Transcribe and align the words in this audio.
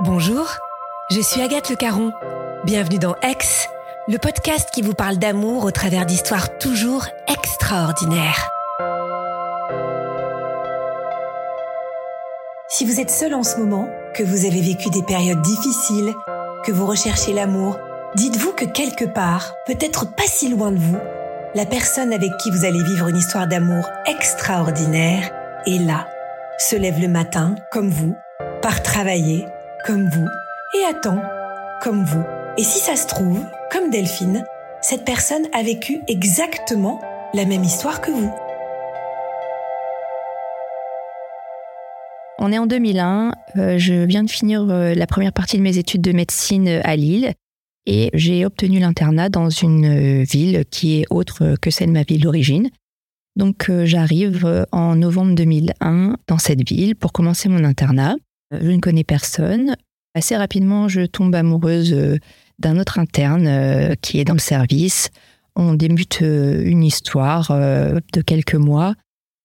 Bonjour, 0.00 0.46
je 1.10 1.20
suis 1.20 1.42
Agathe 1.42 1.70
Le 1.70 1.74
Caron. 1.74 2.12
Bienvenue 2.62 3.00
dans 3.00 3.16
Aix, 3.16 3.66
le 4.06 4.16
podcast 4.16 4.70
qui 4.72 4.80
vous 4.80 4.94
parle 4.94 5.16
d'amour 5.16 5.64
au 5.64 5.72
travers 5.72 6.06
d'histoires 6.06 6.56
toujours 6.58 7.06
extraordinaires. 7.26 8.48
Si 12.68 12.84
vous 12.84 13.00
êtes 13.00 13.10
seul 13.10 13.34
en 13.34 13.42
ce 13.42 13.56
moment, 13.56 13.88
que 14.14 14.22
vous 14.22 14.46
avez 14.46 14.60
vécu 14.60 14.88
des 14.90 15.02
périodes 15.02 15.42
difficiles, 15.42 16.14
que 16.64 16.70
vous 16.70 16.86
recherchez 16.86 17.32
l'amour, 17.32 17.76
dites-vous 18.14 18.52
que 18.52 18.66
quelque 18.66 19.04
part, 19.04 19.52
peut-être 19.66 20.14
pas 20.14 20.28
si 20.28 20.48
loin 20.48 20.70
de 20.70 20.78
vous, 20.78 20.98
la 21.56 21.66
personne 21.66 22.12
avec 22.12 22.36
qui 22.36 22.52
vous 22.52 22.64
allez 22.64 22.84
vivre 22.84 23.08
une 23.08 23.16
histoire 23.16 23.48
d'amour 23.48 23.88
extraordinaire 24.06 25.28
est 25.66 25.84
là, 25.84 26.06
se 26.56 26.76
lève 26.76 27.00
le 27.00 27.08
matin, 27.08 27.56
comme 27.72 27.90
vous, 27.90 28.14
part 28.62 28.80
travailler, 28.84 29.48
comme 29.88 30.10
vous, 30.10 30.28
et 30.76 30.84
attend, 30.84 31.22
comme 31.80 32.04
vous. 32.04 32.22
Et 32.58 32.62
si 32.62 32.78
ça 32.78 32.94
se 32.94 33.06
trouve, 33.06 33.42
comme 33.72 33.88
Delphine, 33.88 34.44
cette 34.82 35.06
personne 35.06 35.46
a 35.54 35.62
vécu 35.62 35.96
exactement 36.08 37.00
la 37.32 37.46
même 37.46 37.64
histoire 37.64 38.02
que 38.02 38.10
vous. 38.10 38.30
On 42.38 42.52
est 42.52 42.58
en 42.58 42.66
2001, 42.66 43.32
euh, 43.56 43.78
je 43.78 44.04
viens 44.04 44.24
de 44.24 44.30
finir 44.30 44.68
euh, 44.68 44.92
la 44.92 45.06
première 45.06 45.32
partie 45.32 45.56
de 45.56 45.62
mes 45.62 45.78
études 45.78 46.02
de 46.02 46.12
médecine 46.12 46.68
euh, 46.68 46.80
à 46.84 46.94
Lille 46.94 47.32
et 47.86 48.10
j'ai 48.12 48.44
obtenu 48.44 48.80
l'internat 48.80 49.30
dans 49.30 49.48
une 49.48 50.22
ville 50.22 50.66
qui 50.70 51.00
est 51.00 51.06
autre 51.08 51.56
que 51.62 51.70
celle 51.70 51.88
de 51.88 51.92
ma 51.92 52.02
ville 52.02 52.20
d'origine. 52.20 52.68
Donc 53.36 53.70
j'arrive 53.84 54.66
en 54.70 54.96
novembre 54.96 55.34
2001 55.34 56.16
dans 56.26 56.38
cette 56.38 56.68
ville 56.68 56.94
pour 56.94 57.12
commencer 57.14 57.48
mon 57.48 57.64
internat. 57.64 58.16
Je 58.52 58.70
ne 58.70 58.80
connais 58.80 59.04
personne. 59.04 59.76
Assez 60.14 60.36
rapidement, 60.36 60.88
je 60.88 61.02
tombe 61.02 61.34
amoureuse 61.34 61.92
euh, 61.92 62.18
d'un 62.58 62.78
autre 62.78 62.98
interne 62.98 63.46
euh, 63.46 63.94
qui 64.00 64.18
est 64.18 64.24
dans 64.24 64.32
le 64.32 64.40
service. 64.40 65.10
On 65.54 65.74
débute 65.74 66.22
euh, 66.22 66.62
une 66.64 66.82
histoire 66.82 67.52
de 67.52 68.20
quelques 68.22 68.54
mois 68.54 68.94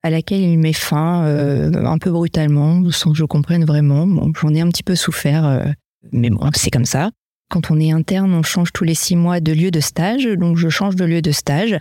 à 0.03 0.09
laquelle 0.09 0.41
il 0.41 0.59
met 0.59 0.73
fin 0.73 1.23
un 1.23 1.97
peu 1.97 2.11
brutalement, 2.11 2.83
sans 2.91 3.11
que 3.11 3.17
je 3.17 3.23
comprenne 3.23 3.63
vraiment. 3.63 4.05
j'en 4.41 4.53
ai 4.53 4.59
un 4.59 4.67
petit 4.67 4.83
peu 4.83 4.95
souffert, 4.95 5.73
mais 6.11 6.29
bon, 6.29 6.49
c'est 6.53 6.71
comme 6.71 6.83
ça. 6.83 7.11
Quand 7.49 7.71
on 7.71 7.79
est 7.79 7.93
interne, 7.93 8.33
on 8.33 8.43
change 8.43 8.73
tous 8.73 8.83
les 8.83 8.95
six 8.95 9.15
mois 9.15 9.39
de 9.39 9.53
lieu 9.53 9.71
de 9.71 9.79
stage, 9.79 10.25
donc 10.25 10.57
je 10.57 10.67
change 10.67 10.97
de 10.97 11.05
lieu 11.05 11.21
de 11.21 11.31
stage. 11.31 11.79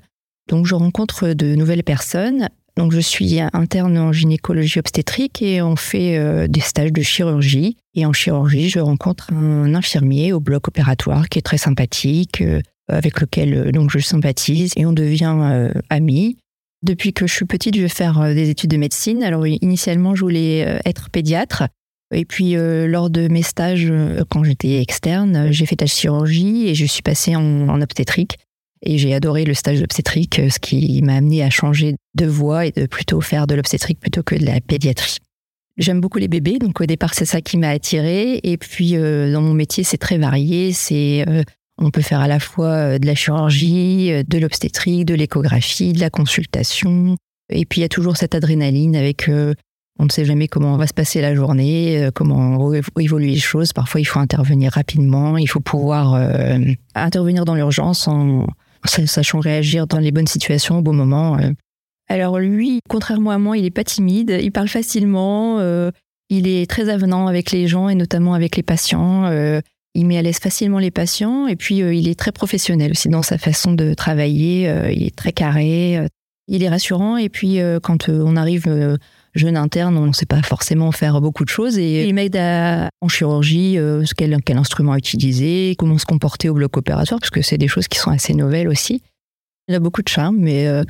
Donc 0.49 0.67
je 0.67 0.77
rencontre 0.77 1.33
de 1.33 1.57
nouvelles 1.57 1.83
personnes 1.83 2.49
donc 2.77 2.93
je 2.93 3.01
suis 3.01 3.39
interne 3.53 3.99
en 3.99 4.13
gynécologie 4.13 4.79
obstétrique 4.79 5.43
et 5.43 5.61
on 5.61 5.77
fait 5.77 6.17
euh, 6.17 6.49
des 6.49 6.61
stages 6.61 6.93
de 6.93 7.03
chirurgie. 7.03 7.77
Et 7.95 8.07
en 8.07 8.13
chirurgie, 8.13 8.71
je 8.71 8.79
rencontre 8.79 9.33
un 9.33 9.75
infirmier 9.75 10.33
au 10.33 10.41
bloc 10.41 10.69
opératoire 10.69 11.29
qui 11.29 11.39
est 11.39 11.43
très 11.43 11.59
sympathique, 11.59 12.41
euh, 12.41 12.61
avec 12.89 13.21
lequel 13.21 13.55
euh, 13.55 13.73
donc 13.73 13.91
je 13.91 13.99
sympathise 13.99 14.73
et 14.77 14.87
on 14.87 14.93
devient 14.93 15.71
amis. 15.91 16.39
Depuis 16.83 17.13
que 17.13 17.27
je 17.27 17.35
suis 17.35 17.45
petite, 17.45 17.77
je 17.77 17.83
vais 17.83 17.89
faire 17.89 18.35
des 18.35 18.49
études 18.49 18.71
de 18.71 18.77
médecine. 18.77 19.23
Alors 19.23 19.47
initialement, 19.47 20.15
je 20.15 20.23
voulais 20.23 20.81
être 20.85 21.11
pédiatre. 21.11 21.65
Et 22.13 22.25
puis 22.25 22.55
lors 22.57 23.09
de 23.09 23.29
mes 23.29 23.43
stages, 23.43 23.93
quand 24.29 24.43
j'étais 24.43 24.81
externe, 24.83 25.53
j'ai 25.53 25.65
fait 25.65 25.77
de 25.77 25.85
la 25.85 25.87
chirurgie 25.87 26.67
et 26.67 26.75
je 26.75 26.85
suis 26.85 27.03
passée 27.03 27.37
en 27.37 27.81
obstétrique. 27.81 28.37
Et 28.85 28.99
j'ai 28.99 29.15
adoré 29.15 29.45
le 29.45 29.55
stage 29.55 29.81
d'obstétrique, 29.81 30.41
ce 30.51 30.59
qui 30.59 31.01
m'a 31.03 31.15
amené 31.15 31.43
à 31.43 31.51
changer 31.51 31.95
de 32.15 32.27
voie 32.27 32.67
et 32.67 32.73
de 32.73 32.87
plutôt 32.87 33.21
faire 33.21 33.47
de 33.47 33.55
l'obstétrique 33.55 34.01
plutôt 34.01 34.23
que 34.23 34.35
de 34.35 34.45
la 34.45 34.61
pédiatrie. 34.61 35.19
J'aime 35.79 36.01
beaucoup 36.01 36.19
les 36.19 36.29
bébés, 36.29 36.59
donc 36.59 36.81
au 36.81 36.87
départ 36.87 37.15
c'est 37.15 37.25
ça 37.25 37.41
qui 37.41 37.57
m'a 37.57 37.71
attirée. 37.71 38.41
Et 38.43 38.57
puis 38.59 38.97
euh, 38.97 39.33
dans 39.33 39.41
mon 39.41 39.55
métier 39.55 39.85
c'est 39.85 39.99
très 39.99 40.19
varié. 40.19 40.73
C'est 40.73 41.25
euh, 41.29 41.43
on 41.79 41.91
peut 41.91 42.03
faire 42.03 42.21
à 42.21 42.29
la 42.29 42.41
fois 42.41 42.67
euh, 42.67 42.99
de 42.99 43.07
la 43.07 43.15
chirurgie, 43.15 44.11
de 44.27 44.39
l'obstétrique, 44.39 45.07
de 45.07 45.15
l'échographie, 45.15 45.93
de 45.93 46.01
la 46.01 46.11
consultation. 46.11 47.17
Et 47.51 47.65
puis 47.65 47.81
il 47.81 47.83
y 47.83 47.87
a 47.87 47.89
toujours 47.89 48.17
cette 48.17 48.35
adrénaline 48.35 48.97
avec 48.97 49.31
on 49.99 50.05
ne 50.05 50.11
sait 50.11 50.25
jamais 50.25 50.49
comment 50.49 50.77
va 50.77 50.87
se 50.87 50.95
passer 50.95 51.21
la 51.21 51.35
journée, 51.35 52.09
comment 52.15 52.73
évoluer 52.99 53.33
les 53.33 53.39
choses. 53.39 53.73
Parfois, 53.75 54.01
il 54.01 54.05
faut 54.05 54.21
intervenir 54.21 54.73
rapidement, 54.73 55.37
il 55.37 55.47
faut 55.47 55.61
pouvoir 55.61 56.15
intervenir 56.95 57.45
dans 57.45 57.55
l'urgence 57.55 58.09
en, 58.09 58.47
sachant 58.85 59.41
réagir 59.41 59.87
dans 59.87 59.99
les 59.99 60.13
bonnes 60.13 60.27
situations 60.27 60.79
au 60.79 60.83
bon 60.83 60.93
moment. 60.93 61.39
Euh. 61.39 61.51
Alors 62.09 62.39
lui, 62.39 62.81
contrairement 62.89 63.31
à 63.31 63.39
moi, 63.39 63.57
il 63.57 63.63
n'est 63.63 63.71
pas 63.71 63.85
timide, 63.85 64.39
il 64.43 64.53
parle 64.53 64.69
facilement, 64.69 65.59
euh, 65.61 65.91
il 66.29 66.47
est 66.47 66.69
très 66.69 66.89
avenant 66.89 67.27
avec 67.27 67.51
les 67.53 67.69
gens 67.69 67.89
et 67.89 67.95
notamment 67.95 68.35
avec 68.35 68.57
les 68.57 68.63
patients. 68.63 69.27
Euh, 69.27 69.61
il 69.95 70.07
met 70.07 70.19
à 70.19 70.23
l'aise 70.23 70.39
facilement 70.39 70.79
les 70.79 70.91
patients 70.91 71.47
et 71.47 71.57
puis 71.57 71.77
il 71.79 72.09
est 72.09 72.19
très 72.19 72.33
professionnel 72.33 72.93
aussi 72.93 73.09
dans 73.09 73.23
sa 73.23 73.37
façon 73.37 73.73
de 73.73 73.93
travailler. 73.93 74.63
il 74.91 75.03
est 75.03 75.15
très 75.15 75.33
carré, 75.33 76.01
il 76.49 76.63
est 76.63 76.69
rassurant 76.71 77.19
et 77.19 77.29
puis 77.29 77.59
quand 77.83 78.09
on 78.09 78.37
arrive 78.37 78.99
jeune 79.35 79.57
interne, 79.57 79.97
on 79.97 80.07
ne 80.07 80.13
sait 80.13 80.27
pas 80.27 80.43
forcément 80.43 80.93
faire 80.93 81.21
beaucoup 81.21 81.45
de 81.45 81.49
choses. 81.49 81.79
Et 81.79 82.05
il 82.05 82.15
m'aide 82.15 82.37
en 82.37 83.09
chirurgie, 83.09 83.79
euh, 83.79 84.05
quel, 84.17 84.37
quel, 84.45 84.59
instrument 84.59 84.97
utiliser, 84.97 85.75
comment 85.79 85.99
se 85.99 86.05
comporter 86.05 86.49
au 86.49 86.55
bloc 86.55 86.77
opératoire, 86.77 87.21
parce 87.21 87.31
que 87.31 87.43
c'est 87.43 87.59
des 87.59 87.69
choses 87.69 87.89
qui 87.89 87.99
sont 87.99 88.11
assez 88.11 88.35
nouvelles 88.35 88.69
aussi. 88.69 89.03
Il 89.69 89.75
a 89.75 89.81
beaucoup 89.81 90.03
de 90.03 90.09
charme, 90.09 90.39
mais 90.39 90.67
euh, 90.67 90.83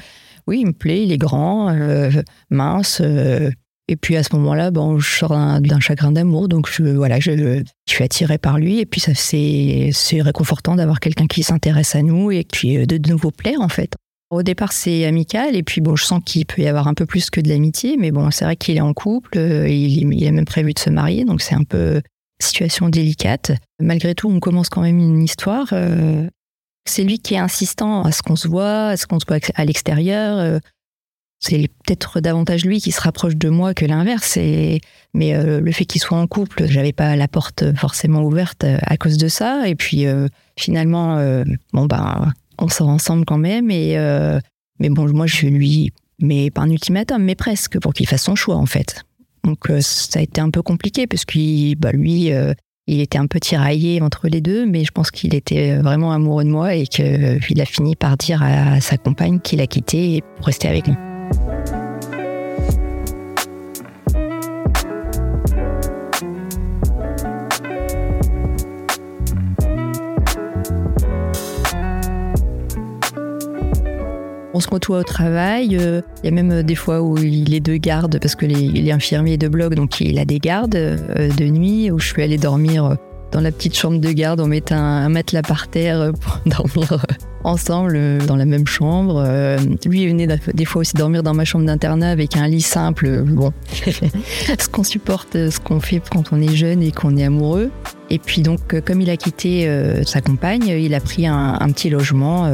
oui, 0.46 0.60
il 0.60 0.66
me 0.66 0.72
plaît, 0.72 1.04
il 1.04 1.12
est 1.12 1.18
grand, 1.18 1.68
euh, 1.70 2.10
mince. 2.50 3.00
et 3.00 3.96
puis 3.96 4.16
à 4.16 4.22
ce 4.22 4.34
moment-là, 4.36 4.70
bon, 4.70 4.98
je 4.98 5.18
sors 5.18 5.30
d'un 5.60 5.80
chagrin 5.80 6.10
d'amour, 6.10 6.48
donc 6.48 6.68
je, 6.70 6.82
voilà, 6.82 7.20
je, 7.20 7.36
je, 7.36 7.62
suis 7.86 8.02
attirée 8.02 8.38
par 8.38 8.58
lui. 8.58 8.80
Et 8.80 8.86
puis 8.86 9.00
c'est 9.00 10.22
réconfortant 10.22 10.74
d'avoir 10.74 11.00
quelqu'un 11.00 11.26
qui 11.26 11.42
s'intéresse 11.42 11.94
à 11.94 12.02
nous 12.02 12.30
et 12.30 12.44
puis 12.50 12.86
de 12.86 13.10
nouveau 13.10 13.30
plaire 13.30 13.60
en 13.60 13.68
fait. 13.68 13.94
Au 14.32 14.42
départ, 14.42 14.72
c'est 14.72 15.04
amical, 15.04 15.54
et 15.54 15.62
puis 15.62 15.82
bon, 15.82 15.94
je 15.94 16.06
sens 16.06 16.22
qu'il 16.24 16.46
peut 16.46 16.62
y 16.62 16.66
avoir 16.66 16.88
un 16.88 16.94
peu 16.94 17.04
plus 17.04 17.28
que 17.28 17.38
de 17.38 17.50
l'amitié, 17.50 17.98
mais 17.98 18.10
bon, 18.10 18.30
c'est 18.30 18.46
vrai 18.46 18.56
qu'il 18.56 18.74
est 18.78 18.80
en 18.80 18.94
couple, 18.94 19.36
euh, 19.36 19.68
il, 19.68 20.10
il 20.10 20.26
a 20.26 20.32
même 20.32 20.46
prévu 20.46 20.72
de 20.72 20.78
se 20.78 20.88
marier, 20.88 21.26
donc 21.26 21.42
c'est 21.42 21.54
un 21.54 21.64
peu 21.64 22.00
situation 22.40 22.88
délicate. 22.88 23.52
Malgré 23.78 24.14
tout, 24.14 24.30
on 24.30 24.40
commence 24.40 24.70
quand 24.70 24.80
même 24.80 24.98
une 24.98 25.22
histoire. 25.22 25.66
Euh, 25.74 26.26
c'est 26.86 27.04
lui 27.04 27.18
qui 27.18 27.34
est 27.34 27.38
insistant 27.38 28.04
à 28.04 28.10
ce 28.10 28.22
qu'on 28.22 28.34
se 28.34 28.48
voit, 28.48 28.86
à 28.86 28.96
ce 28.96 29.06
qu'on 29.06 29.20
se 29.20 29.26
voit 29.28 29.36
à 29.54 29.64
l'extérieur. 29.66 30.38
Euh, 30.38 30.58
c'est 31.38 31.68
peut-être 31.84 32.20
davantage 32.20 32.64
lui 32.64 32.80
qui 32.80 32.90
se 32.90 33.02
rapproche 33.02 33.36
de 33.36 33.50
moi 33.50 33.74
que 33.74 33.84
l'inverse. 33.84 34.38
Mais 35.12 35.32
le 35.44 35.72
fait 35.72 35.84
qu'il 35.84 36.00
soit 36.00 36.16
en 36.16 36.28
couple, 36.28 36.66
j'avais 36.68 36.92
pas 36.92 37.16
la 37.16 37.26
porte 37.26 37.74
forcément 37.74 38.22
ouverte 38.22 38.64
à 38.64 38.96
cause 38.96 39.18
de 39.18 39.26
ça. 39.26 39.68
Et 39.68 39.74
puis 39.74 40.06
finalement, 40.56 41.16
bon 41.72 41.86
ben 41.86 42.32
on 42.62 42.68
sort 42.68 42.88
ensemble 42.88 43.24
quand 43.24 43.38
même. 43.38 43.70
Et, 43.70 43.98
euh, 43.98 44.40
mais 44.78 44.88
bon, 44.88 45.08
moi, 45.12 45.26
je 45.26 45.46
lui 45.46 45.92
mais 46.20 46.50
pas 46.50 46.62
un 46.62 46.70
ultimatum, 46.70 47.22
mais 47.22 47.34
presque, 47.34 47.80
pour 47.80 47.92
qu'il 47.92 48.06
fasse 48.06 48.22
son 48.22 48.36
choix, 48.36 48.56
en 48.56 48.66
fait. 48.66 49.02
Donc, 49.44 49.70
euh, 49.70 49.80
ça 49.80 50.20
a 50.20 50.22
été 50.22 50.40
un 50.40 50.50
peu 50.50 50.62
compliqué, 50.62 51.08
parce 51.08 51.24
que 51.24 51.74
bah, 51.74 51.90
lui, 51.90 52.32
euh, 52.32 52.54
il 52.86 53.00
était 53.00 53.18
un 53.18 53.26
peu 53.26 53.40
tiraillé 53.40 54.00
entre 54.00 54.28
les 54.28 54.40
deux, 54.40 54.64
mais 54.64 54.84
je 54.84 54.92
pense 54.92 55.10
qu'il 55.10 55.34
était 55.34 55.78
vraiment 55.78 56.12
amoureux 56.12 56.44
de 56.44 56.50
moi 56.50 56.74
et 56.74 56.86
qu'il 56.86 57.60
a 57.60 57.64
fini 57.64 57.96
par 57.96 58.16
dire 58.16 58.42
à 58.42 58.80
sa 58.80 58.98
compagne 58.98 59.40
qu'il 59.40 59.60
a 59.60 59.66
quitté 59.66 60.22
pour 60.36 60.46
rester 60.46 60.68
avec 60.68 60.86
nous. 60.86 61.81
On 74.54 74.60
se 74.60 74.68
retrouve 74.68 74.96
au 74.96 75.02
travail. 75.02 75.76
Euh, 75.80 76.02
il 76.22 76.26
y 76.26 76.28
a 76.28 76.34
même 76.34 76.50
euh, 76.52 76.62
des 76.62 76.74
fois 76.74 77.00
où 77.00 77.16
il 77.16 77.54
est 77.54 77.60
de 77.60 77.76
garde 77.76 78.18
parce 78.20 78.34
que 78.34 78.44
les, 78.44 78.86
est 78.86 78.92
infirmier 78.92 79.38
de 79.38 79.48
bloc, 79.48 79.74
donc 79.74 80.00
il 80.00 80.18
a 80.18 80.24
des 80.24 80.38
gardes 80.38 80.74
euh, 80.74 81.30
de 81.30 81.44
nuit 81.46 81.90
où 81.90 81.98
je 81.98 82.08
suis 82.08 82.22
allée 82.22 82.36
dormir 82.36 82.96
dans 83.30 83.40
la 83.40 83.50
petite 83.50 83.76
chambre 83.76 83.98
de 83.98 84.12
garde. 84.12 84.40
On 84.40 84.46
mettait 84.46 84.74
un, 84.74 85.08
matelas 85.08 85.42
par 85.42 85.68
terre 85.68 86.12
pour 86.20 86.40
dormir 86.46 87.02
ensemble 87.44 88.18
dans 88.26 88.36
la 88.36 88.44
même 88.44 88.66
chambre. 88.66 89.24
lui, 89.86 90.02
il 90.02 90.08
venait 90.10 90.28
des 90.52 90.64
fois 90.66 90.80
aussi 90.80 90.94
dormir 90.94 91.22
dans 91.22 91.34
ma 91.34 91.46
chambre 91.46 91.64
d'internat 91.64 92.10
avec 92.10 92.36
un 92.36 92.46
lit 92.46 92.60
simple. 92.60 93.22
Bon, 93.22 93.52
ce 93.72 94.68
qu'on 94.68 94.84
supporte, 94.84 95.32
ce 95.32 95.58
qu'on 95.58 95.80
fait 95.80 96.02
quand 96.12 96.32
on 96.32 96.42
est 96.42 96.54
jeune 96.54 96.82
et 96.82 96.92
qu'on 96.92 97.16
est 97.16 97.24
amoureux. 97.24 97.70
Et 98.10 98.18
puis 98.18 98.42
donc, 98.42 98.80
comme 98.82 99.00
il 99.00 99.08
a 99.08 99.16
quitté 99.16 99.66
sa 100.04 100.20
compagne, 100.20 100.66
il 100.66 100.94
a 100.94 101.00
pris 101.00 101.26
un 101.26 101.68
petit 101.72 101.88
logement 101.88 102.46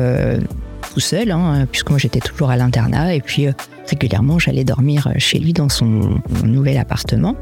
seul, 0.98 1.30
hein, 1.30 1.66
puisque 1.70 1.90
moi 1.90 1.98
j'étais 1.98 2.20
toujours 2.20 2.50
à 2.50 2.56
l'internat, 2.56 3.14
et 3.14 3.20
puis 3.20 3.46
euh, 3.46 3.52
régulièrement 3.88 4.38
j'allais 4.38 4.64
dormir 4.64 5.12
chez 5.18 5.38
lui 5.38 5.52
dans 5.52 5.68
son 5.68 6.20
nouvel 6.44 6.78
appartement. 6.78 7.34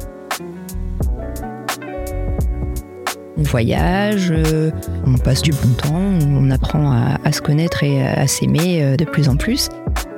On 3.38 3.42
voyage, 3.42 4.30
euh, 4.30 4.70
on 5.06 5.18
passe 5.18 5.42
du 5.42 5.50
bon 5.50 5.74
temps, 5.76 5.94
on 5.94 6.50
apprend 6.50 6.90
à, 7.22 7.32
se 7.32 7.42
connaître 7.42 7.84
et 7.84 8.06
à 8.06 8.26
s'aimer 8.26 8.82
euh, 8.82 8.96
de 8.96 9.04
plus 9.04 9.28
en 9.28 9.36
plus. 9.36 9.68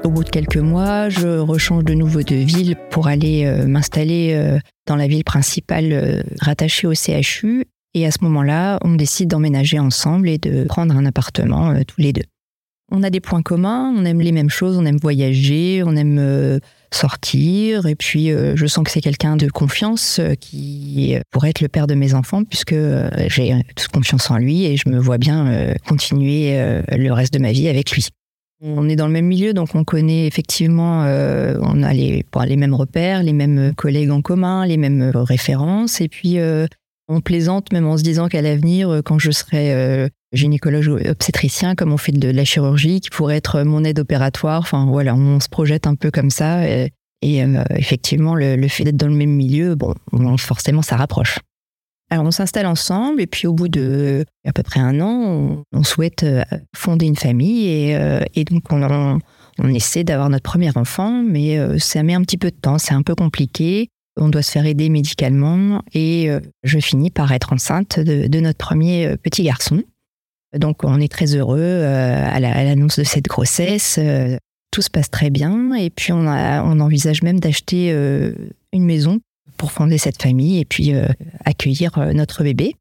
Au 0.04 0.10
bout 0.10 0.22
de 0.22 0.30
quelques 0.30 0.58
mois, 0.58 1.08
je 1.08 1.38
rechange 1.38 1.84
de 1.84 1.94
nouveau 1.94 2.22
de 2.22 2.36
ville 2.36 2.76
pour 2.90 3.08
aller 3.08 3.44
euh, 3.44 3.66
m'installer 3.66 4.32
euh, 4.34 4.58
dans 4.86 4.96
la 4.96 5.08
ville 5.08 5.24
principale 5.24 5.92
euh, 5.92 6.22
rattachée 6.40 6.86
au 6.86 6.94
CHU. 6.94 7.64
Et 7.94 8.06
à 8.06 8.10
ce 8.10 8.18
moment-là, 8.22 8.78
on 8.82 8.94
décide 8.94 9.28
d'emménager 9.28 9.78
ensemble 9.78 10.28
et 10.28 10.38
de 10.38 10.64
prendre 10.64 10.96
un 10.96 11.04
appartement 11.04 11.74
tous 11.84 12.00
les 12.00 12.12
deux. 12.12 12.22
On 12.90 13.02
a 13.02 13.10
des 13.10 13.20
points 13.20 13.42
communs, 13.42 13.92
on 13.96 14.04
aime 14.04 14.20
les 14.20 14.32
mêmes 14.32 14.48
choses, 14.48 14.78
on 14.78 14.84
aime 14.86 14.96
voyager, 14.96 15.82
on 15.84 15.94
aime 15.94 16.60
sortir. 16.90 17.86
Et 17.86 17.94
puis, 17.94 18.30
je 18.30 18.66
sens 18.66 18.82
que 18.82 18.90
c'est 18.90 19.02
quelqu'un 19.02 19.36
de 19.36 19.48
confiance 19.48 20.20
qui 20.40 21.14
pourrait 21.30 21.50
être 21.50 21.60
le 21.60 21.68
père 21.68 21.86
de 21.86 21.94
mes 21.94 22.14
enfants, 22.14 22.44
puisque 22.44 22.74
j'ai 23.26 23.54
toute 23.76 23.88
confiance 23.88 24.30
en 24.30 24.38
lui 24.38 24.64
et 24.64 24.78
je 24.78 24.88
me 24.88 24.98
vois 24.98 25.18
bien 25.18 25.74
continuer 25.86 26.56
le 26.90 27.10
reste 27.10 27.34
de 27.34 27.40
ma 27.40 27.52
vie 27.52 27.68
avec 27.68 27.90
lui. 27.90 28.08
On 28.60 28.88
est 28.88 28.96
dans 28.96 29.06
le 29.06 29.12
même 29.12 29.26
milieu, 29.26 29.54
donc 29.54 29.76
on 29.76 29.84
connaît 29.84 30.26
effectivement, 30.26 31.04
euh, 31.04 31.58
on 31.62 31.84
a 31.84 31.92
les, 31.92 32.24
les 32.46 32.56
mêmes 32.56 32.74
repères, 32.74 33.22
les 33.22 33.32
mêmes 33.32 33.72
collègues 33.76 34.10
en 34.10 34.20
commun, 34.20 34.66
les 34.66 34.76
mêmes 34.76 35.12
références. 35.14 36.00
Et 36.00 36.08
puis, 36.08 36.40
euh, 36.40 36.66
on 37.06 37.20
plaisante 37.20 37.72
même 37.72 37.86
en 37.86 37.96
se 37.96 38.02
disant 38.02 38.28
qu'à 38.28 38.42
l'avenir, 38.42 38.90
euh, 38.90 39.00
quand 39.00 39.20
je 39.20 39.30
serai 39.30 40.10
gynécologue 40.32 41.06
obstétricien, 41.08 41.74
comme 41.74 41.92
on 41.92 41.96
fait 41.96 42.12
de 42.12 42.30
la 42.30 42.44
chirurgie, 42.44 43.00
qui 43.00 43.10
pourrait 43.10 43.36
être 43.36 43.62
mon 43.62 43.84
aide 43.84 43.98
opératoire. 43.98 44.60
Enfin, 44.60 44.86
voilà, 44.86 45.14
on 45.14 45.40
se 45.40 45.48
projette 45.48 45.86
un 45.86 45.94
peu 45.94 46.10
comme 46.10 46.30
ça. 46.30 46.66
Et, 46.68 46.92
effectivement, 47.70 48.34
le, 48.34 48.68
fait 48.68 48.84
d'être 48.84 48.96
dans 48.96 49.08
le 49.08 49.14
même 49.14 49.30
milieu, 49.30 49.74
bon, 49.74 49.94
forcément, 50.36 50.82
ça 50.82 50.96
rapproche. 50.96 51.38
Alors 52.10 52.24
on 52.24 52.30
s'installe 52.30 52.66
ensemble 52.66 53.20
et 53.20 53.26
puis 53.26 53.46
au 53.46 53.52
bout 53.52 53.68
de 53.68 54.24
à 54.46 54.52
peu 54.52 54.62
près 54.62 54.80
un 54.80 55.00
an, 55.00 55.62
on, 55.72 55.82
souhaite 55.82 56.22
euh, 56.22 56.42
fonder 56.74 57.06
une 57.06 57.16
famille 57.16 57.66
et, 57.66 57.96
euh, 57.96 58.20
donc 58.50 58.64
on, 58.70 59.18
essaie 59.68 60.04
d'avoir 60.04 60.30
notre 60.30 60.44
premier 60.44 60.70
enfant, 60.76 61.22
mais 61.22 61.58
euh, 61.58 61.78
ça 61.78 62.02
met 62.02 62.14
un 62.14 62.22
petit 62.22 62.38
peu 62.38 62.50
de 62.50 62.56
temps, 62.56 62.78
c'est 62.78 62.94
un 62.94 63.02
peu 63.02 63.14
compliqué. 63.14 63.88
On 64.16 64.28
doit 64.28 64.42
se 64.42 64.50
faire 64.50 64.64
aider 64.64 64.88
médicalement 64.88 65.82
et 65.94 66.28
je 66.64 66.78
finis 66.80 67.10
par 67.10 67.30
être 67.30 67.52
enceinte 67.52 68.00
de, 68.00 68.40
notre 68.40 68.58
premier 68.58 69.16
petit 69.22 69.44
garçon. 69.44 69.84
Donc 70.56 70.84
on 70.84 71.00
est 71.00 71.12
très 71.12 71.34
heureux 71.34 71.82
à 71.84 72.40
l'annonce 72.40 72.98
de 72.98 73.04
cette 73.04 73.26
grossesse. 73.26 73.98
Tout 74.70 74.82
se 74.82 74.90
passe 74.90 75.10
très 75.10 75.30
bien 75.30 75.74
et 75.74 75.90
puis 75.90 76.12
on, 76.12 76.26
on 76.26 76.80
envisage 76.80 77.22
même 77.22 77.40
d'acheter 77.40 77.90
une 78.72 78.84
maison 78.84 79.20
pour 79.58 79.72
fonder 79.72 79.98
cette 79.98 80.22
famille 80.22 80.58
et 80.58 80.64
puis 80.64 80.94
euh, 80.94 81.06
accueillir 81.44 81.98
euh, 81.98 82.12
notre 82.14 82.42
bébé. 82.42 82.74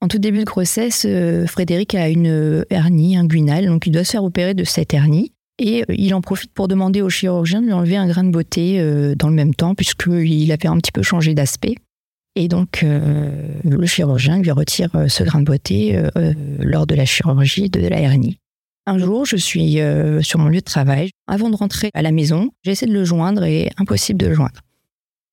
En 0.00 0.08
tout 0.08 0.18
début 0.18 0.38
de 0.40 0.44
grossesse, 0.44 1.04
euh, 1.08 1.46
Frédéric 1.46 1.94
a 1.94 2.08
une 2.08 2.64
hernie 2.70 3.16
inguinale, 3.16 3.66
donc 3.66 3.86
il 3.86 3.90
doit 3.90 4.04
se 4.04 4.12
faire 4.12 4.24
opérer 4.24 4.54
de 4.54 4.64
cette 4.64 4.94
hernie. 4.94 5.32
Et 5.62 5.84
il 5.90 6.14
en 6.14 6.22
profite 6.22 6.52
pour 6.54 6.68
demander 6.68 7.02
au 7.02 7.10
chirurgien 7.10 7.60
de 7.60 7.66
lui 7.66 7.74
enlever 7.74 7.96
un 7.98 8.06
grain 8.06 8.24
de 8.24 8.30
beauté 8.30 8.82
dans 9.14 9.28
le 9.28 9.34
même 9.34 9.54
temps, 9.54 9.74
puisqu'il 9.74 10.50
avait 10.52 10.68
un 10.68 10.78
petit 10.78 10.90
peu 10.90 11.02
changé 11.02 11.34
d'aspect. 11.34 11.74
Et 12.36 12.48
donc, 12.48 12.82
le 12.84 13.86
chirurgien 13.86 14.38
lui 14.38 14.50
retire 14.50 14.90
ce 15.08 15.24
grain 15.24 15.40
de 15.40 15.44
beauté 15.44 16.00
lors 16.60 16.86
de 16.86 16.94
la 16.94 17.04
chirurgie 17.04 17.70
de 17.70 17.86
la 17.86 18.00
hernie. 18.00 18.38
Un 18.86 18.98
jour, 18.98 19.24
je 19.24 19.36
suis 19.36 19.78
sur 20.22 20.38
mon 20.38 20.48
lieu 20.48 20.60
de 20.60 20.64
travail. 20.64 21.10
Avant 21.26 21.50
de 21.50 21.56
rentrer 21.56 21.90
à 21.92 22.02
la 22.02 22.12
maison, 22.12 22.50
j'essaie 22.62 22.86
de 22.86 22.92
le 22.92 23.04
joindre 23.04 23.44
et 23.44 23.70
impossible 23.78 24.20
de 24.20 24.28
le 24.28 24.34
joindre. 24.34 24.60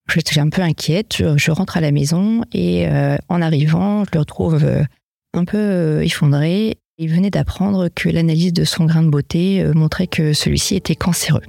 Je 0.09 0.21
suis 0.25 0.39
un 0.39 0.49
peu 0.49 0.61
inquiète. 0.61 1.17
Je, 1.17 1.51
rentre 1.51 1.77
à 1.77 1.81
la 1.81 1.91
maison 1.91 2.41
et 2.53 2.87
euh, 2.87 3.17
en 3.29 3.41
arrivant, 3.41 4.05
je 4.05 4.11
le 4.13 4.19
retrouve 4.19 4.63
euh, 4.63 4.83
un 5.33 5.45
peu 5.45 5.57
euh, 5.57 6.01
effondré. 6.01 6.77
Il 6.97 7.09
venait 7.09 7.29
d'apprendre 7.29 7.89
que 7.89 8.09
l'analyse 8.09 8.53
de 8.53 8.63
son 8.63 8.85
grain 8.85 9.03
de 9.03 9.09
beauté 9.09 9.63
montrait 9.75 10.07
que 10.07 10.33
celui-ci 10.33 10.75
était 10.75 10.95
cancéreux. 10.95 11.43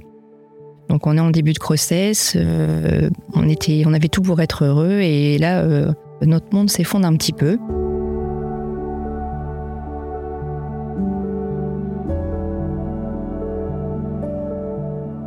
Donc 0.89 1.05
on 1.05 1.15
est 1.15 1.19
en 1.19 1.29
début 1.29 1.53
de 1.53 1.59
grossesse, 1.59 2.35
on, 3.35 3.47
était, 3.47 3.83
on 3.85 3.93
avait 3.93 4.07
tout 4.07 4.23
pour 4.23 4.41
être 4.41 4.65
heureux 4.65 4.99
et 5.01 5.37
là, 5.37 5.63
notre 6.25 6.53
monde 6.53 6.69
s'effondre 6.69 7.05
un 7.05 7.15
petit 7.15 7.31
peu. 7.31 7.57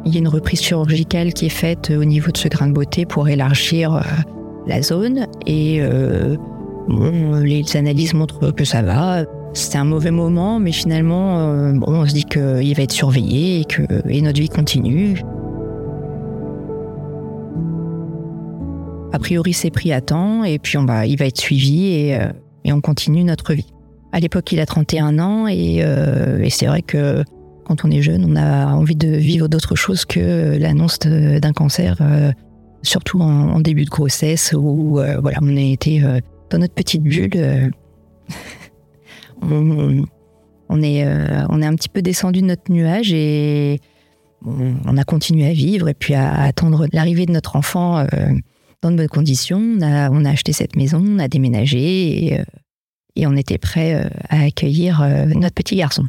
Il 0.05 0.13
y 0.13 0.17
a 0.17 0.19
une 0.19 0.29
reprise 0.29 0.61
chirurgicale 0.61 1.33
qui 1.33 1.47
est 1.47 1.51
faite 1.51 1.91
euh, 1.91 2.01
au 2.01 2.05
niveau 2.05 2.31
de 2.33 2.37
ce 2.37 2.49
grain 2.49 2.67
de 2.67 2.73
beauté 2.73 3.07
pour 3.07 3.29
élargir 3.29 3.95
euh, 3.95 4.01
la 4.67 4.83
zone 4.83 5.27
et 5.47 5.79
euh, 5.81 6.37
les 7.43 7.77
analyses 7.77 8.13
montrent 8.13 8.51
que 8.51 8.65
ça 8.65 8.83
va. 8.83 9.25
C'est 9.55 9.79
un 9.79 9.85
mauvais 9.85 10.11
moment, 10.11 10.59
mais 10.59 10.73
finalement, 10.73 11.47
on 11.87 12.07
se 12.07 12.15
dit 12.15 12.25
qu'il 12.25 12.75
va 12.75 12.83
être 12.83 12.93
surveillé 12.93 13.61
et 13.61 13.65
que 13.65 13.83
et 14.09 14.23
notre 14.23 14.41
vie 14.41 14.49
continue. 14.49 15.23
A 19.13 19.19
priori, 19.19 19.53
c'est 19.53 19.71
pris 19.71 19.93
à 19.93 20.01
temps 20.01 20.45
et 20.45 20.59
puis 20.59 20.79
on 20.79 20.85
va, 20.85 21.07
il 21.07 21.19
va 21.19 21.27
être 21.27 21.41
suivi 21.41 21.87
et, 21.87 22.19
et 22.65 22.73
on 22.73 22.81
continue 22.81 23.25
notre 23.25 23.53
vie. 23.53 23.73
À 24.13 24.21
l'époque, 24.21 24.51
il 24.53 24.61
a 24.61 24.67
31 24.67 25.19
ans 25.19 25.47
et, 25.49 25.77
et 25.79 26.51
c'est 26.51 26.67
vrai 26.67 26.83
que 26.83 27.23
quand 27.65 27.85
on 27.85 27.91
est 27.91 28.03
jeune, 28.03 28.25
on 28.29 28.37
a 28.37 28.67
envie 28.67 28.97
de 28.97 29.09
vivre 29.09 29.49
d'autres 29.49 29.77
choses 29.77 30.05
que 30.05 30.57
l'annonce 30.59 30.99
d'un 30.99 31.53
cancer, 31.53 31.97
euh, 32.01 32.33
surtout 32.83 33.21
en, 33.21 33.61
début 33.61 33.85
de 33.85 33.91
grossesse 33.91 34.55
où 34.57 34.99
euh, 34.99 35.19
voilà, 35.21 35.39
on 35.41 35.57
a 35.57 35.61
été 35.61 36.03
euh, 36.03 36.21
dans 36.51 36.59
notre 36.59 36.75
petite 36.75 37.03
bulle. 37.03 37.73
on 39.43 40.83
est 40.83 41.03
un 41.03 41.75
petit 41.75 41.89
peu 41.89 42.03
descendu 42.03 42.43
de 42.43 42.47
notre 42.47 42.71
nuage 42.71 43.13
et 43.13 43.81
on, 44.45 44.97
a 44.97 45.05
continué 45.05 45.47
à 45.49 45.53
vivre 45.53 45.89
et 45.89 45.95
puis 45.95 46.15
à, 46.15 46.43
attendre 46.43 46.87
l'arrivée 46.93 47.27
de 47.27 47.33
notre 47.33 47.57
enfant 47.57 48.05
dans 48.83 48.91
de 48.91 48.97
bonnes 48.97 49.09
conditions. 49.09 49.79
On 49.81 50.25
a, 50.25 50.31
acheté 50.31 50.53
cette 50.53 50.77
maison, 50.77 51.03
on 51.05 51.19
a 51.19 51.29
déménagé 51.29 52.27
et, 52.27 52.41
et 53.17 53.27
on 53.27 53.37
était 53.37 53.59
prêt 53.59 54.11
à 54.29 54.43
accueillir 54.43 55.01
notre 55.35 55.55
petit 55.55 55.77
garçon. 55.77 56.07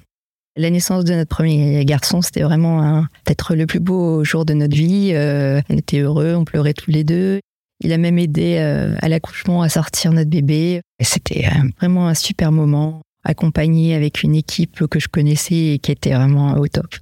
La 0.56 0.70
naissance 0.70 1.04
de 1.04 1.16
notre 1.16 1.36
premier 1.36 1.84
garçon, 1.84 2.22
c'était 2.22 2.44
vraiment 2.44 3.06
peut-être 3.25 3.56
le 3.56 3.66
plus 3.66 3.80
beau 3.80 4.24
jour 4.24 4.46
de 4.46 4.54
notre 4.54 4.75
vie. 4.75 5.12
Euh, 5.14 5.62
on 5.70 5.78
était 5.78 6.00
heureux, 6.00 6.36
on 6.36 6.46
pleurait 6.46 6.75
tous 6.75 6.92
les 6.92 7.04
deux. 7.04 7.40
Il 7.80 7.92
a 7.92 7.98
même 7.98 8.20
aidé 8.20 8.58
euh, 8.60 8.96
à 9.02 9.10
l'accouchement 9.10 9.64
à 9.64 9.70
sortir 9.70 10.12
notre 10.12 10.30
bébé. 10.30 10.81
C'était 11.02 11.48
euh, 11.48 11.70
vraiment 11.80 12.08
un 12.08 12.14
super 12.14 12.52
moment, 12.52 13.02
accompagné 13.24 13.96
avec 13.96 14.22
une 14.22 14.36
équipe 14.36 14.86
que 14.86 15.00
je 15.00 15.08
connaissais 15.08 15.74
et 15.74 15.80
qui 15.80 15.92
était 15.92 16.14
vraiment 16.14 16.54
au 16.54 16.68
top. 16.68 16.96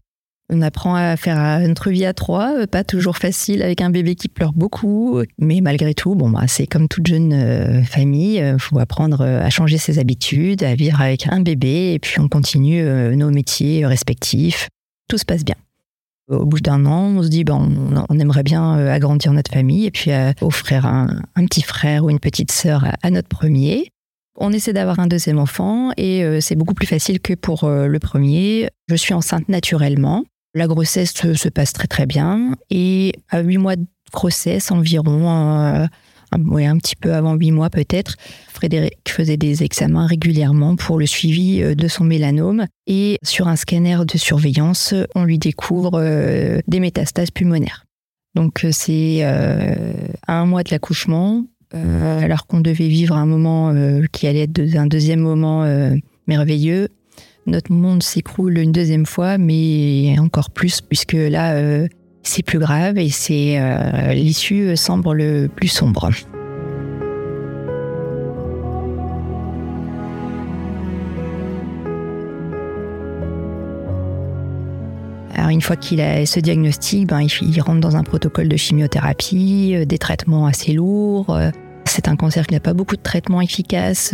On 0.54 0.62
apprend 0.62 0.96
à 0.96 1.16
faire 1.16 1.62
notre 1.66 1.90
vie 1.92 2.06
à 2.06 2.14
trois, 2.14 2.58
euh, 2.58 2.68
pas 2.68 2.84
toujours 2.84 3.16
facile 3.18 3.64
avec 3.64 3.80
un 3.80 3.90
bébé 3.90 4.16
qui 4.16 4.28
pleure 4.28 4.52
beaucoup, 4.52 5.22
mais 5.40 5.62
malgré 5.62 5.94
tout, 5.94 6.14
bon, 6.14 6.30
bah, 6.30 6.44
c'est 6.48 6.68
comme 6.68 6.90
toute 6.90 7.08
jeune 7.08 7.32
euh, 7.32 7.84
famille, 7.84 8.36
il 8.36 8.44
euh, 8.44 8.58
faut 8.58 8.78
apprendre 8.78 9.22
à 9.22 9.50
changer 9.50 9.78
ses 9.78 9.98
habitudes, 9.98 10.62
à 10.64 10.76
vivre 10.76 11.00
avec 11.00 11.26
un 11.28 11.40
bébé, 11.40 11.94
et 11.94 12.00
puis 12.00 12.20
on 12.20 12.28
continue 12.28 12.84
nos 13.16 13.32
métiers 13.32 13.86
respectifs. 13.86 14.68
Tout 15.08 15.18
se 15.18 15.24
passe 15.24 15.46
bien. 15.46 15.56
Au 16.28 16.46
bout 16.46 16.60
d'un 16.60 16.86
an, 16.86 17.16
on 17.16 17.24
se 17.24 17.30
dit, 17.30 17.46
bon, 17.46 17.70
on, 18.10 18.20
aimerait 18.20 18.44
bien 18.44 18.74
agrandir 18.88 19.32
notre 19.32 19.52
famille 19.52 19.86
et 19.86 19.92
puis 19.92 20.12
offrir 20.42 20.86
un, 20.86 21.22
petit 21.46 21.62
frère 21.62 22.06
ou 22.06 22.10
une 22.10 22.20
petite 22.20 22.52
sœur 22.52 22.86
à, 23.02 23.10
notre 23.10 23.28
premier. 23.28 23.88
On 24.38 24.52
essaie 24.52 24.72
d'avoir 24.72 25.00
un 25.00 25.08
deuxième 25.08 25.40
enfant 25.40 25.92
et 25.98 26.40
c'est 26.40 26.56
beaucoup 26.56 26.74
plus 26.74 26.88
facile 26.88 27.20
que 27.20 27.34
pour 27.34 27.68
le 27.68 28.00
premier. 28.00 28.70
Je 28.88 28.96
suis 28.96 29.14
enceinte 29.14 29.50
naturellement. 29.50 30.24
La 30.54 30.68
grossesse 30.68 31.14
se, 31.14 31.50
passe 31.50 31.74
très 31.74 31.88
très 31.88 32.06
bien. 32.06 32.56
Et 32.70 33.14
à 33.30 33.40
huit 33.42 33.58
mois 33.58 33.78
de 33.78 33.86
grossesse 34.12 34.72
environ, 34.72 35.30
euh, 35.30 35.86
un, 36.34 36.78
petit 36.78 36.98
peu 36.98 37.14
avant 37.14 37.36
huit 37.36 37.52
mois 37.52 37.70
peut-être, 37.70 38.16
Frédéric 38.50 38.98
faisait 39.08 39.38
des 39.38 39.64
examens 39.64 40.08
régulièrement 40.08 40.76
pour 40.76 41.00
le 41.00 41.06
suivi 41.06 41.62
euh, 41.62 41.74
de 41.74 41.88
son 41.88 42.04
mélanome. 42.04 42.66
Et 42.86 43.18
sur 43.24 43.48
un 43.48 43.56
scanner 43.56 44.00
de 44.06 44.18
surveillance, 44.18 44.94
on 45.16 45.24
lui 45.24 45.40
découvre 45.40 45.92
euh, 45.96 46.60
des 46.68 46.82
métastases 46.82 47.32
pulmonaires. 47.32 47.86
Donc 48.36 48.66
c'est 48.72 49.26
un 50.28 50.46
mois 50.46 50.64
de 50.64 50.72
l'accouchement, 50.72 51.44
alors 51.74 52.48
qu'on 52.48 52.62
devait 52.62 52.88
vivre 52.88 53.18
un 53.18 53.26
moment 53.26 53.76
qui 54.14 54.26
allait 54.26 54.44
être 54.44 54.78
un 54.78 54.88
deuxième 54.88 55.20
moment 55.20 55.66
merveilleux, 56.28 56.88
notre 57.48 57.72
monde 57.72 58.04
s'écroule 58.04 58.58
une 58.58 58.72
deuxième 58.72 59.06
fois, 59.06 59.38
mais 59.38 60.16
encore 60.20 60.52
plus, 60.52 60.82
puisque 60.82 61.14
là, 61.14 61.54
euh, 61.54 61.88
c'est 62.24 62.44
plus 62.44 62.60
grave 62.60 62.98
et 62.98 63.10
euh, 63.60 64.14
l'issue 64.14 64.76
semble 64.78 65.14
le 65.14 65.48
plus 65.48 65.68
sombre. 65.68 66.12
Alors 75.34 75.50
une 75.50 75.62
fois 75.62 75.76
qu'il 75.76 76.00
a 76.02 76.26
ce 76.28 76.40
diagnostic, 76.40 77.08
ben, 77.08 77.22
il, 77.22 77.62
rentre 77.62 77.80
dans 77.80 77.96
un 77.96 78.04
protocole 78.04 78.50
de 78.50 78.58
chimiothérapie, 78.58 79.74
euh, 79.76 79.86
des 79.86 79.98
traitements 79.98 80.46
assez 80.46 80.74
lourds. 80.74 81.36
C'est 81.86 82.08
un 82.08 82.16
cancer 82.16 82.46
qui 82.46 82.54
n'a 82.54 82.60
pas 82.60 82.74
beaucoup 82.74 82.96
de 82.96 83.02
traitements 83.02 83.42
efficaces. 83.42 84.14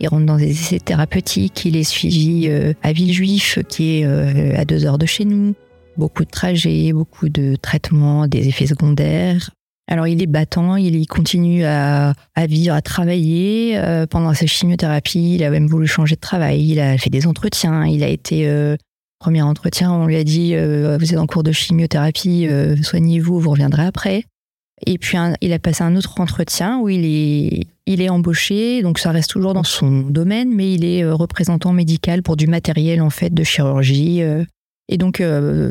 Il 0.00 0.08
rentre 0.08 0.26
dans 0.26 0.36
des 0.36 0.50
essais 0.50 0.78
thérapeutiques. 0.78 1.64
Il 1.64 1.76
est 1.76 1.84
suivi 1.84 2.48
euh, 2.48 2.74
à 2.82 2.92
Villejuif, 2.92 3.58
qui 3.68 4.00
est 4.00 4.04
euh, 4.04 4.54
à 4.56 4.64
deux 4.64 4.84
heures 4.84 4.98
de 4.98 5.06
chez 5.06 5.24
nous. 5.24 5.54
beaucoup 5.96 6.24
de 6.24 6.30
trajets, 6.30 6.92
beaucoup 6.92 7.28
de 7.28 7.56
traitements, 7.56 8.26
des 8.26 8.48
effets 8.48 8.66
secondaires. 8.66 9.50
Alors 9.88 10.08
il 10.08 10.20
est 10.20 10.26
battant, 10.26 10.74
il 10.76 11.06
continue 11.06 11.64
à, 11.64 12.12
vivre, 12.48 12.74
à 12.74 12.82
travailler. 12.82 13.78
Euh, 13.78 14.06
pendant 14.06 14.34
sa 14.34 14.46
chimiothérapie, 14.46 15.36
il 15.36 15.44
a 15.44 15.50
même 15.50 15.68
voulu 15.68 15.86
changer 15.86 16.16
de 16.16 16.20
travail, 16.20 16.66
il 16.66 16.80
a 16.80 16.98
fait 16.98 17.10
des 17.10 17.26
entretiens, 17.26 17.86
il 17.86 18.02
a 18.02 18.08
été... 18.08 18.50
Premier 19.18 19.40
entretien, 19.40 19.90
on 19.90 20.06
lui 20.06 20.16
a 20.16 20.24
dit, 20.24 20.54
vous 20.54 21.14
êtes 21.14 21.18
en 21.18 21.26
cours 21.26 21.42
de 21.42 21.50
chimiothérapie, 21.50 22.48
soignez-vous, 22.82 23.40
vous 23.40 23.50
reviendrez 23.50 23.86
après. 23.86 24.24
Et 24.84 24.98
puis 24.98 25.16
il 25.40 25.52
a 25.52 25.58
passé 25.58 25.84
un 25.84 25.96
autre 25.96 26.20
entretien 26.20 26.80
où 26.80 26.88
il 26.88 27.04
est, 27.04 27.66
il 27.86 28.02
est 28.02 28.08
embauché, 28.10 28.82
donc 28.82 28.98
ça 28.98 29.10
reste 29.10 29.30
toujours 29.30 29.54
dans 29.54 29.64
son 29.64 30.02
domaine, 30.02 30.52
mais 30.52 30.74
il 30.74 30.84
est 30.84 31.04
représentant 31.10 31.72
médical 31.72 32.22
pour 32.22 32.36
du 32.36 32.46
matériel 32.46 33.00
en 33.00 33.08
fait 33.08 33.32
de 33.32 33.42
chirurgie. 33.42 34.20
Et 34.88 34.98
donc 34.98 35.22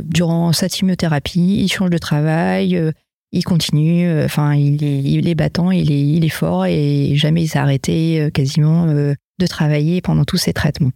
durant 0.06 0.54
sa 0.54 0.68
chimiothérapie, 0.68 1.62
il 1.64 1.72
change 1.72 1.92
de 1.92 2.00
travail, 2.00 2.94
il 3.36 3.44
continue. 3.44 4.08
Euh, 4.08 4.26
enfin, 4.26 4.56
il 4.56 4.84
est, 4.84 5.04
il 5.04 5.28
est 5.28 5.36
battant, 5.36 5.72
il 5.72 5.92
est, 5.92 6.02
il 6.02 6.26
est 6.26 6.30
fort 6.30 6.66
et 6.66 7.12
jamais 7.16 7.44
il 7.44 7.48
s'est 7.48 7.60
arrêté 7.60 8.22
euh, 8.22 8.30
quasiment 8.30 8.88
euh, 8.88 9.14
de 9.40 9.48
travailler 9.48 10.02
pendant 10.02 10.24
tous 10.24 10.38
ses 10.38 10.54
traitements. 10.54 10.92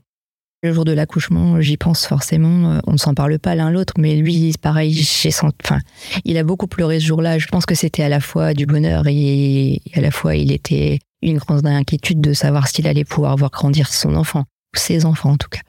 Le 0.61 0.73
jour 0.73 0.83
de 0.83 0.91
l'accouchement, 0.91 1.61
j'y 1.61 1.77
pense 1.77 2.05
forcément. 2.05 2.81
On 2.85 2.91
ne 2.91 2.97
s'en 2.97 3.13
parle 3.13 3.39
pas 3.39 3.55
l'un 3.55 3.71
l'autre, 3.71 3.93
mais 3.97 4.17
lui, 4.17 4.53
pareil. 4.61 4.93
J'ai 4.93 5.29
enfin, 5.29 5.79
il 6.25 6.37
a 6.37 6.43
beaucoup 6.43 6.67
pleuré 6.67 6.99
ce 6.99 7.05
jour-là. 7.05 7.39
Je 7.39 7.47
pense 7.47 7.65
que 7.65 7.75
c'était 7.75 8.03
à 8.03 8.09
la 8.09 8.19
fois 8.19 8.53
du 8.53 8.65
bonheur 8.65 9.03
et 9.07 9.81
à 9.95 10.01
la 10.01 10.11
fois 10.11 10.35
il 10.35 10.51
était 10.51 10.99
une 11.21 11.37
grande 11.37 11.65
inquiétude 11.65 12.21
de 12.21 12.33
savoir 12.33 12.67
s'il 12.67 12.87
allait 12.87 13.05
pouvoir 13.05 13.35
voir 13.35 13.51
grandir 13.51 13.87
son 13.87 14.15
enfant, 14.15 14.41
ou 14.75 14.77
ses 14.77 15.05
enfants 15.05 15.31
en 15.31 15.37
tout 15.37 15.49
cas. 15.49 15.61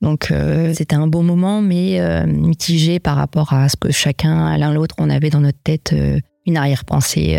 Donc 0.00 0.30
euh, 0.30 0.72
c'était 0.74 0.96
un 0.96 1.08
beau 1.08 1.22
moment, 1.22 1.60
mais 1.60 2.00
euh, 2.00 2.26
mitigé 2.26 3.00
par 3.00 3.16
rapport 3.16 3.52
à 3.52 3.68
ce 3.68 3.76
que 3.76 3.90
chacun, 3.90 4.56
l'un 4.56 4.72
l'autre, 4.72 4.94
on 4.98 5.10
avait 5.10 5.30
dans 5.30 5.40
notre 5.40 5.60
tête 5.62 5.92
euh, 5.92 6.20
une 6.46 6.56
arrière-pensée, 6.56 7.36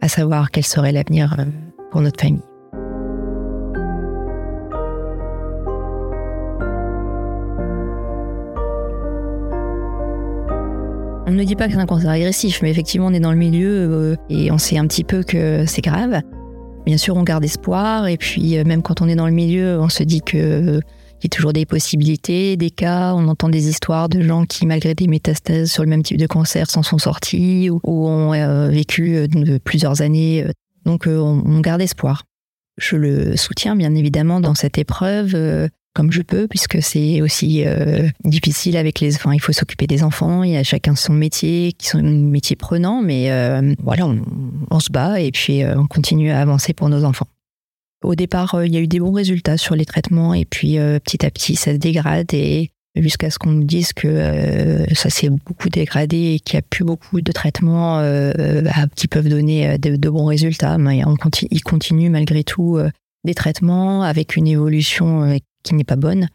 à 0.00 0.08
savoir 0.08 0.50
quel 0.50 0.64
serait 0.64 0.90
l'avenir 0.90 1.36
pour 1.92 2.00
notre 2.00 2.20
famille. 2.20 2.47
On 11.28 11.32
ne 11.32 11.44
dit 11.44 11.56
pas 11.56 11.66
que 11.66 11.74
c'est 11.74 11.78
un 11.78 11.84
cancer 11.84 12.08
agressif, 12.10 12.62
mais 12.62 12.70
effectivement, 12.70 13.08
on 13.08 13.12
est 13.12 13.20
dans 13.20 13.32
le 13.32 13.36
milieu 13.36 14.16
et 14.30 14.50
on 14.50 14.56
sait 14.56 14.78
un 14.78 14.86
petit 14.86 15.04
peu 15.04 15.22
que 15.22 15.66
c'est 15.66 15.82
grave. 15.82 16.22
Bien 16.86 16.96
sûr, 16.96 17.16
on 17.16 17.22
garde 17.22 17.44
espoir, 17.44 18.06
et 18.06 18.16
puis 18.16 18.56
même 18.64 18.80
quand 18.80 19.02
on 19.02 19.08
est 19.08 19.14
dans 19.14 19.26
le 19.26 19.32
milieu, 19.32 19.78
on 19.78 19.90
se 19.90 20.02
dit 20.02 20.22
que 20.22 20.80
il 21.20 21.24
y 21.24 21.26
a 21.26 21.34
toujours 21.34 21.52
des 21.52 21.66
possibilités, 21.66 22.56
des 22.56 22.70
cas. 22.70 23.12
On 23.14 23.26
entend 23.26 23.48
des 23.48 23.68
histoires 23.68 24.08
de 24.08 24.20
gens 24.20 24.44
qui, 24.44 24.66
malgré 24.66 24.94
des 24.94 25.08
métastases 25.08 25.70
sur 25.70 25.82
le 25.82 25.88
même 25.88 26.02
type 26.02 26.16
de 26.16 26.26
cancer, 26.26 26.70
s'en 26.70 26.84
sont 26.84 26.98
sortis 26.98 27.70
ou, 27.70 27.80
ont 27.84 28.32
euh, 28.32 28.68
vécu 28.68 29.16
euh, 29.16 29.58
plusieurs 29.64 30.00
années. 30.00 30.46
Donc, 30.84 31.08
euh, 31.08 31.18
on, 31.18 31.60
garde 31.60 31.82
espoir. 31.82 32.22
Je 32.76 32.96
le 32.96 33.36
soutiens 33.36 33.74
bien 33.74 33.94
évidemment 33.96 34.40
dans 34.40 34.54
cette 34.54 34.78
épreuve 34.78 35.34
comme 35.94 36.12
je 36.12 36.22
peux, 36.22 36.46
puisque 36.46 36.80
c'est 36.82 37.22
aussi 37.22 37.64
difficile 38.24 38.76
avec 38.76 39.00
les. 39.00 39.16
Enfin, 39.16 39.32
il 39.34 39.40
faut 39.40 39.52
s'occuper 39.52 39.86
des 39.86 40.04
enfants. 40.04 40.44
Il 40.44 40.52
y 40.52 40.56
a 40.56 40.62
chacun 40.62 40.94
son 40.94 41.12
métier, 41.12 41.72
qui 41.72 41.88
sont 41.88 42.02
métiers 42.02 42.56
prenants, 42.56 43.02
mais 43.02 43.30
voilà, 43.82 44.06
on, 44.70 44.80
se 44.80 44.92
bat 44.92 45.20
et 45.20 45.32
puis 45.32 45.62
on 45.64 45.86
continue 45.86 46.30
à 46.30 46.40
avancer 46.40 46.72
pour 46.72 46.88
nos 46.88 47.04
enfants. 47.04 47.26
Au 48.02 48.14
départ, 48.14 48.54
euh, 48.54 48.66
il 48.66 48.72
y 48.72 48.76
a 48.76 48.80
eu 48.80 48.86
des 48.86 49.00
bons 49.00 49.12
résultats 49.12 49.56
sur 49.56 49.74
les 49.74 49.84
traitements 49.84 50.32
et 50.32 50.44
puis 50.44 50.78
euh, 50.78 51.00
petit 51.00 51.26
à 51.26 51.30
petit, 51.30 51.56
ça 51.56 51.72
se 51.72 51.78
dégrade 51.78 52.32
et 52.32 52.70
jusqu'à 52.94 53.30
ce 53.30 53.38
qu'on 53.38 53.50
nous 53.50 53.64
dise 53.64 53.92
que 53.92 54.06
euh, 54.06 54.86
ça 54.94 55.10
s'est 55.10 55.30
beaucoup 55.30 55.68
dégradé 55.68 56.34
et 56.34 56.40
qu'il 56.40 56.56
n'y 56.56 56.60
a 56.60 56.62
plus 56.62 56.84
beaucoup 56.84 57.20
de 57.20 57.32
traitements 57.32 58.00
qui 58.96 59.08
peuvent 59.08 59.28
donner 59.28 59.78
de, 59.78 60.08
bons 60.08 60.26
résultats. 60.26 60.78
Mais 60.78 61.04
on 61.06 61.16
continue, 61.16 61.48
il 61.50 61.62
continue 61.62 62.10
malgré 62.10 62.44
tout 62.44 62.78
des 63.24 63.34
traitements 63.34 64.02
avec 64.02 64.36
une 64.36 64.46
évolution 64.46 65.38
qui 65.62 65.74
n'est 65.74 65.84
pas 65.84 65.96
bonne. 65.96 66.28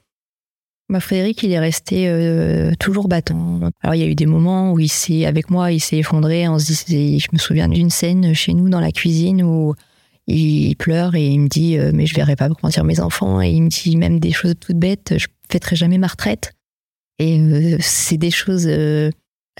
Ma 0.89 0.99
Frédéric, 0.99 1.41
il 1.43 1.51
est 1.51 1.59
resté 1.59 2.11
toujours 2.79 3.07
battant. 3.07 3.71
Alors 3.81 3.95
il 3.95 4.01
y 4.01 4.03
a 4.03 4.07
eu 4.07 4.15
des 4.15 4.25
moments 4.25 4.73
où 4.73 4.79
il 4.79 4.89
s'est, 4.89 5.25
avec 5.25 5.49
moi, 5.49 5.71
il 5.71 5.79
s'est 5.79 5.97
effondré. 5.97 6.47
On 6.49 6.59
se 6.59 6.85
dit, 6.85 7.19
je 7.19 7.29
me 7.31 7.37
souviens 7.37 7.69
d'une 7.69 7.89
scène 7.89 8.33
chez 8.33 8.53
nous 8.53 8.69
dans 8.69 8.81
la 8.81 8.91
cuisine 8.91 9.43
où 9.43 9.73
il 10.27 10.75
pleure 10.75 11.15
et 11.15 11.27
il 11.27 11.39
me 11.41 11.47
dit 11.47 11.77
euh, 11.77 11.91
mais 11.93 12.05
je 12.05 12.15
verrai 12.15 12.35
pas 12.35 12.49
grandir 12.49 12.83
mes 12.83 12.99
enfants 12.99 13.41
et 13.41 13.49
il 13.49 13.63
me 13.63 13.69
dit 13.69 13.97
même 13.97 14.19
des 14.19 14.31
choses 14.31 14.55
toutes 14.59 14.77
bêtes 14.77 15.13
je 15.17 15.27
fêterai 15.49 15.75
jamais 15.75 15.97
ma 15.97 16.07
retraite 16.07 16.53
et 17.19 17.39
euh, 17.39 17.77
c'est 17.79 18.17
des 18.17 18.31
choses 18.31 18.65
euh, 18.67 19.09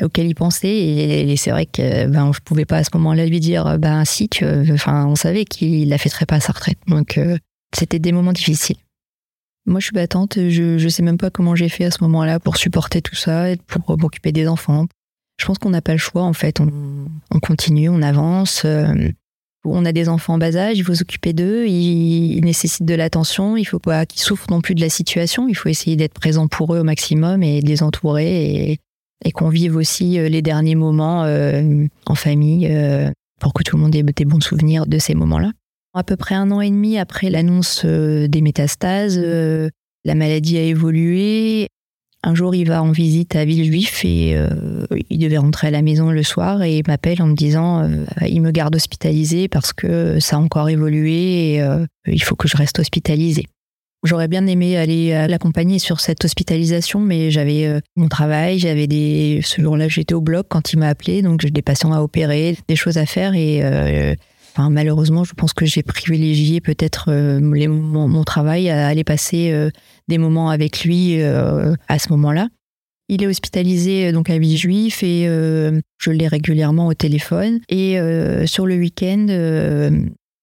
auxquelles 0.02 0.28
il 0.28 0.36
pensait 0.36 0.70
et, 0.70 1.36
c'est 1.38 1.52
vrai 1.52 1.66
que 1.66 2.08
ben 2.08 2.32
je 2.34 2.40
pouvais 2.40 2.66
pas 2.66 2.78
à 2.78 2.84
ce 2.84 2.90
moment-là 2.94 3.26
lui 3.26 3.40
dire 3.40 3.78
ben 3.78 4.06
si 4.06 4.30
enfin 4.72 5.06
on 5.06 5.16
savait 5.16 5.46
qu'il 5.46 5.90
la 5.90 5.98
fêterait 5.98 6.26
pas 6.26 6.40
sa 6.40 6.54
retraite 6.54 6.80
donc 6.88 7.20
c'était 7.76 8.00
des 8.00 8.12
moments 8.12 8.34
difficiles 8.34 8.78
moi 9.66 9.80
je 9.80 9.86
suis 9.86 9.94
battante 9.94 10.36
je 10.36 10.78
je 10.78 10.90
sais 10.90 11.04
même 11.04 11.18
pas 11.18 11.30
comment 11.30 11.56
j'ai 11.56 11.70
fait 11.70 11.86
à 11.86 11.92
ce 11.92 12.04
moment-là 12.04 12.40
pour 12.40 12.58
supporter 12.58 13.02
tout 13.02 13.16
ça 13.16 13.52
et 13.52 13.58
pour 13.58 13.98
m'occuper 13.98 14.32
des 14.32 14.48
enfants 14.48 14.88
je 15.40 15.46
pense 15.46 15.58
qu'on 15.58 15.72
n'a 15.72 15.82
pas 15.82 15.94
le 15.94 15.98
choix 15.98 16.24
en 16.24 16.34
fait 16.34 16.60
on, 16.60 16.70
on 17.32 17.40
continue 17.40 17.90
on 17.90 18.02
avance 18.02 18.66
on 19.66 19.86
a 19.86 19.92
des 19.92 20.10
enfants 20.10 20.34
en 20.34 20.38
bas 20.38 20.56
âge, 20.56 20.78
il 20.78 20.84
faut 20.84 20.96
s'occuper 20.96 21.34
d'eux, 21.34 21.66
ils, 21.68 22.42
nécessitent 22.44 22.86
de 22.86 22.96
l'attention, 22.96 23.56
il 23.56 23.66
faut 23.66 23.80
pas 23.80 24.06
qu'ils 24.06 24.22
souffrent 24.22 24.50
non 24.50 24.62
plus 24.62 24.76
de 24.76 24.82
la 24.82 24.90
situation, 24.90 25.48
il 25.48 25.56
faut 25.56 25.70
essayer 25.70 25.96
d'être 25.96 26.14
présent 26.14 26.48
pour 26.48 26.76
eux 26.76 26.80
au 26.80 26.84
maximum 26.84 27.44
et 27.44 27.62
de 27.62 27.68
les 27.68 27.84
entourer 27.84 28.72
et, 28.72 28.80
qu'on 29.32 29.48
vive 29.48 29.78
aussi 29.78 30.20
euh, 30.20 30.28
les 30.28 30.42
derniers 30.42 30.76
moments 30.76 31.24
euh, 31.24 31.86
en 32.06 32.16
famille 32.16 32.68
euh, 32.70 33.10
pour 33.40 33.54
que 33.54 33.64
tout 33.64 33.78
le 33.78 33.82
monde 33.82 33.96
ait 33.96 34.04
des 34.04 34.26
bons 34.26 34.42
souvenirs 34.42 34.86
de 34.86 35.00
ces 35.00 35.16
moments-là. 35.16 35.52
À 35.94 36.04
peu 36.04 36.16
près 36.16 36.36
un 36.36 36.50
an 36.52 36.62
et 36.62 36.70
demi 36.70 36.98
après 36.98 37.30
l'annonce 37.30 37.86
des 37.86 38.42
métastases, 38.42 39.20
la 39.20 40.16
maladie 40.16 40.58
a 40.58 40.64
évolué 40.64 41.68
un 42.26 42.36
jour, 42.36 42.56
il 42.56 42.70
va 42.70 42.82
en 42.82 42.92
visite 42.92 43.36
à 43.36 43.44
Villejuif 43.44 44.06
et 44.06 44.36
euh, 44.36 44.50
il 45.10 45.20
devait 45.20 45.38
rentrer 45.38 45.68
à 45.68 45.72
la 45.72 45.82
maison 45.82 46.10
le 46.10 46.24
soir 46.24 46.64
et 46.64 46.78
il 46.78 46.84
m'appelle 46.88 47.22
en 47.22 47.28
me 47.28 47.36
disant 47.36 47.84
euh, 47.84 48.06
il 48.26 48.42
me 48.42 48.52
garde 48.52 48.74
hospitalisé 48.76 49.50
parce 49.50 49.74
que 49.74 50.22
ça 50.22 50.38
a 50.38 50.40
encore 50.40 50.70
évolué 50.70 51.56
et 51.56 51.62
euh, 51.62 51.86
il 52.08 52.24
faut 52.24 52.38
que 52.38 52.48
je 52.48 52.56
reste 52.56 52.80
hospitalisé. 52.80 53.46
J'aurais 54.06 54.30
bien 54.30 54.48
aimé 54.48 54.78
aller 54.78 55.12
l'accompagner 55.30 55.80
sur 55.80 56.02
cette 56.02 56.26
hospitalisation, 56.26 57.00
mais 57.00 57.32
j'avais 57.32 57.80
mon 57.96 58.10
travail, 58.10 58.60
j'avais 58.60 58.86
des. 58.86 59.40
Ce 59.46 59.62
jour-là, 59.62 59.88
j'étais 59.88 60.14
au 60.14 60.20
bloc 60.20 60.48
quand 60.50 60.74
il 60.74 60.80
m'a 60.80 60.90
appelé, 60.90 61.22
donc 61.22 61.40
j'ai 61.40 61.52
des 61.52 61.62
patients 61.62 61.94
à 61.94 62.02
opérer, 62.02 62.58
des 62.68 62.76
choses 62.76 62.98
à 62.98 63.06
faire 63.06 63.34
et 63.34 63.62
Malheureusement, 64.58 65.24
je 65.24 65.34
pense 65.34 65.54
que 65.54 65.66
j'ai 65.66 65.84
privilégié 65.84 66.62
peut-être 66.62 67.12
mon, 67.12 68.08
mon, 68.08 68.24
travail 68.24 68.70
à 68.70 68.88
aller 68.88 69.04
passer 69.04 69.72
des 70.08 70.18
moments 70.18 70.50
avec 70.50 70.84
lui 70.84 71.22
euh, 71.22 71.76
à 71.88 72.00
ce 72.00 72.10
moment-là. 72.10 72.50
Il 73.10 73.22
est 73.24 73.28
hospitalisé 73.28 74.08
euh, 74.08 74.12
donc 74.12 74.30
à 74.30 74.38
Villejuif 74.38 75.04
et 75.04 75.28
euh, 75.28 75.80
je 76.00 76.12
l'ai 76.12 76.28
régulièrement 76.28 76.88
au 76.88 76.94
téléphone. 76.94 77.60
Et 77.70 77.98
sur 78.46 78.66
le 78.66 78.76
week-end, 78.76 79.28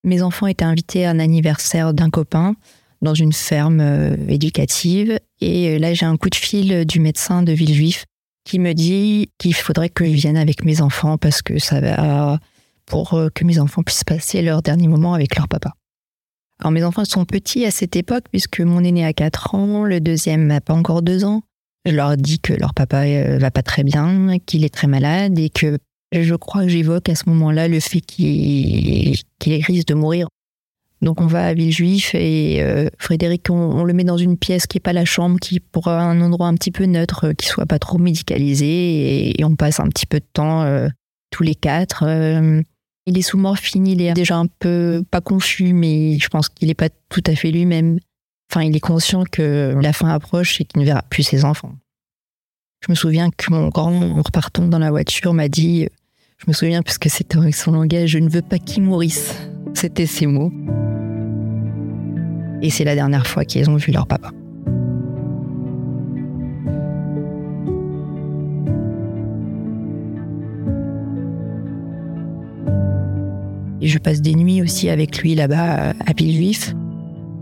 mes 0.03 0.21
enfants 0.21 0.47
étaient 0.47 0.65
invités 0.65 1.05
à 1.05 1.11
un 1.11 1.19
anniversaire 1.19 1.93
d'un 1.93 2.09
copain 2.09 2.55
dans 3.01 3.13
une 3.13 3.33
ferme 3.33 4.15
éducative. 4.27 5.19
Et 5.39 5.79
là, 5.79 5.93
j'ai 5.93 6.05
un 6.05 6.17
coup 6.17 6.29
de 6.29 6.35
fil 6.35 6.85
du 6.85 6.99
médecin 6.99 7.43
de 7.43 7.51
Villejuif 7.51 8.05
qui 8.43 8.57
me 8.57 8.73
dit 8.73 9.29
qu'il 9.37 9.53
faudrait 9.53 9.89
que 9.89 10.05
je 10.05 10.11
vienne 10.11 10.37
avec 10.37 10.65
mes 10.65 10.81
enfants 10.81 11.17
parce 11.17 11.41
que 11.41 11.59
ça 11.59 11.79
va 11.79 12.39
pour 12.91 13.17
que 13.33 13.45
mes 13.45 13.57
enfants 13.57 13.83
puissent 13.83 14.03
passer 14.03 14.41
leur 14.41 14.61
dernier 14.61 14.89
moment 14.89 15.13
avec 15.13 15.37
leur 15.37 15.47
papa. 15.47 15.71
Alors 16.61 16.71
mes 16.71 16.83
enfants 16.83 17.05
sont 17.05 17.25
petits 17.25 17.65
à 17.65 17.71
cette 17.71 17.95
époque 17.95 18.25
puisque 18.31 18.59
mon 18.59 18.83
aîné 18.83 19.03
a 19.03 19.13
4 19.13 19.55
ans, 19.55 19.83
le 19.83 19.99
deuxième 19.99 20.45
n'a 20.45 20.61
pas 20.61 20.75
encore 20.75 21.01
2 21.01 21.25
ans. 21.25 21.41
Je 21.85 21.95
leur 21.95 22.15
dis 22.17 22.39
que 22.39 22.53
leur 22.53 22.75
papa 22.75 23.05
euh, 23.05 23.39
va 23.39 23.49
pas 23.49 23.63
très 23.63 23.83
bien, 23.83 24.37
qu'il 24.45 24.63
est 24.63 24.73
très 24.73 24.85
malade 24.85 25.39
et 25.39 25.49
que 25.49 25.79
je 26.13 26.35
crois 26.35 26.63
que 26.63 26.67
j'évoque 26.67 27.09
à 27.09 27.15
ce 27.15 27.23
moment-là 27.29 27.67
le 27.67 27.79
fait 27.79 28.01
qu'il 28.01 29.17
risque 29.43 29.87
de 29.87 29.93
mourir. 29.95 30.27
Donc 31.01 31.19
on 31.19 31.25
va 31.25 31.47
à 31.47 31.53
Villejuif 31.55 32.13
et 32.13 32.61
euh, 32.61 32.89
Frédéric, 32.99 33.49
on, 33.49 33.83
le 33.83 33.93
met 33.93 34.03
dans 34.03 34.17
une 34.17 34.37
pièce 34.37 34.67
qui 34.67 34.77
est 34.77 34.81
pas 34.81 34.93
la 34.93 35.05
chambre, 35.05 35.39
qui 35.39 35.59
pour 35.59 35.87
un 35.87 36.21
endroit 36.21 36.45
un 36.45 36.53
petit 36.53 36.69
peu 36.69 36.85
neutre, 36.85 37.31
qui 37.31 37.47
soit 37.47 37.65
pas 37.65 37.79
trop 37.79 37.97
médicalisé 37.97 39.39
et, 39.39 39.43
on 39.43 39.55
passe 39.55 39.79
un 39.79 39.87
petit 39.87 40.05
peu 40.05 40.19
de 40.19 40.27
temps 40.31 40.61
euh, 40.61 40.89
tous 41.31 41.41
les 41.41 41.55
quatre. 41.55 42.03
Il 43.07 43.17
est 43.17 43.23
sous 43.23 43.37
morphine, 43.37 43.87
il 43.87 44.01
est 44.01 44.13
déjà 44.13 44.37
un 44.37 44.45
peu, 44.45 45.03
pas 45.09 45.21
confus, 45.21 45.73
mais 45.73 46.19
je 46.19 46.27
pense 46.27 46.49
qu'il 46.49 46.67
n'est 46.67 46.75
pas 46.75 46.89
tout 47.09 47.23
à 47.25 47.35
fait 47.35 47.51
lui-même. 47.51 47.97
Enfin, 48.51 48.63
il 48.63 48.75
est 48.75 48.81
conscient 48.81 49.23
que 49.23 49.75
la 49.81 49.93
fin 49.93 50.09
approche 50.09 50.61
et 50.61 50.65
qu'il 50.65 50.81
ne 50.81 50.85
verra 50.85 51.01
plus 51.09 51.23
ses 51.23 51.43
enfants. 51.43 51.73
Je 52.85 52.91
me 52.91 52.95
souviens 52.95 53.29
que 53.31 53.51
mon 53.51 53.69
grand, 53.69 53.93
en 53.93 54.21
repartant 54.21 54.67
dans 54.67 54.79
la 54.79 54.91
voiture, 54.91 55.33
m'a 55.33 55.47
dit, 55.47 55.87
je 56.37 56.45
me 56.47 56.53
souviens 56.53 56.81
parce 56.83 56.97
que 56.97 57.09
c'était 57.09 57.37
avec 57.37 57.55
son 57.55 57.71
langage, 57.71 58.09
je 58.09 58.19
ne 58.19 58.29
veux 58.29 58.41
pas 58.41 58.59
qu'il 58.59 58.83
mourisse. 58.83 59.35
C'était 59.73 60.05
ses 60.05 60.25
mots. 60.25 60.51
Et 62.61 62.69
c'est 62.69 62.83
la 62.83 62.95
dernière 62.95 63.25
fois 63.25 63.45
qu'ils 63.45 63.69
ont 63.69 63.77
vu 63.77 63.91
leur 63.91 64.05
papa. 64.05 64.31
Je 73.87 73.97
passe 73.97 74.21
des 74.21 74.35
nuits 74.35 74.61
aussi 74.61 74.89
avec 74.89 75.17
lui 75.19 75.35
là-bas 75.35 75.93
à 76.05 76.13
Villejuif. 76.15 76.75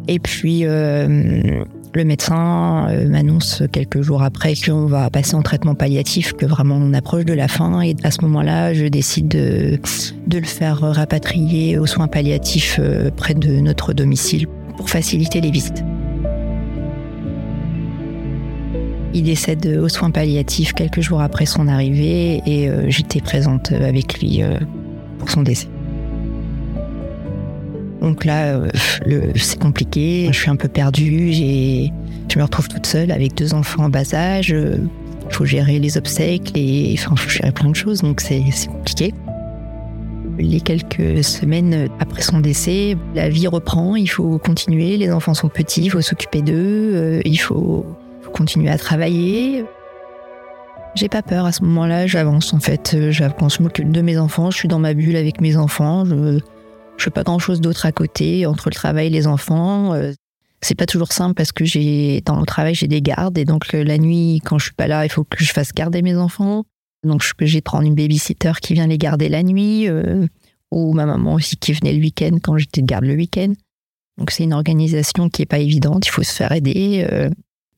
Et 0.08 0.20
puis 0.20 0.62
euh, 0.64 1.64
le 1.94 2.04
médecin 2.04 2.88
euh, 2.90 3.08
m'annonce 3.08 3.64
quelques 3.72 4.02
jours 4.02 4.24
après 4.24 4.56
qu'on 4.56 4.88
va 4.88 5.10
passer 5.10 5.36
en 5.36 5.42
traitement 5.42 5.76
palliatif, 5.76 6.34
que 6.34 6.46
vraiment 6.46 6.78
on 6.82 6.94
approche 6.94 7.26
de 7.26 7.34
la 7.34 7.48
fin. 7.48 7.82
Et 7.82 7.96
à 8.04 8.10
ce 8.10 8.22
moment-là, 8.22 8.74
je 8.74 8.86
décide 8.86 9.28
de, 9.28 9.80
de 10.28 10.38
le 10.38 10.46
faire 10.46 10.80
rapatrier 10.80 11.78
aux 11.78 11.86
soins 11.86 12.08
palliatifs 12.08 12.78
euh, 12.80 13.12
près 13.16 13.36
de 13.36 13.60
notre 13.60 13.94
domicile 13.94 14.48
pour 14.78 14.90
faciliter 14.90 15.42
les 15.42 15.52
visites. 15.52 15.84
Il 19.14 19.24
décède 19.24 19.66
aux 19.68 19.90
soins 19.90 20.12
palliatifs 20.12 20.74
quelques 20.74 21.02
jours 21.02 21.22
après 21.22 21.46
son 21.46 21.68
arrivée 21.68 22.42
et 22.46 22.70
j'étais 22.88 23.22
présente 23.22 23.72
avec 23.72 24.20
lui 24.20 24.44
pour 25.18 25.32
son 25.32 25.42
décès. 25.42 25.68
Donc 28.02 28.26
là, 28.26 28.56
euh, 28.56 28.70
c'est 29.36 29.60
compliqué. 29.60 30.30
Je 30.32 30.40
suis 30.40 30.50
un 30.50 30.56
peu 30.56 30.68
perdue. 30.68 31.34
Je 31.34 32.38
me 32.38 32.44
retrouve 32.44 32.68
toute 32.68 32.86
seule 32.86 33.12
avec 33.12 33.36
deux 33.36 33.54
enfants 33.54 33.86
en 33.86 33.90
bas 33.90 34.14
âge. 34.14 34.50
Il 35.30 35.36
faut 35.36 35.46
gérer 35.46 35.80
les 35.80 35.98
obsèques, 35.98 36.52
et 36.56 36.92
il 36.92 36.98
faut 36.98 37.16
gérer 37.16 37.52
plein 37.52 37.70
de 37.70 37.76
choses. 37.76 38.02
Donc 38.02 38.22
c'est 38.22 38.44
compliqué. 38.68 39.14
Les 40.38 40.62
quelques 40.62 41.24
semaines 41.24 41.90
après 42.00 42.22
son 42.22 42.40
décès, 42.40 42.96
la 43.14 43.30
vie 43.30 43.48
reprend. 43.48 43.96
Il 43.96 44.08
faut 44.08 44.38
continuer. 44.38 44.98
Les 44.98 45.12
enfants 45.12 45.34
sont 45.34 45.50
petits. 45.50 45.84
Il 45.84 45.90
faut 45.90 46.02
s'occuper 46.02 46.42
d'eux. 46.42 46.92
Euh, 46.96 47.22
il 47.26 47.38
faut, 47.38 47.86
continuer 48.34 48.70
à 48.70 48.78
travailler. 48.78 49.66
J'ai 50.96 51.10
pas 51.10 51.22
peur 51.22 51.46
à 51.46 51.52
ce 51.52 51.64
moment-là. 51.64 52.08
J'avance 52.08 52.54
en 52.54 52.60
fait. 52.60 52.96
J'avance. 53.10 53.58
Je 53.58 53.64
m'occupe 53.64 53.92
de 53.92 54.02
mes 54.02 54.18
enfants. 54.18 54.50
Je 54.50 54.58
suis 54.58 54.68
dans 54.68 54.80
ma 54.80 54.94
bulle 54.94 55.18
avec 55.18 55.42
mes 55.42 55.58
enfants. 55.58 56.06
Je 57.00 57.06
fais 57.06 57.12
pas 57.12 57.24
grand 57.24 57.40
chose 57.40 57.62
d'autre 57.62 57.86
à 57.86 57.92
côté, 57.92 58.46
entre 58.46 58.70
le 58.70 58.76
travail 58.76 59.08
et 59.08 59.10
les 59.10 59.26
enfants. 59.26 59.94
Euh, 59.94 60.12
c'est 60.62 60.76
pas 60.76 60.86
toujours 60.86 61.14
simple 61.14 61.34
parce 61.34 61.54
que 61.54 61.64
j'ai, 61.64 62.22
dans 62.26 62.40
le 62.40 62.46
travail, 62.46 62.76
j'ai 62.76 62.88
des 62.88 63.02
gardes 63.02 63.38
et 63.38 63.46
donc 63.46 63.72
la 63.72 63.98
nuit, 63.98 64.42
quand 64.44 64.60
je 64.60 64.66
suis 64.66 64.74
pas 64.74 64.88
là, 64.88 65.06
il 65.06 65.10
faut 65.10 65.24
que 65.24 65.42
je 65.42 65.52
fasse 65.54 65.74
garder 65.74 66.02
mes 66.02 66.18
enfants. 66.18 66.66
Donc 67.04 67.24
j'ai 67.40 67.62
prendre 67.62 67.88
une 67.88 67.96
babysitter 67.96 68.52
qui 68.62 68.74
vient 68.74 68.88
les 68.88 68.98
garder 68.98 69.30
la 69.30 69.42
nuit, 69.42 69.88
euh, 69.88 70.28
ou 70.72 70.94
ma 70.94 71.06
maman 71.06 71.36
aussi 71.36 71.56
qui 71.56 71.72
venait 71.72 71.94
le 71.94 72.00
week-end 72.00 72.38
quand 72.44 72.58
j'étais 72.58 72.82
de 72.82 72.88
garde 72.88 73.06
le 73.06 73.16
week-end. 73.16 73.54
Donc 74.18 74.32
c'est 74.32 74.44
une 74.44 74.54
organisation 74.54 75.30
qui 75.30 75.44
est 75.44 75.46
pas 75.46 75.60
évidente, 75.60 76.06
il 76.06 76.10
faut 76.10 76.24
se 76.24 76.34
faire 76.34 76.52
aider. 76.52 77.08
Euh. 77.10 77.30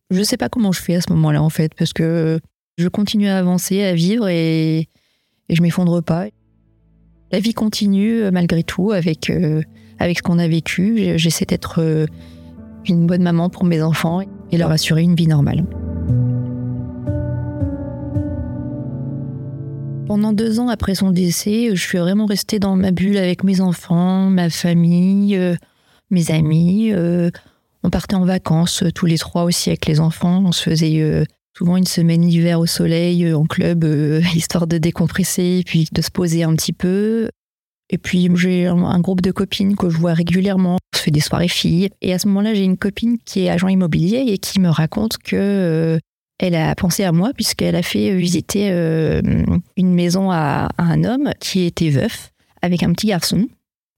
Je 0.09 0.23
sais 0.23 0.37
pas 0.37 0.49
comment 0.49 0.71
je 0.71 0.81
fais 0.81 0.95
à 0.95 1.01
ce 1.01 1.11
moment-là 1.13 1.43
en 1.43 1.49
fait, 1.49 1.75
parce 1.75 1.93
que 1.93 2.39
je 2.79 2.87
continue 2.87 3.27
à 3.27 3.37
avancer, 3.37 3.83
à 3.83 3.93
vivre 3.93 4.27
et, 4.27 4.79
et 4.79 5.55
je 5.55 5.61
m'effondre 5.61 6.01
pas 6.01 6.25
la 7.31 7.39
vie 7.39 7.53
continue 7.53 8.21
euh, 8.21 8.31
malgré 8.31 8.63
tout 8.63 8.91
avec, 8.91 9.29
euh, 9.29 9.61
avec 9.99 10.17
ce 10.17 10.23
qu'on 10.23 10.39
a 10.39 10.47
vécu. 10.47 11.17
J'essaie 11.17 11.45
d'être 11.45 11.79
euh, 11.79 12.05
une 12.87 13.07
bonne 13.07 13.23
maman 13.23 13.49
pour 13.49 13.63
mes 13.63 13.81
enfants 13.81 14.21
et 14.51 14.57
leur 14.57 14.71
assurer 14.71 15.03
une 15.03 15.15
vie 15.15 15.27
normale. 15.27 15.65
Pendant 20.07 20.33
deux 20.33 20.59
ans 20.59 20.67
après 20.67 20.95
son 20.95 21.11
décès, 21.11 21.69
je 21.73 21.81
suis 21.81 21.97
vraiment 21.97 22.25
restée 22.25 22.59
dans 22.59 22.75
ma 22.75 22.91
bulle 22.91 23.17
avec 23.17 23.45
mes 23.45 23.61
enfants, 23.61 24.29
ma 24.29 24.49
famille, 24.49 25.39
mes 26.09 26.31
amis. 26.31 26.91
On 27.83 27.89
partait 27.89 28.15
en 28.15 28.25
vacances 28.25 28.83
tous 28.93 29.05
les 29.05 29.17
trois 29.17 29.45
aussi 29.45 29.69
avec 29.69 29.85
les 29.85 30.01
enfants. 30.01 30.43
On 30.45 30.51
se 30.51 30.69
faisait 30.69 31.25
souvent 31.61 31.77
une 31.77 31.85
semaine 31.85 32.21
d'hiver 32.21 32.59
au 32.59 32.65
soleil 32.65 33.23
euh, 33.23 33.37
en 33.37 33.45
club, 33.45 33.83
euh, 33.83 34.19
histoire 34.35 34.65
de 34.65 34.79
décompresser, 34.79 35.61
puis 35.63 35.87
de 35.91 36.01
se 36.01 36.09
poser 36.09 36.41
un 36.43 36.55
petit 36.55 36.73
peu. 36.73 37.29
Et 37.91 37.99
puis 37.99 38.29
j'ai 38.35 38.65
un, 38.65 38.99
groupe 38.99 39.21
de 39.21 39.31
copines 39.31 39.75
que 39.75 39.89
je 39.89 39.97
vois 39.97 40.15
régulièrement. 40.15 40.77
On 40.93 40.97
se 40.97 41.03
fait 41.03 41.11
des 41.11 41.19
soirées 41.19 41.47
filles. 41.47 41.89
Et 42.01 42.13
à 42.13 42.19
ce 42.19 42.27
moment-là, 42.29 42.55
j'ai 42.55 42.63
une 42.63 42.77
copine 42.77 43.17
qui 43.25 43.45
est 43.45 43.49
agent 43.49 43.67
immobilier 43.67 44.23
et 44.27 44.39
qui 44.39 44.59
me 44.59 44.69
raconte 44.69 45.19
que 45.19 45.35
euh, 45.35 45.99
elle 46.39 46.55
a 46.55 46.73
pensé 46.73 47.03
à 47.03 47.11
moi 47.11 47.31
puisqu'elle 47.35 47.75
a 47.75 47.83
fait 47.83 48.15
visiter 48.15 48.69
une 49.77 49.93
maison 49.93 50.31
à, 50.31 50.69
un 50.79 51.03
homme 51.03 51.31
qui 51.39 51.65
était 51.65 51.91
veuf 51.91 52.31
avec 52.63 52.81
un 52.81 52.91
petit 52.93 53.07
garçon. 53.07 53.47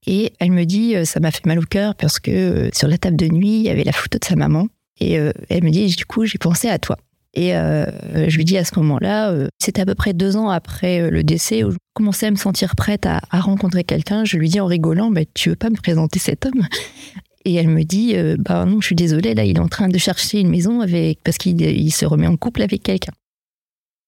Et 0.06 0.34
elle 0.40 0.50
me 0.50 0.64
dit, 0.64 0.94
ça 1.06 1.20
m'a 1.20 1.30
fait 1.30 1.46
mal 1.46 1.58
au 1.60 1.62
cœur 1.62 1.94
parce 1.94 2.18
que 2.18 2.68
sur 2.74 2.88
la 2.88 2.98
table 2.98 3.16
de 3.16 3.28
nuit, 3.28 3.60
il 3.60 3.62
y 3.62 3.70
avait 3.70 3.84
la 3.84 3.92
photo 3.92 4.18
de 4.18 4.24
sa 4.24 4.36
maman. 4.36 4.66
Et 5.00 5.14
elle 5.14 5.64
me 5.64 5.70
dit, 5.70 5.86
du 5.86 6.04
coup, 6.04 6.26
j'ai 6.26 6.36
pensé 6.36 6.68
à 6.68 6.78
toi. 6.78 6.98
Et 7.34 7.56
euh, 7.56 7.86
je 8.28 8.36
lui 8.36 8.44
dis 8.44 8.56
à 8.56 8.64
ce 8.64 8.78
moment-là, 8.78 9.30
euh, 9.30 9.48
c'était 9.58 9.82
à 9.82 9.86
peu 9.86 9.94
près 9.94 10.12
deux 10.12 10.36
ans 10.36 10.48
après 10.50 11.00
euh, 11.00 11.10
le 11.10 11.24
décès, 11.24 11.64
où 11.64 11.72
je 11.72 11.76
commençais 11.92 12.26
à 12.26 12.30
me 12.30 12.36
sentir 12.36 12.76
prête 12.76 13.06
à, 13.06 13.20
rencontrer 13.32 13.82
quelqu'un. 13.82 14.24
Je 14.24 14.38
lui 14.38 14.48
dis 14.48 14.60
en 14.60 14.66
rigolant, 14.66 15.10
bah, 15.10 15.22
tu 15.34 15.50
veux 15.50 15.56
pas 15.56 15.70
me 15.70 15.76
présenter 15.76 16.18
cet 16.18 16.46
homme? 16.46 16.66
Et 17.44 17.54
elle 17.54 17.68
me 17.68 17.82
dit, 17.82 18.14
bah 18.38 18.64
non, 18.64 18.80
je 18.80 18.86
suis 18.86 18.94
désolée, 18.94 19.34
là, 19.34 19.44
il 19.44 19.58
est 19.58 19.60
en 19.60 19.68
train 19.68 19.88
de 19.88 19.98
chercher 19.98 20.40
une 20.40 20.48
maison 20.48 20.80
avec 20.80 21.18
parce 21.22 21.36
qu'il 21.36 21.92
se 21.92 22.06
remet 22.06 22.26
en 22.26 22.38
couple 22.38 22.62
avec 22.62 22.82
quelqu'un. 22.82 23.12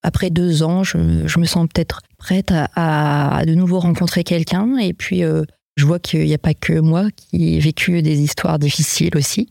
Après 0.02 0.30
deux 0.30 0.62
ans, 0.62 0.84
je, 0.84 0.96
me 0.96 1.44
sens 1.44 1.68
peut-être 1.70 2.00
prête 2.16 2.54
à, 2.74 3.42
de 3.46 3.54
nouveau 3.54 3.78
rencontrer 3.78 4.24
quelqu'un. 4.24 4.78
Et 4.78 4.94
puis, 4.94 5.20
je 5.20 5.84
vois 5.84 5.98
qu'il 5.98 6.24
n'y 6.24 6.32
a 6.32 6.38
pas 6.38 6.54
que 6.54 6.80
moi 6.80 7.08
qui 7.14 7.56
ai 7.56 7.58
vécu 7.58 8.00
des 8.00 8.20
histoires 8.20 8.58
difficiles 8.58 9.14
aussi. 9.16 9.50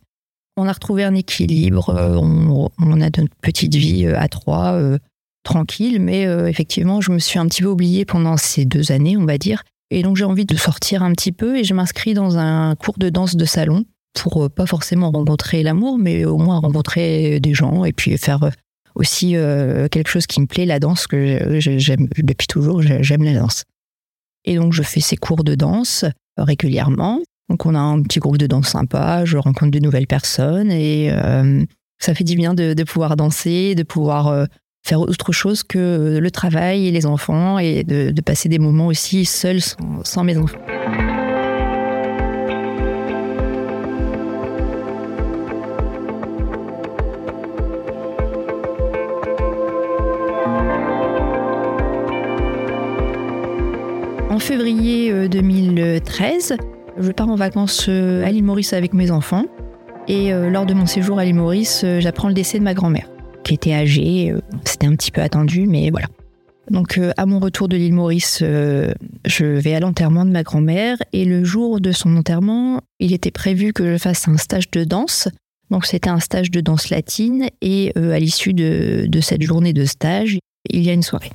On 0.57 0.67
a 0.67 0.71
retrouvé 0.71 1.03
un 1.03 1.15
équilibre, 1.15 1.89
euh, 1.89 2.15
on, 2.15 3.01
a 3.01 3.05
notre 3.09 3.35
petite 3.41 3.75
vie 3.75 4.05
euh, 4.05 4.17
à 4.17 4.29
trois, 4.29 4.73
euh, 4.73 4.97
tranquille, 5.43 5.99
mais 5.99 6.23
effectivement, 6.49 7.01
je 7.01 7.11
me 7.11 7.19
suis 7.19 7.37
un 7.37 7.45
petit 7.45 7.61
peu 7.61 7.67
oubliée 7.67 8.03
pendant 8.03 8.35
ces 8.35 8.65
deux 8.65 8.91
années, 8.91 9.15
on 9.15 9.25
va 9.25 9.37
dire. 9.37 9.63
Et 9.91 10.01
donc, 10.01 10.17
j'ai 10.17 10.23
envie 10.23 10.45
de 10.45 10.55
sortir 10.55 11.03
un 11.03 11.11
petit 11.11 11.31
peu 11.31 11.57
et 11.57 11.63
je 11.63 11.75
m'inscris 11.75 12.15
dans 12.15 12.39
un 12.39 12.75
cours 12.75 12.97
de 12.97 13.09
danse 13.09 13.35
de 13.35 13.45
salon 13.45 13.85
pour 14.15 14.49
pas 14.49 14.65
forcément 14.65 15.11
rencontrer 15.11 15.61
l'amour, 15.61 15.99
mais 15.99 16.25
au 16.25 16.39
moins 16.39 16.57
rencontrer 16.57 17.39
des 17.39 17.53
gens 17.53 17.85
et 17.85 17.93
puis 17.93 18.17
faire 18.17 18.49
aussi 18.95 19.35
quelque 19.91 20.07
chose 20.07 20.25
qui 20.25 20.41
me 20.41 20.47
plaît, 20.47 20.65
la 20.65 20.79
danse, 20.79 21.05
que 21.05 21.59
j'aime 21.59 22.07
depuis 22.17 22.47
toujours, 22.47 22.81
j'aime 22.81 23.23
la 23.23 23.35
danse. 23.35 23.65
Et 24.45 24.55
donc, 24.55 24.73
je 24.73 24.81
fais 24.81 24.99
ces 24.99 25.15
cours 25.15 25.43
de 25.43 25.53
danse 25.53 26.05
régulièrement. 26.37 27.19
Donc 27.49 27.65
on 27.65 27.75
a 27.75 27.79
un 27.79 28.01
petit 28.01 28.19
groupe 28.19 28.37
de 28.37 28.47
danse 28.47 28.69
sympa, 28.69 29.23
je 29.25 29.37
rencontre 29.37 29.71
de 29.71 29.79
nouvelles 29.79 30.07
personnes 30.07 30.71
et 30.71 31.09
euh, 31.11 31.63
ça 31.99 32.13
fait 32.15 32.23
du 32.23 32.35
bien 32.35 32.53
de, 32.53 32.83
pouvoir 32.83 33.15
danser, 33.15 33.75
de 33.75 33.83
pouvoir 33.83 34.27
euh, 34.27 34.45
faire 34.83 34.99
autre 35.01 35.31
chose 35.31 35.63
que 35.63 36.17
le 36.19 36.31
travail 36.31 36.87
et 36.87 36.91
les 36.91 37.05
enfants 37.05 37.59
et 37.59 37.83
de, 37.83 38.13
passer 38.21 38.49
des 38.49 38.59
moments 38.59 38.87
aussi 38.87 39.25
seuls 39.25 39.61
sans, 40.03 40.23
mes 40.23 40.37
enfants. 40.37 40.57
En 54.31 54.39
février 54.39 55.29
2013, 55.29 56.51
euh, 56.51 56.74
je 56.97 57.11
pars 57.11 57.29
en 57.29 57.35
vacances 57.35 57.87
euh, 57.89 58.25
à 58.25 58.31
l'île 58.31 58.43
Maurice 58.43 58.73
avec 58.73 58.93
mes 58.93 59.11
enfants. 59.11 59.45
Et 60.07 60.33
euh, 60.33 60.49
lors 60.49 60.65
de 60.65 60.73
mon 60.73 60.85
séjour 60.85 61.19
à 61.19 61.25
l'île 61.25 61.35
Maurice, 61.35 61.81
euh, 61.83 61.99
j'apprends 61.99 62.27
le 62.27 62.33
décès 62.33 62.59
de 62.59 62.63
ma 62.63 62.73
grand-mère, 62.73 63.09
qui 63.43 63.53
était 63.53 63.73
âgée. 63.73 64.33
C'était 64.65 64.87
un 64.87 64.95
petit 64.95 65.11
peu 65.11 65.21
attendu, 65.21 65.67
mais 65.67 65.89
voilà. 65.89 66.07
Donc 66.71 66.99
à 67.15 67.27
mon 67.27 67.39
retour 67.39 67.67
de 67.67 67.77
l'île 67.77 67.93
Maurice, 67.93 68.39
je 68.41 69.45
vais 69.45 69.75
à 69.75 69.79
l'enterrement 69.79 70.25
de 70.25 70.31
ma 70.31 70.41
grand-mère 70.41 70.97
et 71.13 71.23
le 71.23 71.43
jour 71.43 71.79
de 71.79 71.91
son 71.91 72.17
enterrement, 72.17 72.81
il 72.99 73.13
était 73.13 73.29
prévu 73.29 73.71
que 73.71 73.93
je 73.93 73.97
fasse 73.99 74.27
un 74.27 74.37
stage 74.37 74.71
de 74.71 74.83
danse. 74.83 75.27
Donc 75.69 75.85
c'était 75.85 76.09
un 76.09 76.19
stage 76.19 76.49
de 76.49 76.61
danse 76.61 76.89
latine 76.89 77.49
et 77.61 77.93
à 77.95 78.17
l'issue 78.17 78.55
de 78.55 79.19
cette 79.21 79.43
journée 79.43 79.73
de 79.73 79.85
stage, 79.85 80.39
il 80.67 80.81
y 80.81 80.89
a 80.89 80.93
une 80.93 81.03
soirée. 81.03 81.29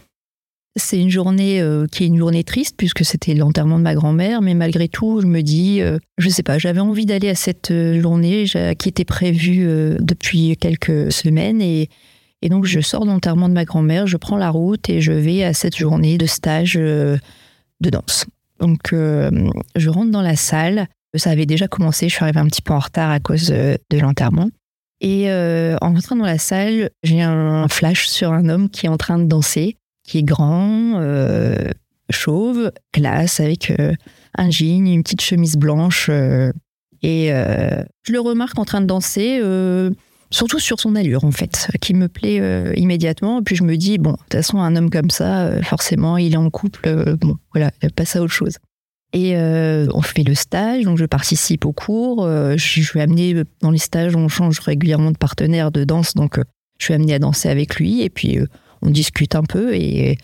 C'est 0.76 1.00
une 1.00 1.10
journée 1.10 1.60
euh, 1.60 1.86
qui 1.90 2.04
est 2.04 2.06
une 2.06 2.16
journée 2.16 2.44
triste 2.44 2.76
puisque 2.76 3.04
c'était 3.04 3.34
l'enterrement 3.34 3.78
de 3.78 3.82
ma 3.82 3.94
grand-mère, 3.94 4.40
mais 4.40 4.54
malgré 4.54 4.86
tout, 4.86 5.20
je 5.20 5.26
me 5.26 5.42
dis, 5.42 5.80
euh, 5.80 5.98
je 6.18 6.28
sais 6.28 6.44
pas, 6.44 6.58
j'avais 6.58 6.78
envie 6.78 7.06
d'aller 7.06 7.28
à 7.28 7.34
cette 7.34 7.72
euh, 7.72 8.00
journée 8.00 8.44
qui 8.78 8.88
était 8.88 9.04
prévue 9.04 9.66
depuis 9.98 10.56
quelques 10.56 11.10
semaines 11.10 11.60
et, 11.60 11.88
et 12.42 12.48
donc 12.48 12.66
je 12.66 12.80
sors 12.80 13.04
de 13.04 13.10
l'enterrement 13.10 13.48
de 13.48 13.54
ma 13.54 13.64
grand-mère, 13.64 14.06
je 14.06 14.16
prends 14.16 14.36
la 14.36 14.50
route 14.50 14.88
et 14.88 15.00
je 15.00 15.12
vais 15.12 15.42
à 15.42 15.54
cette 15.54 15.76
journée 15.76 16.18
de 16.18 16.26
stage 16.26 16.74
de 16.74 17.18
danse. 17.80 18.26
Donc 18.60 18.92
je 18.92 19.88
rentre 19.88 20.10
dans 20.10 20.22
la 20.22 20.36
salle, 20.36 20.86
ça 21.16 21.30
avait 21.30 21.46
déjà 21.46 21.66
commencé, 21.66 22.08
je 22.08 22.14
suis 22.14 22.22
arrivée 22.22 22.40
un 22.40 22.46
petit 22.46 22.62
peu 22.62 22.74
en 22.74 22.78
retard 22.78 23.10
à 23.10 23.18
cause 23.18 23.48
de 23.48 23.98
l'enterrement. 23.98 24.48
Et 25.00 25.30
en 25.30 25.92
rentrant 25.92 26.16
dans 26.16 26.24
la 26.24 26.38
salle, 26.38 26.90
j'ai 27.02 27.22
un 27.22 27.66
flash 27.68 28.06
sur 28.06 28.32
un 28.32 28.48
homme 28.48 28.70
qui 28.70 28.86
est 28.86 28.90
en 28.90 28.96
train 28.96 29.18
de 29.18 29.24
danser 29.24 29.76
qui 30.10 30.18
est 30.18 30.22
grand, 30.24 30.94
euh, 30.96 31.70
chauve, 32.10 32.72
classe, 32.92 33.38
avec 33.38 33.70
euh, 33.78 33.94
un 34.36 34.50
jean, 34.50 34.88
une 34.88 35.04
petite 35.04 35.20
chemise 35.20 35.56
blanche. 35.56 36.08
Euh, 36.10 36.50
et 37.02 37.28
je 37.28 38.12
le 38.12 38.20
remarque 38.20 38.58
en 38.58 38.66
train 38.66 38.82
de 38.82 38.86
danser, 38.86 39.40
surtout 40.30 40.58
sur 40.58 40.78
son 40.80 40.96
allure, 40.96 41.24
en 41.24 41.30
fait, 41.30 41.70
qui 41.80 41.94
me 41.94 42.08
plaît 42.08 42.42
immédiatement. 42.76 43.42
Puis 43.42 43.56
je 43.56 43.62
me 43.62 43.76
dis, 43.76 43.96
bon, 43.96 44.10
de 44.10 44.16
toute 44.16 44.34
façon, 44.34 44.58
un 44.58 44.76
homme 44.76 44.90
comme 44.90 45.08
ça, 45.08 45.62
forcément, 45.62 46.18
il 46.18 46.34
est 46.34 46.36
en 46.36 46.50
couple, 46.50 47.16
bon, 47.16 47.38
voilà, 47.54 47.70
il 47.82 47.90
passe 47.90 48.16
à 48.16 48.22
autre 48.22 48.34
chose. 48.34 48.58
Et 49.14 49.34
on 49.34 50.02
fait 50.02 50.24
le 50.24 50.34
stage, 50.34 50.84
donc 50.84 50.98
je 50.98 51.06
participe 51.06 51.64
au 51.64 51.72
cours. 51.72 52.28
je, 52.28 52.82
suis 52.82 53.00
amenée 53.00 53.44
dans 53.62 53.70
les 53.70 53.78
stages, 53.78 54.14
on 54.14 54.28
change 54.28 54.58
régulièrement 54.58 55.10
de 55.10 55.16
partenaire 55.16 55.72
de 55.72 55.84
danse, 55.84 56.12
donc 56.12 56.38
je 56.76 56.84
suis 56.84 56.92
amenée 56.92 57.14
à 57.14 57.18
danser 57.18 57.48
avec 57.48 57.76
lui. 57.76 58.02
Et 58.02 58.10
puis 58.10 58.40
on 58.82 58.90
discute 58.90 59.34
un 59.34 59.42
peu 59.42 59.74
et, 59.74 60.16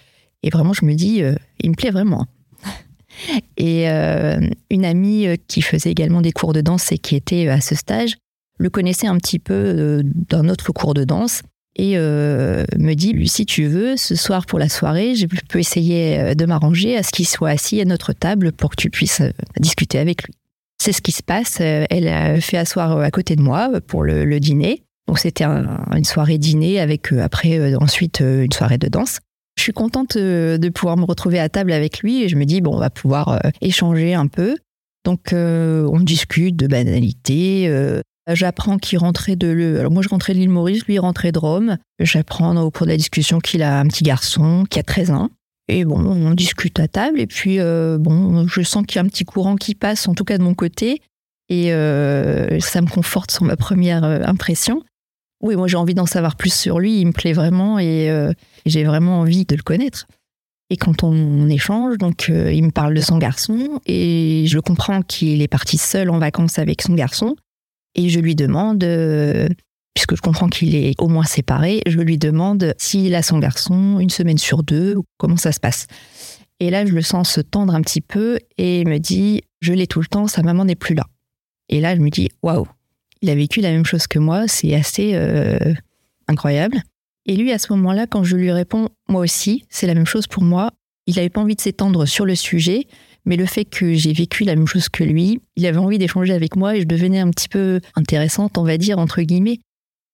vraiment 0.52 0.72
je 0.72 0.84
me 0.84 0.94
dis, 0.94 1.22
il 1.60 1.70
me 1.70 1.74
plaît 1.74 1.90
vraiment. 1.90 2.26
Et 3.56 3.88
une 3.88 4.84
amie 4.84 5.26
qui 5.48 5.60
faisait 5.60 5.90
également 5.90 6.20
des 6.20 6.30
cours 6.30 6.52
de 6.52 6.60
danse 6.60 6.92
et 6.92 6.98
qui 6.98 7.16
était 7.16 7.48
à 7.48 7.60
ce 7.60 7.74
stage 7.74 8.14
le 8.58 8.70
connaissait 8.70 9.08
un 9.08 9.16
petit 9.16 9.38
peu 9.38 10.02
d'un 10.04 10.48
autre 10.48 10.72
cours 10.72 10.94
de 10.94 11.04
danse 11.04 11.42
et 11.76 11.92
euh, 11.96 12.64
me 12.78 12.94
dit 12.94 13.28
si 13.28 13.44
tu 13.44 13.66
veux, 13.66 13.96
ce 13.96 14.14
soir 14.14 14.46
pour 14.46 14.58
la 14.58 14.68
soirée, 14.68 15.14
je 15.14 15.26
peux 15.26 15.58
essayer 15.58 16.18
euh, 16.18 16.34
de 16.34 16.46
m'arranger 16.46 16.96
à 16.96 17.02
ce 17.02 17.10
qu'il 17.10 17.28
soit 17.28 17.50
assis 17.50 17.80
à 17.80 17.84
notre 17.84 18.14
table 18.14 18.52
pour 18.52 18.70
que 18.70 18.76
tu 18.76 18.88
puisses 18.88 19.20
euh, 19.20 19.30
discuter 19.60 19.98
avec 19.98 20.24
lui. 20.24 20.32
C'est 20.78 20.92
ce 20.92 21.02
qui 21.02 21.12
se 21.12 21.22
passe. 21.22 21.58
Elle 21.60 22.40
fait 22.42 22.58
asseoir 22.58 22.98
à 22.98 23.10
côté 23.10 23.34
de 23.34 23.40
moi 23.40 23.70
pour 23.86 24.04
le, 24.04 24.38
dîner. 24.40 24.82
Donc 25.06 25.18
c'était 25.18 25.44
une 25.44 26.04
soirée 26.04 26.38
dîner 26.38 26.80
avec 26.80 27.12
après 27.12 27.74
ensuite 27.76 28.20
une 28.20 28.52
soirée 28.52 28.78
de 28.78 28.88
danse. 28.88 29.20
Je 29.56 29.62
suis 29.62 29.72
contente 29.72 30.18
de 30.18 30.68
pouvoir 30.68 30.96
me 30.96 31.04
retrouver 31.04 31.38
à 31.38 31.48
table 31.48 31.72
avec 31.72 32.00
lui 32.00 32.22
et 32.22 32.28
je 32.28 32.36
me 32.36 32.44
dis 32.44 32.60
bon 32.60 32.74
on 32.74 32.78
va 32.78 32.90
pouvoir 32.90 33.40
échanger 33.60 34.14
un 34.14 34.26
peu. 34.26 34.56
Donc 35.04 35.32
on 35.32 36.00
discute 36.00 36.56
de 36.56 36.66
banalités, 36.66 38.02
J'apprends 38.28 38.78
qu'il 38.78 38.98
rentrait 38.98 39.36
de 39.36 39.46
le. 39.46 39.78
Alors 39.78 39.92
moi, 39.92 40.02
je 40.02 40.08
rentrais 40.08 40.34
l'île 40.34 40.48
Maurice, 40.48 40.84
lui, 40.86 40.98
rentrait 40.98 41.30
de 41.30 41.38
Rome. 41.38 41.76
J'apprends 42.00 42.56
au 42.56 42.70
cours 42.72 42.86
de 42.86 42.90
la 42.90 42.96
discussion 42.96 43.38
qu'il 43.38 43.62
a 43.62 43.78
un 43.78 43.86
petit 43.86 44.02
garçon 44.02 44.64
qui 44.68 44.80
a 44.80 44.82
13 44.82 45.12
ans. 45.12 45.30
Et 45.68 45.84
bon, 45.84 45.98
on 45.98 46.34
discute 46.34 46.80
à 46.80 46.88
table. 46.88 47.20
Et 47.20 47.26
puis, 47.26 47.60
euh, 47.60 47.98
bon, 47.98 48.48
je 48.48 48.62
sens 48.62 48.84
qu'il 48.84 48.96
y 48.96 48.98
a 48.98 49.02
un 49.02 49.08
petit 49.08 49.24
courant 49.24 49.54
qui 49.54 49.76
passe, 49.76 50.08
en 50.08 50.14
tout 50.14 50.24
cas 50.24 50.38
de 50.38 50.42
mon 50.42 50.54
côté. 50.54 51.00
Et 51.48 51.72
euh, 51.72 52.58
ça 52.58 52.80
me 52.80 52.88
conforte 52.88 53.30
sur 53.30 53.44
ma 53.44 53.56
première 53.56 54.02
euh, 54.02 54.22
impression. 54.24 54.82
Oui, 55.46 55.56
moi, 55.56 55.68
j'ai 55.68 55.76
envie 55.76 55.94
d'en 55.94 56.06
savoir 56.06 56.36
plus 56.36 56.52
sur 56.52 56.78
lui. 56.78 57.00
Il 57.00 57.06
me 57.06 57.12
plaît 57.12 57.32
vraiment 57.32 57.78
et 57.78 58.10
j'ai 58.66 58.84
vraiment 58.84 59.20
envie 59.20 59.44
de 59.44 59.56
le 59.56 59.62
connaître. 59.62 60.06
Et 60.68 60.76
quand 60.76 61.04
on, 61.04 61.48
échange, 61.48 61.96
donc 61.98 62.28
il 62.28 62.64
me 62.64 62.70
parle 62.70 62.94
de 62.94 63.00
son 63.00 63.18
garçon 63.18 63.80
et 63.86 64.44
je 64.48 64.58
comprends 64.58 65.02
qu'il 65.02 65.40
est 65.40 65.48
parti 65.48 65.78
seul 65.78 66.10
en 66.10 66.18
vacances 66.18 66.58
avec 66.58 66.82
son 66.82 66.94
garçon. 66.94 67.36
Et 67.96 68.10
je 68.10 68.20
lui 68.20 68.34
demande, 68.34 68.84
euh, 68.84 69.48
puisque 69.94 70.16
je 70.16 70.20
comprends 70.20 70.48
qu'il 70.48 70.74
est 70.74 71.00
au 71.00 71.08
moins 71.08 71.24
séparé, 71.24 71.80
je 71.86 72.00
lui 72.00 72.18
demande 72.18 72.74
s'il 72.76 73.14
a 73.14 73.22
son 73.22 73.38
garçon 73.38 73.98
une 73.98 74.10
semaine 74.10 74.38
sur 74.38 74.62
deux, 74.62 74.96
comment 75.16 75.38
ça 75.38 75.50
se 75.50 75.60
passe. 75.60 75.86
Et 76.60 76.70
là, 76.70 76.84
je 76.84 76.92
le 76.92 77.02
sens 77.02 77.30
se 77.30 77.40
tendre 77.40 77.74
un 77.74 77.80
petit 77.80 78.02
peu 78.02 78.38
et 78.58 78.84
me 78.84 78.98
dit, 78.98 79.42
je 79.60 79.72
l'ai 79.72 79.86
tout 79.86 80.00
le 80.00 80.06
temps, 80.06 80.26
sa 80.26 80.42
maman 80.42 80.64
n'est 80.64 80.74
plus 80.74 80.94
là. 80.94 81.04
Et 81.68 81.80
là, 81.80 81.96
je 81.96 82.00
me 82.00 82.10
dis, 82.10 82.28
waouh, 82.42 82.66
il 83.22 83.30
a 83.30 83.34
vécu 83.34 83.60
la 83.60 83.70
même 83.70 83.84
chose 83.84 84.06
que 84.06 84.18
moi, 84.18 84.48
c'est 84.48 84.74
assez 84.74 85.12
euh, 85.14 85.74
incroyable. 86.28 86.82
Et 87.26 87.36
lui, 87.36 87.52
à 87.52 87.58
ce 87.58 87.72
moment-là, 87.72 88.06
quand 88.06 88.24
je 88.24 88.36
lui 88.36 88.52
réponds, 88.52 88.88
moi 89.08 89.22
aussi, 89.22 89.64
c'est 89.68 89.86
la 89.86 89.94
même 89.94 90.06
chose 90.06 90.26
pour 90.26 90.42
moi, 90.42 90.70
il 91.06 91.16
n'avait 91.16 91.28
pas 91.28 91.40
envie 91.40 91.56
de 91.56 91.60
s'étendre 91.60 92.06
sur 92.06 92.24
le 92.24 92.34
sujet, 92.34 92.86
mais 93.24 93.36
le 93.36 93.46
fait 93.46 93.64
que 93.64 93.94
j'ai 93.94 94.12
vécu 94.12 94.44
la 94.44 94.54
même 94.54 94.66
chose 94.66 94.88
que 94.88 95.02
lui, 95.02 95.40
il 95.56 95.66
avait 95.66 95.78
envie 95.78 95.98
d'échanger 95.98 96.32
avec 96.32 96.56
moi 96.56 96.76
et 96.76 96.80
je 96.80 96.86
devenais 96.86 97.18
un 97.18 97.30
petit 97.30 97.48
peu 97.48 97.80
intéressante, 97.94 98.58
on 98.58 98.64
va 98.64 98.76
dire, 98.76 98.98
entre 98.98 99.22
guillemets. 99.22 99.60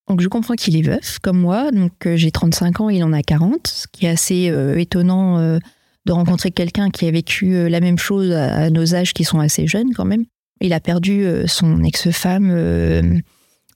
Donc 0.09 0.21
je 0.21 0.29
comprends 0.29 0.55
qu'il 0.55 0.77
est 0.77 0.83
veuf, 0.83 1.19
comme 1.21 1.39
moi, 1.39 1.71
donc 1.71 2.07
euh, 2.07 2.17
j'ai 2.17 2.31
35 2.31 2.81
ans, 2.81 2.91
il 2.91 3.05
en 3.05 3.13
a 3.13 3.23
40, 3.23 3.67
ce 3.67 3.87
qui 3.87 4.07
est 4.07 4.09
assez 4.09 4.51
euh, 4.51 4.79
étonnant 4.79 5.59
de 6.05 6.13
rencontrer 6.13 6.51
quelqu'un 6.51 6.91
qui 6.91 7.07
a 7.07 7.11
vécu 7.11 7.69
la 7.69 7.81
même 7.81 7.99
chose 7.99 8.33
à, 8.33 8.71
nos 8.71 8.95
âges 8.95 9.13
qui 9.13 9.25
sont 9.25 9.39
assez 9.39 9.67
jeunes 9.67 9.95
quand 9.95 10.05
même. 10.05 10.25
Il 10.63 10.73
a 10.73 10.81
perdu 10.81 11.27
son 11.47 11.83
ex-femme 11.83 13.23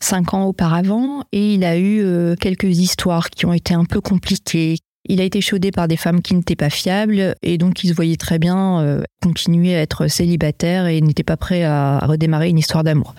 cinq 0.00 0.34
ans 0.34 0.44
auparavant 0.44 1.24
et 1.32 1.54
il 1.54 1.64
a 1.64 1.78
eu 1.78 2.36
quelques 2.40 2.78
histoires 2.78 3.28
qui 3.28 3.44
ont 3.44 3.52
été 3.52 3.74
un 3.74 3.84
peu 3.84 4.00
compliquées, 4.00 4.76
il 5.08 5.20
a 5.20 5.24
été 5.24 5.40
chaudé 5.40 5.70
par 5.70 5.88
des 5.88 5.96
femmes 5.96 6.20
qui 6.20 6.34
n'étaient 6.34 6.56
pas 6.56 6.70
fiables 6.70 7.34
et 7.42 7.58
donc 7.58 7.84
il 7.84 7.88
se 7.88 7.94
voyait 7.94 8.16
très 8.16 8.38
bien 8.38 8.80
euh, 8.80 9.02
continuer 9.22 9.74
à 9.74 9.80
être 9.80 10.08
célibataire 10.08 10.86
et 10.86 11.00
n'était 11.00 11.22
pas 11.22 11.36
prêt 11.36 11.62
à 11.62 12.00
redémarrer 12.06 12.48
une 12.48 12.58
histoire 12.58 12.82
d'amour. 12.82 13.14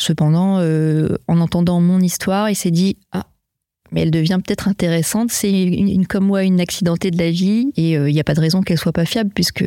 Cependant, 0.00 0.58
euh, 0.58 1.16
en 1.28 1.40
entendant 1.40 1.80
mon 1.80 2.00
histoire, 2.00 2.50
il 2.50 2.54
s'est 2.54 2.70
dit 2.70 2.98
Ah, 3.12 3.26
mais 3.90 4.02
elle 4.02 4.10
devient 4.10 4.40
peut-être 4.44 4.68
intéressante. 4.68 5.30
C'est 5.30 5.52
une, 5.52 6.06
comme 6.06 6.26
moi 6.26 6.44
une 6.44 6.60
accidentée 6.60 7.10
de 7.10 7.18
la 7.18 7.30
vie 7.30 7.72
et 7.76 7.96
euh, 7.96 8.08
il 8.08 8.12
n'y 8.12 8.20
a 8.20 8.24
pas 8.24 8.34
de 8.34 8.40
raison 8.40 8.62
qu'elle 8.62 8.78
soit 8.78 8.92
pas 8.92 9.04
fiable 9.04 9.30
puisque 9.34 9.64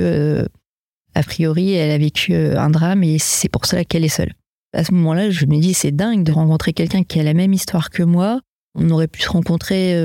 a 1.17 1.23
priori 1.23 1.73
elle 1.73 1.91
a 1.91 1.97
vécu 1.97 2.33
un 2.35 2.69
drame 2.69 3.03
et 3.03 3.17
c'est 3.19 3.49
pour 3.49 3.65
cela 3.65 3.83
qu'elle 3.83 4.05
est 4.05 4.09
seule. 4.09 4.33
À 4.73 4.83
ce 4.83 4.93
moment-là, 4.93 5.29
je 5.29 5.45
me 5.45 5.59
dis 5.59 5.73
c'est 5.73 5.91
dingue 5.91 6.23
de 6.23 6.31
rencontrer 6.31 6.73
quelqu'un 6.73 7.03
qui 7.03 7.19
a 7.19 7.23
la 7.23 7.33
même 7.33 7.53
histoire 7.53 7.89
que 7.89 8.03
moi. 8.03 8.41
On 8.75 8.89
aurait 8.89 9.07
pu 9.07 9.21
se 9.21 9.29
rencontrer 9.29 9.95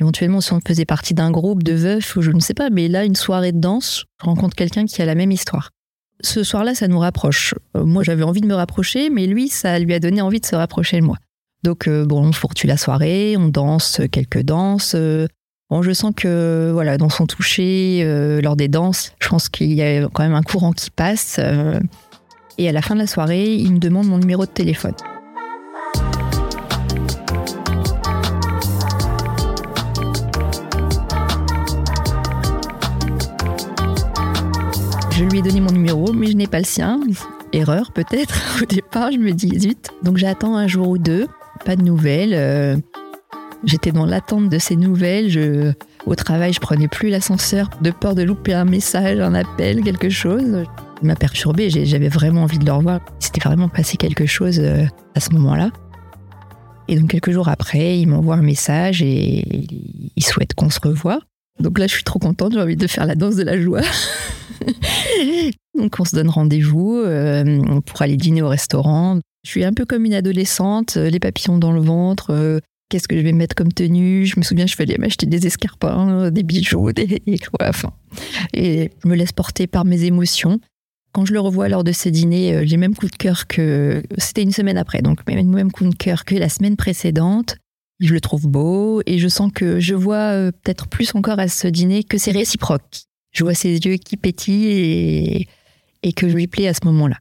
Éventuellement, 0.00 0.40
si 0.40 0.52
on 0.52 0.60
faisait 0.66 0.84
partie 0.84 1.14
d'un 1.14 1.30
groupe 1.30 1.62
de 1.62 1.72
veufs 1.72 2.16
ou 2.16 2.22
je 2.22 2.32
ne 2.32 2.40
sais 2.40 2.54
pas, 2.54 2.68
mais 2.70 2.88
là, 2.88 3.04
une 3.04 3.14
soirée 3.14 3.52
de 3.52 3.60
danse, 3.60 4.04
je 4.20 4.26
rencontre 4.26 4.56
quelqu'un 4.56 4.86
qui 4.86 5.00
a 5.00 5.04
la 5.04 5.14
même 5.14 5.30
histoire. 5.30 5.70
Ce 6.20 6.42
soir-là, 6.42 6.74
ça 6.74 6.88
nous 6.88 6.98
rapproche. 6.98 7.54
Euh, 7.76 7.84
moi, 7.84 8.02
j'avais 8.02 8.22
envie 8.22 8.40
de 8.40 8.46
me 8.46 8.54
rapprocher, 8.54 9.10
mais 9.10 9.26
lui, 9.26 9.48
ça 9.48 9.78
lui 9.78 9.94
a 9.94 10.00
donné 10.00 10.20
envie 10.20 10.40
de 10.40 10.46
se 10.46 10.56
rapprocher 10.56 11.00
de 11.00 11.04
moi. 11.04 11.16
Donc, 11.62 11.86
euh, 11.86 12.04
bon, 12.04 12.26
on 12.26 12.32
fourtue 12.32 12.66
la 12.66 12.76
soirée, 12.76 13.36
on 13.36 13.48
danse 13.48 14.00
quelques 14.10 14.42
danses. 14.42 14.94
Euh, 14.96 15.26
je 15.70 15.92
sens 15.92 16.12
que, 16.16 16.70
voilà, 16.72 16.98
dans 16.98 17.08
son 17.08 17.26
toucher, 17.26 18.04
lors 18.42 18.56
des 18.56 18.68
danses, 18.68 19.12
je 19.20 19.28
pense 19.28 19.48
qu'il 19.48 19.72
y 19.72 19.82
a 19.82 20.08
quand 20.08 20.22
même 20.22 20.34
un 20.34 20.42
courant 20.42 20.72
qui 20.72 20.90
passe. 20.90 21.40
et 22.58 22.68
à 22.68 22.72
la 22.72 22.82
fin 22.82 22.94
de 22.94 23.00
la 23.00 23.06
soirée, 23.06 23.54
il 23.54 23.72
me 23.72 23.78
demande 23.78 24.06
mon 24.06 24.18
numéro 24.18 24.46
de 24.46 24.50
téléphone. 24.50 24.94
Je 35.16 35.22
lui 35.22 35.38
ai 35.38 35.42
donné 35.42 35.60
mon 35.60 35.70
numéro, 35.70 36.12
mais 36.12 36.26
je 36.26 36.36
n'ai 36.36 36.48
pas 36.48 36.58
le 36.58 36.64
sien. 36.64 37.00
Erreur 37.52 37.92
peut-être. 37.92 38.34
Au 38.62 38.66
départ, 38.66 39.12
je 39.12 39.18
me 39.18 39.30
dis 39.30 39.60
zut. 39.60 39.90
Donc 40.02 40.16
j'attends 40.16 40.56
un 40.56 40.66
jour 40.66 40.88
ou 40.88 40.98
deux, 40.98 41.28
pas 41.64 41.76
de 41.76 41.82
nouvelles. 41.82 42.34
Euh, 42.34 42.76
j'étais 43.64 43.92
dans 43.92 44.06
l'attente 44.06 44.48
de 44.48 44.58
ces 44.58 44.76
nouvelles. 44.76 45.28
Je, 45.28 45.72
au 46.06 46.14
travail, 46.14 46.52
je 46.52 46.60
prenais 46.60 46.88
plus 46.88 47.08
l'ascenseur 47.08 47.70
de 47.82 47.90
peur 47.90 48.14
de 48.14 48.22
louper 48.22 48.54
un 48.54 48.64
message, 48.64 49.18
un 49.20 49.34
appel, 49.34 49.82
quelque 49.82 50.08
chose. 50.08 50.64
Il 51.02 51.06
m'a 51.06 51.16
perturbé. 51.16 51.70
J'avais 51.70 52.08
vraiment 52.08 52.42
envie 52.42 52.58
de 52.58 52.66
le 52.66 52.72
revoir. 52.72 53.00
C'était 53.18 53.40
vraiment 53.40 53.68
passé 53.68 53.96
quelque 53.96 54.26
chose 54.26 54.58
euh, 54.60 54.84
à 55.14 55.20
ce 55.20 55.30
moment-là. 55.30 55.70
Et 56.88 56.96
donc 56.98 57.10
quelques 57.10 57.30
jours 57.30 57.48
après, 57.48 57.98
il 57.98 58.06
m'envoie 58.06 58.36
un 58.36 58.42
message 58.42 59.02
et 59.02 59.44
il 60.16 60.24
souhaite 60.24 60.54
qu'on 60.54 60.70
se 60.70 60.80
revoie. 60.80 61.20
Donc 61.60 61.78
là, 61.78 61.86
je 61.86 61.94
suis 61.94 62.04
trop 62.04 62.18
contente, 62.18 62.52
j'ai 62.52 62.60
envie 62.60 62.76
de 62.76 62.86
faire 62.86 63.06
la 63.06 63.14
danse 63.14 63.36
de 63.36 63.42
la 63.42 63.60
joie. 63.60 63.80
Donc 65.78 65.96
on 65.98 66.04
se 66.04 66.14
donne 66.14 66.28
rendez-vous 66.28 66.96
euh, 66.96 67.80
pour 67.86 68.02
aller 68.02 68.16
dîner 68.16 68.42
au 68.42 68.48
restaurant. 68.48 69.18
Je 69.44 69.50
suis 69.50 69.64
un 69.64 69.72
peu 69.72 69.84
comme 69.84 70.04
une 70.04 70.14
adolescente, 70.14 70.96
euh, 70.96 71.10
les 71.10 71.20
papillons 71.20 71.58
dans 71.58 71.72
le 71.72 71.80
ventre. 71.80 72.60
Euh, 72.94 72.98
qu'est-ce 72.98 73.08
que 73.08 73.16
je 73.16 73.22
vais 73.22 73.32
mettre 73.32 73.54
comme 73.54 73.72
tenue 73.72 74.26
Je 74.26 74.38
me 74.38 74.44
souviens, 74.44 74.66
je 74.66 74.74
fallait 74.74 74.98
m'acheter 74.98 75.26
des 75.26 75.46
escarpins, 75.46 76.30
des 76.30 76.42
bijoux, 76.42 76.92
des 76.94 77.20
quoi, 77.38 77.68
enfin. 77.68 77.92
Et 78.52 78.90
je 79.02 79.08
me 79.08 79.14
laisse 79.14 79.32
porter 79.32 79.66
par 79.66 79.84
mes 79.84 80.04
émotions. 80.04 80.60
Quand 81.12 81.24
je 81.24 81.32
le 81.32 81.40
revois 81.40 81.68
lors 81.68 81.84
de 81.84 81.92
ce 81.92 82.08
dîner, 82.08 82.66
j'ai 82.66 82.76
le 82.76 82.80
même 82.80 82.96
coup 82.96 83.06
de 83.06 83.16
cœur 83.16 83.46
que 83.46 84.02
c'était 84.18 84.42
une 84.42 84.52
semaine 84.52 84.78
après, 84.78 85.00
donc 85.00 85.20
même 85.28 85.70
coup 85.70 85.88
de 85.88 85.94
cœur 85.94 86.24
que 86.24 86.34
la 86.34 86.48
semaine 86.48 86.76
précédente. 86.76 87.56
Je 88.00 88.12
le 88.12 88.20
trouve 88.20 88.48
beau 88.48 89.00
et 89.06 89.18
je 89.18 89.28
sens 89.28 89.52
que 89.54 89.78
je 89.78 89.94
vois 89.94 90.50
peut-être 90.62 90.88
plus 90.88 91.14
encore 91.14 91.38
à 91.38 91.46
ce 91.46 91.68
dîner 91.68 92.02
que 92.02 92.18
c'est 92.18 92.32
réciproque 92.32 93.06
je 93.34 93.44
vois 93.44 93.54
ses 93.54 93.76
yeux 93.76 93.96
qui 93.96 94.16
pétillent 94.16 94.70
et, 94.70 95.48
et 96.02 96.12
que 96.12 96.28
je 96.28 96.34
lui 96.34 96.46
plais 96.46 96.68
à 96.68 96.74
ce 96.74 96.80
moment-là. 96.84 97.18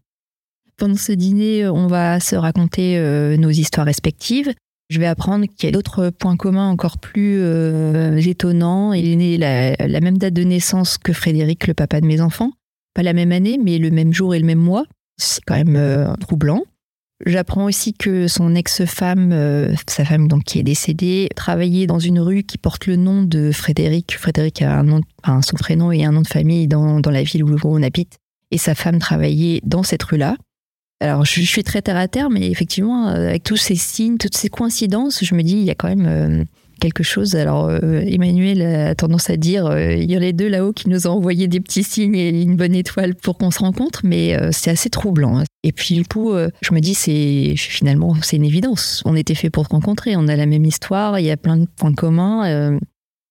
Pendant 0.78 0.96
ce 0.96 1.12
dîner, 1.12 1.68
on 1.68 1.88
va 1.88 2.20
se 2.20 2.36
raconter 2.36 2.98
euh, 2.98 3.36
nos 3.36 3.50
histoires 3.50 3.86
respectives. 3.86 4.54
Je 4.90 5.00
vais 5.00 5.06
apprendre 5.08 5.46
qu'il 5.46 5.68
y 5.68 5.70
a 5.70 5.72
d'autres 5.72 6.10
points 6.10 6.36
communs 6.36 6.70
encore 6.70 6.98
plus 6.98 7.40
euh, 7.40 8.18
étonnants. 8.18 8.94
Il 8.94 9.08
est 9.08 9.16
né 9.16 9.38
la, 9.38 10.00
même 10.02 10.18
date 10.18 10.34
de 10.34 10.44
naissance 10.44 10.98
que 10.98 11.14
Frédéric, 11.14 11.68
le 11.68 11.74
papa 11.74 12.02
de 12.02 12.06
mes 12.06 12.22
enfants. 12.22 12.52
Pas 12.94 13.04
la 13.04 13.14
même 13.14 13.32
année, 13.32 13.60
mais 13.62 13.80
le 13.80 13.90
même 13.90 14.14
jour 14.14 14.36
et 14.36 14.40
le 14.40 14.46
même 14.46 14.60
mois. 14.60 14.86
C'est 15.18 15.42
quand 15.46 15.56
même 15.56 15.76
euh, 15.76 16.14
troublant. 16.16 16.64
J'apprends 17.26 17.66
aussi 17.66 17.94
que 17.94 18.28
son 18.28 18.54
ex-femme, 18.54 19.32
euh, 19.32 19.74
sa 19.88 20.04
femme 20.04 20.28
donc 20.28 20.44
qui 20.44 20.60
est 20.60 20.64
décédée, 20.64 21.30
travaillait 21.36 21.88
dans 21.88 22.00
une 22.00 22.20
rue 22.20 22.44
qui 22.44 22.58
porte 22.58 22.86
le 22.86 22.98
nom 22.98 23.24
de 23.24 23.52
Frédéric. 23.52 24.18
Frédéric 24.18 24.62
a 24.62 24.78
un 24.78 24.84
nom, 24.84 25.02
son 25.42 25.56
prénom 25.56 25.92
et 25.92 26.04
un 26.04 26.12
nom 26.12 26.22
de 26.22 26.28
famille 26.28 26.68
dans, 26.68 27.00
dans 27.00 27.12
la 27.12 27.24
ville 27.24 27.44
où 27.46 27.56
on 27.64 27.82
habite. 27.82 28.18
Et 28.52 28.58
sa 28.58 28.76
femme 28.76 29.00
travaillait 29.00 29.62
dans 29.64 29.84
cette 29.84 30.04
rue-là. 30.04 30.36
Alors, 31.04 31.26
je, 31.26 31.42
suis 31.42 31.66
très 31.66 31.82
terre 31.82 31.98
à 31.98 32.08
terre, 32.08 32.30
mais 32.30 32.50
effectivement, 32.50 33.10
euh, 33.10 33.28
avec 33.28 33.44
tous 33.44 33.58
ces 33.58 33.76
signes, 33.76 34.18
toutes 34.18 34.38
ces 34.38 34.48
coïncidences, 34.48 35.22
je 35.22 35.36
me 35.36 35.44
dis, 35.44 35.58
il 35.58 35.64
y 35.66 35.70
a 35.70 35.76
quand 35.76 35.90
même, 35.90 36.06
euh, 36.08 36.46
quelque 36.80 37.04
chose. 37.04 37.36
Alors, 37.36 37.66
euh, 37.66 38.00
Emmanuel 38.08 38.62
a 38.62 38.96
tendance 38.96 39.30
à 39.30 39.36
dire 39.36 39.70
il 39.78 40.10
y 40.10 40.16
a 40.16 40.20
les 40.20 40.32
deux 40.32 40.48
là-haut 40.48 40.72
qui 40.72 40.88
nous 40.88 41.06
ont 41.06 41.12
envoyé 41.12 41.50
des 41.50 41.60
petits 41.60 41.84
signes 41.84 42.16
et 42.16 42.42
une 42.42 42.56
bonne 42.56 42.74
étoile 42.74 43.16
pour 43.16 43.38
qu'on 43.38 43.52
se 43.52 43.60
rencontre, 43.60 44.00
mais 44.06 44.38
c'est 44.54 44.72
assez 44.72 44.90
troublant. 44.90 45.40
Hein. 45.40 45.44
Et 45.64 45.74
puis, 45.74 45.96
du 45.96 46.06
coup, 46.06 46.34
je 46.34 46.74
me 46.74 46.80
dis 46.80 46.94
c'est 46.94 47.56
finalement, 47.58 48.16
c'est 48.22 48.38
une 48.38 48.46
évidence. 48.46 49.02
On 49.04 49.16
était 49.16 49.36
fait 49.36 49.50
pour 49.50 49.66
se 49.66 49.72
rencontrer, 49.72 50.16
on 50.16 50.30
a 50.30 50.38
la 50.38 50.46
même 50.46 50.66
histoire, 50.66 51.20
il 51.20 51.26
y 51.26 51.32
a 51.32 51.38
plein 51.38 51.58
de 51.58 51.66
points 51.66 51.94
communs, 51.94 52.78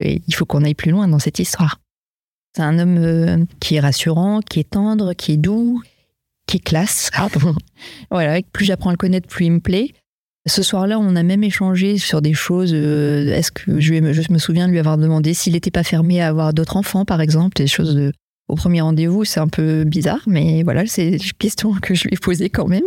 il 0.01 0.35
faut 0.35 0.45
qu'on 0.45 0.63
aille 0.63 0.75
plus 0.75 0.91
loin 0.91 1.09
dans 1.09 1.19
cette 1.19 1.39
histoire. 1.39 1.81
C'est 2.55 2.63
un 2.63 2.79
homme 2.79 3.47
qui 3.61 3.77
est 3.77 3.81
rassurant, 3.81 4.41
qui 4.41 4.61
est 4.61 4.71
tendre, 4.71 5.15
qui 5.15 5.33
est 5.33 5.37
doux, 5.39 5.83
qui 6.53 6.59
est 6.59 6.61
classe. 6.61 7.11
Ah, 7.15 7.29
voilà, 8.11 8.41
plus 8.53 8.67
j'apprends 8.67 8.91
à 8.91 8.93
le 8.93 8.99
connaître, 8.99 9.27
plus 9.27 9.47
il 9.47 9.53
me 9.53 9.61
plaît. 9.61 9.93
Ce 10.47 10.63
soir-là, 10.63 10.99
on 10.99 11.17
a 11.17 11.23
même 11.23 11.45
échangé 11.45 11.99
sur 11.99 12.21
des 12.21 12.35
choses. 12.35 12.73
Euh, 12.75 13.33
est-ce 13.33 13.53
que 13.53 13.81
je, 13.81 13.95
me 13.95 14.39
souviens 14.39 14.67
de 14.67 14.73
lui 14.73 14.79
avoir 14.79 14.99
demandé 14.99 15.35
s'il 15.35 15.55
n'était 15.55 15.71
pas 15.71 15.85
fermé 15.85 16.21
à 16.21 16.29
avoir 16.29 16.53
d'autres 16.53 16.77
enfants, 16.77 17.05
par 17.05 17.21
exemple, 17.21 17.57
des 17.57 17.69
choses 17.69 17.95
de, 17.95 18.13
au 18.49 18.57
premier 18.57 18.81
rendez-vous, 18.81 19.25
c'est 19.25 19.41
un 19.41 19.49
peu 19.49 19.85
bizarre, 19.85 20.21
mais 20.27 20.63
voilà, 20.63 20.85
c'est 20.87 21.13
une 21.13 21.33
question 21.39 21.73
que 21.75 21.95
je 21.95 22.05
lui 22.05 22.15
ai 22.15 22.19
posée 22.19 22.51
quand 22.51 22.67
même. 22.67 22.85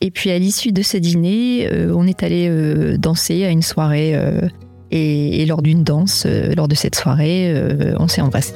Et 0.00 0.10
puis 0.10 0.30
à 0.30 0.38
l'issue 0.38 0.70
de 0.70 0.82
ce 0.82 0.96
dîner, 0.96 1.68
euh, 1.72 1.92
on 1.92 2.06
est 2.06 2.22
allé 2.22 2.46
euh, 2.48 2.98
danser 2.98 3.44
à 3.44 3.50
une 3.50 3.62
soirée 3.62 4.14
et, 4.90 5.42
et, 5.42 5.46
lors 5.46 5.62
d'une 5.62 5.82
danse, 5.82 6.26
lors 6.56 6.68
de 6.68 6.74
cette 6.74 6.94
soirée, 6.94 7.52
on 7.98 8.06
s'est 8.06 8.20
embrassé. 8.20 8.52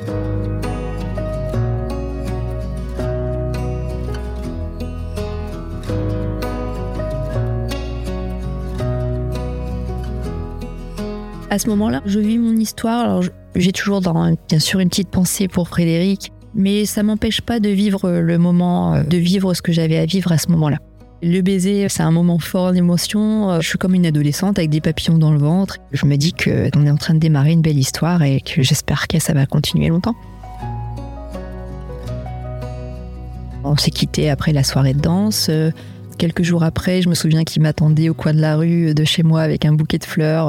À 11.53 11.59
ce 11.59 11.69
moment-là, 11.69 12.01
je 12.07 12.19
vis 12.19 12.39
mon 12.39 12.57
histoire. 12.57 13.01
Alors, 13.05 13.25
j'ai 13.55 13.73
toujours, 13.73 14.01
bien 14.01 14.59
sûr, 14.59 14.81
une 14.81 14.89
petite 14.89 15.11
pensée 15.11 15.49
pour 15.49 15.69
Frédéric, 15.69 16.33
mais 16.55 16.87
ça 16.87 17.03
m'empêche 17.03 17.43
pas 17.43 17.61
de 17.61 17.69
vivre 17.69 18.11
le 18.11 18.39
moment, 18.39 18.95
euh, 18.95 19.03
de 19.03 19.19
vivre 19.19 19.53
ce 19.53 19.61
que 19.61 19.71
j'avais 19.71 19.99
à 19.99 20.07
vivre 20.07 20.33
à 20.33 20.39
ce 20.39 20.51
moment-là. 20.51 20.79
Le 21.23 21.43
baiser, 21.43 21.87
c'est 21.91 22.03
un 22.03 22.11
moment 22.11 22.39
fort 22.39 22.73
d'émotion. 22.73 23.51
Euh, 23.51 23.61
je 23.61 23.69
suis 23.69 23.77
comme 23.77 23.95
une 23.95 24.07
adolescente 24.07 24.59
avec 24.59 24.71
des 24.71 24.81
papillons 24.81 25.19
dans 25.19 25.31
le 25.31 25.39
ventre. 25.39 25.77
Je 25.93 26.07
me 26.07 26.17
dis 26.17 26.33
qu'on 26.33 26.87
est 26.87 26.91
en 26.91 26.97
train 26.97 27.13
de 27.13 27.19
démarrer 27.19 27.53
une 27.53 27.61
belle 27.61 27.79
histoire 27.79 28.23
et 28.23 28.41
que 28.41 28.63
j'espère 28.63 29.07
que 29.07 29.19
ça 29.19 29.35
va 29.35 29.45
continuer 29.45 29.89
longtemps. 29.89 30.17
On 33.63 33.77
s'est 33.77 33.91
quitté 33.91 34.31
après 34.31 34.55
la 34.55 34.65
soirée 34.65 34.95
de 34.95 35.01
danse. 35.01 35.49
Euh, 35.51 35.71
quelques 36.17 36.45
jours 36.45 36.63
après, 36.63 37.03
je 37.03 37.11
me 37.11 37.15
souviens 37.15 37.45
qu'il 37.45 37.61
m'attendait 37.61 38.09
au 38.09 38.15
coin 38.15 38.33
de 38.33 38.41
la 38.41 38.57
rue 38.57 38.95
de 38.95 39.05
chez 39.05 39.23
moi 39.23 39.43
avec 39.43 39.67
un 39.67 39.75
bouquet 39.75 39.99
de 39.99 40.05
fleurs. 40.05 40.49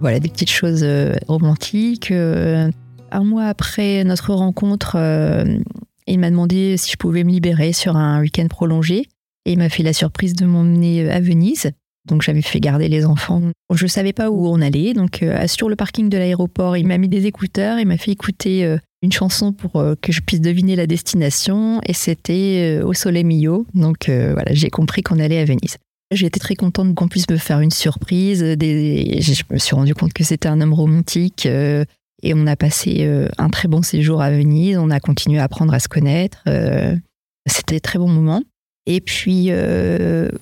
Voilà, 0.00 0.20
des 0.20 0.28
petites 0.28 0.50
choses 0.50 0.82
euh, 0.82 1.14
romantiques. 1.28 2.10
Euh, 2.10 2.70
un 3.10 3.24
mois 3.24 3.46
après 3.46 4.04
notre 4.04 4.34
rencontre, 4.34 4.96
euh, 4.96 5.58
il 6.06 6.18
m'a 6.18 6.30
demandé 6.30 6.76
si 6.76 6.90
je 6.90 6.96
pouvais 6.96 7.24
me 7.24 7.30
libérer 7.30 7.72
sur 7.72 7.96
un 7.96 8.20
week-end 8.20 8.46
prolongé. 8.48 9.06
Et 9.46 9.52
il 9.52 9.58
m'a 9.58 9.68
fait 9.68 9.82
la 9.82 9.92
surprise 9.92 10.34
de 10.34 10.46
m'emmener 10.46 11.10
à 11.10 11.20
Venise. 11.20 11.70
Donc 12.06 12.22
j'avais 12.22 12.42
fait 12.42 12.60
garder 12.60 12.88
les 12.88 13.06
enfants. 13.06 13.40
Je 13.72 13.84
ne 13.84 13.88
savais 13.88 14.12
pas 14.12 14.30
où 14.30 14.46
on 14.46 14.60
allait. 14.60 14.92
Donc 14.92 15.24
sur 15.46 15.68
le 15.68 15.76
parking 15.76 16.08
de 16.08 16.18
l'aéroport, 16.18 16.76
il 16.76 16.86
m'a 16.86 16.98
mis 16.98 17.08
des 17.08 17.26
écouteurs, 17.26 17.78
il 17.78 17.86
m'a 17.86 17.96
fait 17.96 18.10
écouter 18.10 18.76
une 19.02 19.12
chanson 19.12 19.52
pour 19.52 19.72
que 19.72 20.12
je 20.12 20.20
puisse 20.20 20.40
deviner 20.40 20.76
la 20.76 20.86
destination. 20.86 21.80
Et 21.86 21.94
c'était 21.94 22.80
Au 22.84 22.92
Soleil 22.92 23.24
Mio. 23.24 23.66
Donc 23.74 24.08
voilà, 24.08 24.52
j'ai 24.52 24.70
compris 24.70 25.02
qu'on 25.02 25.18
allait 25.18 25.38
à 25.38 25.44
Venise. 25.44 25.78
J'ai 26.14 26.26
été 26.26 26.38
très 26.38 26.54
contente 26.54 26.94
qu'on 26.94 27.08
puisse 27.08 27.28
me 27.28 27.36
faire 27.36 27.60
une 27.60 27.70
surprise. 27.70 28.40
Je 28.40 29.42
me 29.50 29.58
suis 29.58 29.74
rendu 29.74 29.94
compte 29.94 30.12
que 30.12 30.24
c'était 30.24 30.48
un 30.48 30.60
homme 30.60 30.72
romantique. 30.72 31.46
Euh, 31.46 31.84
et 32.22 32.32
on 32.34 32.46
a 32.46 32.56
passé 32.56 32.98
euh, 33.00 33.28
un 33.36 33.50
très 33.50 33.68
bon 33.68 33.82
séjour 33.82 34.22
à 34.22 34.30
Venise. 34.30 34.78
On 34.78 34.90
a 34.90 35.00
continué 35.00 35.40
à 35.40 35.44
apprendre 35.44 35.74
à 35.74 35.80
se 35.80 35.88
connaître. 35.88 36.38
Euh, 36.48 36.94
c'était 37.46 37.80
très 37.80 37.98
bon 37.98 38.08
moment. 38.08 38.42
Et 38.86 39.00
puis, 39.00 39.50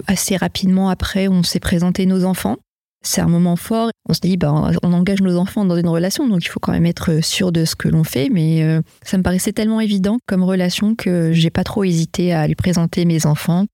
assez 0.08 0.36
rapidement 0.36 0.88
après, 0.88 1.28
on 1.28 1.44
s'est 1.44 1.60
présenté 1.60 2.06
nos 2.06 2.24
enfants. 2.24 2.56
C'est 3.04 3.20
un 3.20 3.28
moment 3.28 3.54
fort. 3.54 3.90
On 4.08 4.14
se 4.14 4.20
dit, 4.20 4.36
bah, 4.36 4.72
on 4.82 4.92
engage 4.92 5.22
nos 5.22 5.36
enfants 5.36 5.64
dans 5.64 5.76
une 5.76 5.88
relation, 5.88 6.28
donc 6.28 6.44
il 6.44 6.48
faut 6.48 6.58
quand 6.58 6.72
même 6.72 6.86
être 6.86 7.24
sûr 7.24 7.52
de 7.52 7.64
ce 7.64 7.76
que 7.76 7.86
l'on 7.86 8.02
fait. 8.02 8.30
Mais 8.30 8.80
ça 9.04 9.16
me 9.16 9.22
paraissait 9.22 9.52
tellement 9.52 9.80
évident 9.80 10.18
comme 10.26 10.42
relation 10.42 10.96
que 10.96 11.30
j'ai 11.32 11.50
pas 11.50 11.62
trop 11.62 11.84
hésité 11.84 12.32
à 12.32 12.48
lui 12.48 12.56
présenter 12.56 13.04
mes 13.04 13.26
enfants. 13.26 13.66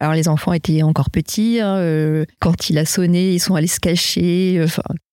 Alors 0.00 0.14
les 0.14 0.28
enfants 0.28 0.52
étaient 0.52 0.82
encore 0.82 1.10
petits. 1.10 1.60
Hein, 1.60 1.76
euh, 1.76 2.24
quand 2.40 2.68
il 2.70 2.78
a 2.78 2.84
sonné, 2.84 3.32
ils 3.32 3.40
sont 3.40 3.54
allés 3.54 3.66
se 3.66 3.80
cacher, 3.80 4.58
euh, 4.58 4.66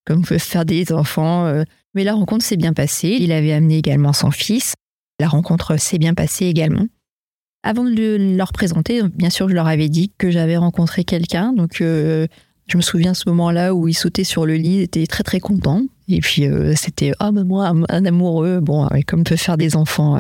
comme 0.06 0.26
peuvent 0.26 0.40
faire 0.40 0.66
des 0.66 0.92
enfants. 0.92 1.46
Euh. 1.46 1.64
mais 1.94 2.04
la 2.04 2.14
rencontre 2.14 2.44
s'est 2.44 2.58
bien 2.58 2.74
passée. 2.74 3.18
Il 3.20 3.32
avait 3.32 3.54
amené 3.54 3.78
également 3.78 4.14
son 4.14 4.32
fils. 4.32 4.74
La 5.20 5.28
rencontre 5.28 5.78
s'est 5.78 6.00
bien 6.00 6.14
passée 6.14 6.46
également. 6.46 6.86
Avant 7.64 7.84
de 7.84 8.36
leur 8.36 8.54
présenter, 8.54 9.04
bien 9.04 9.30
sûr, 9.30 9.48
je 9.48 9.54
leur 9.54 9.68
avais 9.68 9.88
dit 9.88 10.12
que 10.18 10.32
j'avais 10.32 10.58
rencontré 10.58 11.04
quelqu'un. 11.04 11.54
Donc, 11.54 11.76
je 11.78 12.28
me 12.74 12.82
souviens 12.82 13.14
ce 13.14 13.30
moment-là 13.30 13.76
où 13.76 13.88
il 13.88 13.94
sautait 13.94 14.24
sur 14.24 14.48
le 14.48 14.56
lit, 14.56 14.78
il 14.78 14.82
était 14.82 15.06
très 15.06 15.22
très 15.22 15.40
content. 15.40 15.84
Et 16.08 16.22
puis, 16.22 16.46
c'était, 16.76 17.12
oh, 17.22 17.32
moi, 17.32 17.72
un 17.90 18.06
amoureux, 18.06 18.62
bon, 18.62 18.90
comme 19.06 19.24
peuvent 19.24 19.38
faire 19.38 19.58
des 19.58 19.76
enfants 19.76 20.18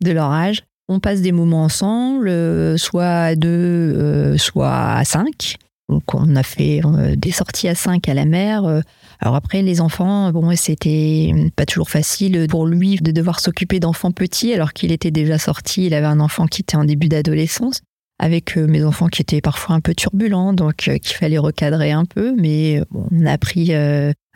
de 0.00 0.12
leur 0.12 0.30
âge. 0.30 0.62
On 0.88 1.00
passe 1.00 1.20
des 1.20 1.32
moments 1.32 1.64
ensemble, 1.64 2.28
euh, 2.28 2.78
soit 2.78 3.04
à 3.06 3.34
deux, 3.34 3.48
euh, 3.48 4.38
soit 4.38 4.92
à 4.94 5.04
cinq. 5.04 5.56
Donc 5.90 6.14
on 6.14 6.34
a 6.34 6.42
fait 6.42 6.80
euh, 6.84 7.14
des 7.14 7.30
sorties 7.30 7.68
à 7.68 7.74
cinq 7.74 8.08
à 8.08 8.14
la 8.14 8.24
mer. 8.24 8.82
Alors 9.20 9.34
après 9.34 9.62
les 9.62 9.80
enfants, 9.80 10.30
bon 10.32 10.54
c'était 10.56 11.32
pas 11.56 11.66
toujours 11.66 11.90
facile 11.90 12.46
pour 12.48 12.66
lui 12.66 12.96
de 12.96 13.10
devoir 13.10 13.40
s'occuper 13.40 13.80
d'enfants 13.80 14.12
petits 14.12 14.52
alors 14.52 14.72
qu'il 14.72 14.92
était 14.92 15.10
déjà 15.10 15.38
sorti. 15.38 15.86
Il 15.86 15.94
avait 15.94 16.06
un 16.06 16.20
enfant 16.20 16.46
qui 16.46 16.62
était 16.62 16.76
en 16.76 16.84
début 16.84 17.08
d'adolescence 17.08 17.80
avec 18.18 18.56
mes 18.56 18.84
enfants 18.84 19.06
qui 19.06 19.22
étaient 19.22 19.40
parfois 19.40 19.76
un 19.76 19.80
peu 19.80 19.94
turbulents, 19.94 20.52
donc 20.52 20.76
qu'il 20.76 21.16
fallait 21.16 21.38
recadrer 21.38 21.92
un 21.92 22.04
peu. 22.04 22.34
Mais 22.36 22.82
on 22.92 23.24
a 23.24 23.32
appris 23.32 23.72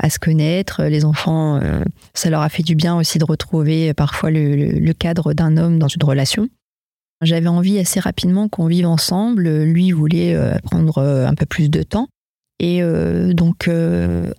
à 0.03 0.11
se 0.11 0.18
connaître. 0.18 0.83
Les 0.85 1.05
enfants, 1.05 1.57
euh, 1.57 1.83
ça 2.12 2.29
leur 2.29 2.42
a 2.42 2.49
fait 2.49 2.62
du 2.62 2.75
bien 2.75 2.97
aussi 2.97 3.18
de 3.18 3.25
retrouver 3.25 3.95
parfois 3.95 4.31
le, 4.31 4.92
cadre 4.92 5.33
d'un 5.33 5.57
homme 5.57 5.79
dans 5.79 5.88
une 5.88 6.05
relation. 6.05 6.49
J'avais 7.23 7.49
envie 7.49 7.79
assez 7.79 8.01
rapidement 8.01 8.49
qu'on 8.49 8.66
vive 8.66 8.87
ensemble. 8.87 9.49
Lui 9.62 9.92
voulait 9.92 10.35
euh, 10.35 10.59
prendre 10.64 10.99
euh, 10.99 11.27
un 11.27 11.35
peu 11.35 11.47
plus 11.47 11.71
de 11.71 11.83
temps. 11.83 12.09
Et 12.60 12.80
donc 13.34 13.68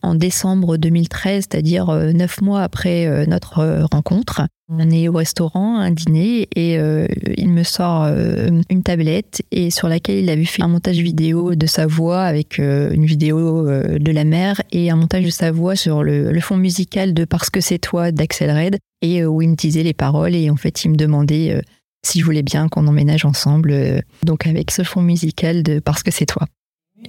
en 0.01 0.15
décembre 0.15 0.77
2013, 0.77 1.47
c'est-à-dire 1.49 1.87
neuf 2.13 2.41
mois 2.41 2.61
après 2.61 3.25
notre 3.27 3.85
rencontre, 3.91 4.43
on 4.69 4.89
est 4.89 5.07
au 5.07 5.13
restaurant, 5.13 5.77
un 5.77 5.91
dîner, 5.91 6.47
et 6.55 6.77
euh, 6.79 7.05
il 7.37 7.49
me 7.49 7.63
sort 7.63 8.03
euh, 8.03 8.49
une 8.69 8.81
tablette 8.81 9.43
et 9.51 9.69
sur 9.69 9.87
laquelle 9.89 10.23
il 10.23 10.29
avait 10.29 10.45
fait 10.45 10.63
un 10.63 10.67
montage 10.67 10.97
vidéo 10.97 11.53
de 11.55 11.65
sa 11.67 11.85
voix 11.85 12.23
avec 12.23 12.59
euh, 12.59 12.91
une 12.91 13.05
vidéo 13.05 13.67
de 13.67 14.11
la 14.11 14.23
mer 14.23 14.61
et 14.71 14.89
un 14.89 14.95
montage 14.95 15.25
de 15.25 15.29
sa 15.29 15.51
voix 15.51 15.75
sur 15.75 16.03
le, 16.03 16.39
fond 16.39 16.57
musical 16.57 17.13
de 17.13 17.25
Parce 17.25 17.49
que 17.49 17.61
c'est 17.61 17.77
toi 17.77 18.11
d'Axel 18.11 18.51
Red 18.51 18.77
et 19.01 19.25
où 19.25 19.41
il 19.41 19.49
me 19.49 19.55
disait 19.55 19.83
les 19.83 19.93
paroles 19.93 20.35
et 20.35 20.49
en 20.49 20.55
fait 20.55 20.83
il 20.83 20.91
me 20.91 20.95
demandait 20.95 21.61
si 22.05 22.19
je 22.19 22.25
voulais 22.25 22.43
bien 22.43 22.67
qu'on 22.67 22.87
emménage 22.87 23.23
ensemble, 23.23 24.01
donc 24.23 24.47
avec 24.47 24.71
ce 24.71 24.83
fond 24.83 25.01
musical 25.01 25.63
de 25.63 25.79
Parce 25.79 26.03
que 26.03 26.11
c'est 26.11 26.25
toi. 26.25 26.47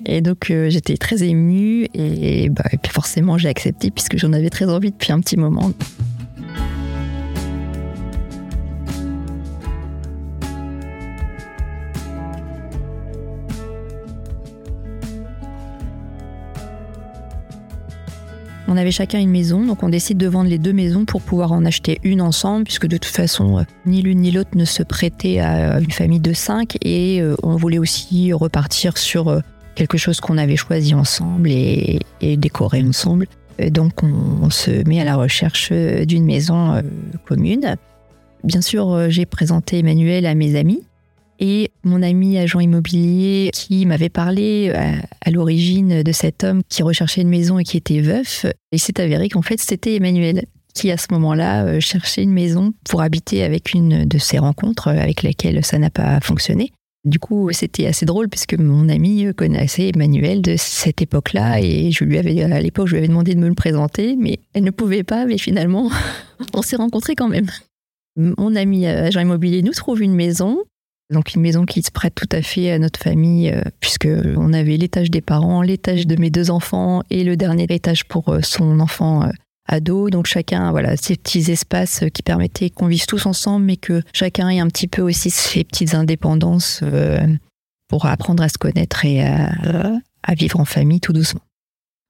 Et 0.06 0.20
donc 0.20 0.52
j'étais 0.68 0.96
très 0.96 1.22
émue 1.22 1.86
et, 1.94 2.48
bah, 2.50 2.64
forcément 2.88 3.38
j'ai 3.38 3.48
accepté 3.48 3.90
puisque 3.90 4.16
j'en 4.16 4.32
avais 4.32 4.50
très 4.50 4.66
envie 4.66 4.90
depuis 4.90 5.12
un 5.12 5.20
petit 5.20 5.36
moment. 5.36 5.72
On 18.66 18.76
avait 18.76 18.90
chacun 18.90 19.20
une 19.20 19.30
maison, 19.30 19.64
donc 19.64 19.82
on 19.82 19.88
décide 19.88 20.18
de 20.18 20.26
vendre 20.26 20.50
les 20.50 20.58
deux 20.58 20.72
maisons 20.72 21.04
pour 21.04 21.22
pouvoir 21.22 21.52
en 21.52 21.64
acheter 21.64 22.00
une 22.02 22.20
ensemble, 22.20 22.64
puisque 22.64 22.88
de 22.88 22.96
toute 22.96 23.14
façon, 23.14 23.58
euh, 23.58 23.62
ni 23.86 24.02
l'une 24.02 24.20
ni 24.20 24.32
l'autre 24.32 24.50
ne 24.56 24.64
se 24.64 24.82
prêtait 24.82 25.38
à 25.38 25.78
une 25.78 25.92
famille 25.92 26.18
de 26.18 26.32
cinq, 26.32 26.76
et 26.80 27.20
euh, 27.20 27.36
on 27.42 27.56
voulait 27.56 27.78
aussi 27.78 28.32
repartir 28.32 28.98
sur 28.98 29.28
euh, 29.28 29.40
quelque 29.74 29.98
chose 29.98 30.20
qu'on 30.20 30.38
avait 30.38 30.56
choisi 30.56 30.94
ensemble 30.94 31.50
et, 31.50 32.00
décorer 32.20 32.82
ensemble. 32.82 33.26
donc 33.68 34.02
on, 34.02 34.50
se 34.50 34.86
met 34.88 35.00
à 35.00 35.04
la 35.04 35.16
recherche 35.16 35.72
d'une 35.72 36.24
maison 36.24 36.82
commune. 37.26 37.76
Bien 38.42 38.60
sûr, 38.60 39.10
j'ai 39.10 39.26
présenté 39.26 39.78
Emmanuel 39.78 40.26
à 40.26 40.34
mes 40.34 40.56
amis, 40.56 40.82
et 41.40 41.70
mon 41.82 42.02
ami 42.02 42.38
agent 42.38 42.60
immobilier 42.60 43.50
qui 43.52 43.86
m'avait 43.86 44.08
parlé 44.08 44.72
euh, 44.74 44.92
à, 45.20 45.30
l'origine 45.30 46.02
de 46.02 46.12
cet 46.12 46.44
homme 46.44 46.62
qui 46.68 46.82
recherchait 46.82 47.22
une 47.22 47.28
maison 47.28 47.58
et 47.58 47.64
qui 47.64 47.76
était 47.76 48.00
veuf, 48.00 48.46
il 48.72 48.78
s'est 48.78 49.00
avéré 49.00 49.28
qu'en 49.28 49.42
fait 49.42 49.60
c'était 49.60 49.96
Emmanuel 49.96 50.44
qui 50.74 50.90
à 50.90 50.96
ce 50.96 51.06
moment-là 51.12 51.64
euh, 51.64 51.80
cherchait 51.80 52.22
une 52.22 52.32
maison 52.32 52.72
pour 52.88 53.02
habiter 53.02 53.42
avec 53.42 53.74
une 53.74 54.06
de 54.06 54.18
ses 54.18 54.38
rencontres 54.38 54.88
avec 54.88 55.22
laquelle 55.22 55.64
ça 55.64 55.78
n'a 55.78 55.90
pas 55.90 56.20
fonctionné. 56.20 56.72
Du 57.04 57.18
coup, 57.18 57.50
c'était 57.52 57.86
assez 57.86 58.06
drôle 58.06 58.30
puisque 58.30 58.54
mon 58.54 58.88
ami 58.88 59.26
connaissait 59.36 59.90
Emmanuel 59.94 60.40
de 60.40 60.54
cette 60.56 61.02
époque-là 61.02 61.60
et 61.60 61.90
je 61.90 62.02
lui 62.04 62.16
avais, 62.16 62.42
à 62.42 62.60
l'époque, 62.60 62.86
je 62.86 62.92
lui 62.92 62.98
avais 62.98 63.08
demandé 63.08 63.34
de 63.34 63.40
me 63.40 63.48
le 63.48 63.54
présenter, 63.54 64.16
mais 64.16 64.38
elle 64.54 64.64
ne 64.64 64.70
pouvait 64.70 65.04
pas, 65.04 65.26
mais 65.26 65.36
finalement, 65.36 65.90
on 66.54 66.62
s'est 66.62 66.76
rencontrés 66.76 67.14
quand 67.14 67.28
même. 67.28 67.50
Mon 68.16 68.56
ami 68.56 68.86
agent 68.86 69.20
immobilier 69.20 69.62
nous 69.62 69.72
trouve 69.72 70.00
une 70.00 70.14
maison, 70.14 70.62
donc 71.12 71.34
une 71.34 71.42
maison 71.42 71.66
qui 71.66 71.82
se 71.82 71.90
prête 71.90 72.14
tout 72.14 72.28
à 72.32 72.40
fait 72.40 72.70
à 72.70 72.78
notre 72.78 72.98
famille, 72.98 73.50
euh, 73.50 73.60
puisque 73.80 74.08
on 74.36 74.52
avait 74.54 74.78
l'étage 74.78 75.10
des 75.10 75.20
parents, 75.20 75.60
l'étage 75.60 76.06
de 76.06 76.16
mes 76.16 76.30
deux 76.30 76.50
enfants 76.50 77.02
et 77.10 77.24
le 77.24 77.36
dernier 77.36 77.66
étage 77.68 78.06
pour 78.06 78.30
euh, 78.30 78.40
son 78.42 78.80
enfant 78.80 79.28
euh, 79.70 79.76
ado. 79.76 80.10
Donc 80.10 80.26
chacun, 80.26 80.70
voilà, 80.70 80.96
ces 80.96 81.16
petits 81.16 81.50
espaces 81.50 82.04
qui 82.12 82.22
permettaient 82.22 82.70
qu'on 82.70 82.86
vive 82.86 83.06
tous 83.06 83.26
ensemble, 83.26 83.66
mais 83.66 83.76
que 83.76 84.02
chacun 84.12 84.48
ait 84.48 84.60
un 84.60 84.68
petit 84.68 84.88
peu 84.88 85.02
aussi 85.02 85.30
ses 85.30 85.64
petites 85.64 85.94
indépendances 85.94 86.82
pour 87.88 88.06
apprendre 88.06 88.42
à 88.42 88.48
se 88.48 88.58
connaître 88.58 89.04
et 89.04 89.22
à 89.22 90.34
vivre 90.34 90.60
en 90.60 90.64
famille 90.64 91.00
tout 91.00 91.12
doucement. 91.12 91.42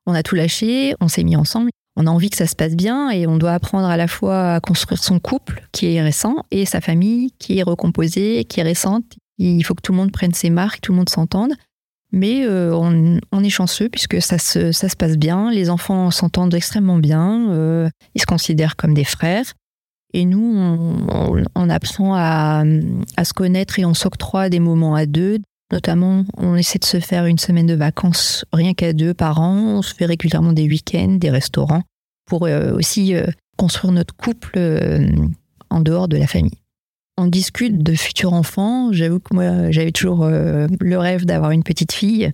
On 0.06 0.14
a 0.14 0.22
tout 0.22 0.34
lâché, 0.34 0.94
on 1.00 1.08
s'est 1.08 1.24
mis 1.24 1.36
ensemble 1.36 1.70
on 1.96 2.06
a 2.06 2.10
envie 2.10 2.30
que 2.30 2.36
ça 2.36 2.46
se 2.46 2.56
passe 2.56 2.74
bien 2.74 3.10
et 3.10 3.26
on 3.26 3.36
doit 3.36 3.52
apprendre 3.52 3.86
à 3.86 3.96
la 3.96 4.08
fois 4.08 4.54
à 4.54 4.60
construire 4.60 5.02
son 5.02 5.20
couple 5.20 5.64
qui 5.72 5.94
est 5.94 6.02
récent 6.02 6.44
et 6.50 6.66
sa 6.66 6.80
famille 6.80 7.30
qui 7.38 7.58
est 7.58 7.62
recomposée, 7.62 8.44
qui 8.44 8.60
est 8.60 8.64
récente. 8.64 9.04
Il 9.38 9.64
faut 9.64 9.74
que 9.74 9.82
tout 9.82 9.92
le 9.92 9.98
monde 9.98 10.12
prenne 10.12 10.34
ses 10.34 10.50
marques, 10.50 10.80
tout 10.80 10.92
le 10.92 10.98
monde 10.98 11.08
s'entende. 11.08 11.52
Mais 12.14 12.46
euh, 12.46 12.72
on, 12.72 13.42
est 13.42 13.50
chanceux 13.50 13.88
puisque 13.88 14.22
ça 14.22 14.38
se, 14.38 14.70
ça 14.70 14.88
se 14.88 14.94
passe 14.94 15.16
bien. 15.16 15.50
Les 15.50 15.68
enfants 15.68 16.12
s'entendent 16.12 16.54
extrêmement 16.54 16.98
bien. 16.98 17.50
Euh, 17.50 17.88
ils 18.14 18.20
se 18.20 18.26
considèrent 18.26 18.76
comme 18.76 18.94
des 18.94 19.04
frères. 19.04 19.52
Et 20.12 20.24
nous, 20.24 20.56
on, 21.56 21.70
apprend 21.70 22.14
à, 22.14 22.62
à, 23.16 23.24
se 23.24 23.32
connaître 23.32 23.80
et 23.80 23.84
on 23.84 23.94
s'octroie 23.94 24.48
des 24.48 24.60
moments 24.60 24.94
à 24.94 25.06
deux, 25.06 25.40
Notamment, 25.72 26.24
on 26.36 26.54
essaie 26.56 26.78
de 26.78 26.84
se 26.84 27.00
faire 27.00 27.26
une 27.26 27.38
semaine 27.38 27.66
de 27.66 27.74
vacances 27.74 28.44
rien 28.52 28.74
qu'à 28.74 28.92
deux 28.92 29.14
par 29.14 29.40
an. 29.40 29.78
On 29.78 29.82
se 29.82 29.94
fait 29.94 30.06
régulièrement 30.06 30.52
des 30.52 30.68
week-ends, 30.68 31.16
des 31.18 31.30
restaurants, 31.30 31.82
pour 32.26 32.46
euh, 32.46 32.72
aussi 32.74 33.14
euh, 33.14 33.26
construire 33.56 33.92
notre 33.92 34.14
couple 34.14 34.52
euh, 34.56 35.08
en 35.70 35.80
dehors 35.80 36.06
de 36.06 36.16
la 36.16 36.26
famille. 36.26 36.58
On 37.16 37.26
discute 37.26 37.82
de 37.82 37.94
futurs 37.94 38.32
enfants. 38.32 38.92
J'avoue 38.92 39.20
que 39.20 39.34
moi, 39.34 39.70
j'avais 39.70 39.92
toujours 39.92 40.26
le 40.26 40.96
rêve 40.96 41.24
d'avoir 41.24 41.52
une 41.52 41.62
petite 41.62 41.92
fille, 41.92 42.32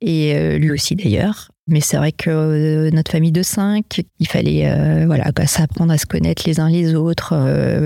et 0.00 0.58
lui 0.58 0.72
aussi 0.72 0.96
d'ailleurs. 0.96 1.52
Mais 1.68 1.80
c'est 1.80 1.98
vrai 1.98 2.10
que 2.10 2.90
notre 2.90 3.12
famille 3.12 3.30
de 3.30 3.42
cinq, 3.42 4.02
il 4.18 4.26
fallait 4.26 5.04
voilà 5.06 5.30
s'apprendre 5.46 5.92
à 5.92 5.98
se 5.98 6.06
connaître 6.06 6.42
les 6.46 6.58
uns 6.58 6.68
les 6.68 6.96
autres. 6.96 7.32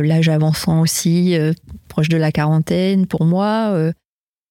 L'âge 0.03 0.31
avançant 0.31 0.81
aussi, 0.81 1.37
proche 1.89 2.09
de 2.09 2.17
la 2.17 2.33
quarantaine 2.33 3.07
pour 3.07 3.27
moi 3.27 3.93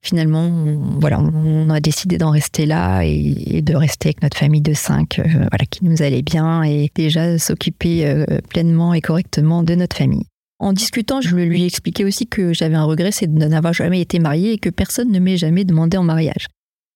finalement, 0.01 0.45
on, 0.45 0.99
voilà, 0.99 1.19
on 1.19 1.69
a 1.69 1.79
décidé 1.79 2.17
d'en 2.17 2.31
rester 2.31 2.65
là 2.65 3.03
et, 3.03 3.61
de 3.61 3.75
rester 3.75 4.09
avec 4.09 4.21
notre 4.23 4.37
famille 4.37 4.61
de 4.61 4.73
cinq, 4.73 5.19
euh, 5.19 5.23
voilà, 5.23 5.65
qui 5.69 5.85
nous 5.85 6.01
allait 6.01 6.23
bien 6.23 6.63
et 6.63 6.91
déjà 6.95 7.37
s'occuper 7.37 8.07
euh, 8.07 8.25
pleinement 8.49 8.93
et 8.93 9.01
correctement 9.01 9.63
de 9.63 9.75
notre 9.75 9.95
famille. 9.95 10.25
En 10.61 10.73
discutant, 10.73 11.21
je 11.21 11.35
lui 11.35 11.63
ai 11.63 11.65
expliqué 11.65 12.05
aussi 12.05 12.27
que 12.27 12.53
j'avais 12.53 12.75
un 12.75 12.83
regret, 12.83 13.11
c'est 13.11 13.27
de 13.27 13.45
n'avoir 13.45 13.73
jamais 13.73 13.99
été 13.99 14.19
mariée 14.19 14.53
et 14.53 14.57
que 14.57 14.69
personne 14.69 15.11
ne 15.11 15.19
m'ait 15.19 15.37
jamais 15.37 15.65
demandé 15.65 15.97
en 15.97 16.03
mariage. 16.03 16.47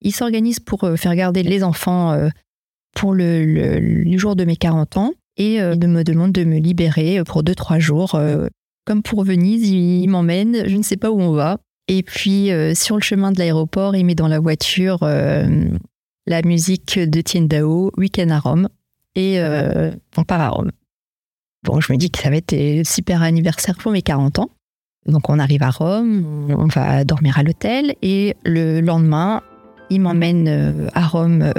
Il 0.01 0.13
s'organise 0.13 0.59
pour 0.59 0.83
euh, 0.83 0.95
faire 0.95 1.15
garder 1.15 1.41
les 1.43 1.63
enfants 1.63 2.17
pour 2.95 3.13
le, 3.13 4.17
jour 4.17 4.35
de 4.35 4.45
mes 4.45 4.55
40 4.55 4.97
ans 4.97 5.11
et 5.37 5.55
il 5.55 5.87
me 5.87 6.03
demande 6.03 6.31
de 6.31 6.43
me 6.43 6.59
libérer 6.59 7.23
pour 7.25 7.43
2-3 7.43 7.79
jours. 7.79 8.19
Comme 8.85 9.01
pour 9.01 9.23
Venise, 9.23 9.67
il 9.67 10.07
m'emmène, 10.07 10.69
je 10.69 10.77
ne 10.77 10.83
sais 10.83 10.95
pas 10.95 11.09
où 11.09 11.19
on 11.19 11.31
va, 11.31 11.57
et 11.87 12.03
puis, 12.03 12.51
euh, 12.51 12.73
sur 12.73 12.95
le 12.95 13.01
chemin 13.01 13.31
de 13.31 13.37
l'aéroport, 13.37 13.95
il 13.95 14.05
met 14.05 14.15
dans 14.15 14.27
la 14.27 14.39
voiture 14.39 14.99
euh, 15.03 15.69
la 16.25 16.41
musique 16.41 16.97
de 16.97 17.21
Tiendao, 17.21 17.91
Weekend 17.97 18.31
à 18.31 18.39
Rome, 18.39 18.69
et 19.15 19.39
euh, 19.39 19.91
on 20.17 20.23
part 20.23 20.41
à 20.41 20.49
Rome. 20.49 20.71
Bon, 21.65 21.81
je 21.81 21.91
me 21.91 21.97
dis 21.97 22.11
que 22.11 22.19
ça 22.19 22.29
va 22.29 22.37
être 22.37 22.53
un 22.53 22.83
super 22.83 23.21
anniversaire 23.23 23.75
pour 23.75 23.91
mes 23.91 24.01
40 24.01 24.39
ans. 24.39 24.49
Donc, 25.07 25.29
on 25.29 25.39
arrive 25.39 25.63
à 25.63 25.69
Rome, 25.69 26.47
on 26.49 26.67
va 26.67 27.03
dormir 27.03 27.37
à 27.37 27.43
l'hôtel, 27.43 27.95
et 28.01 28.35
le 28.43 28.81
lendemain, 28.81 29.41
il 29.89 30.01
m'emmène 30.01 30.89
à 30.93 31.05
Rome 31.05 31.51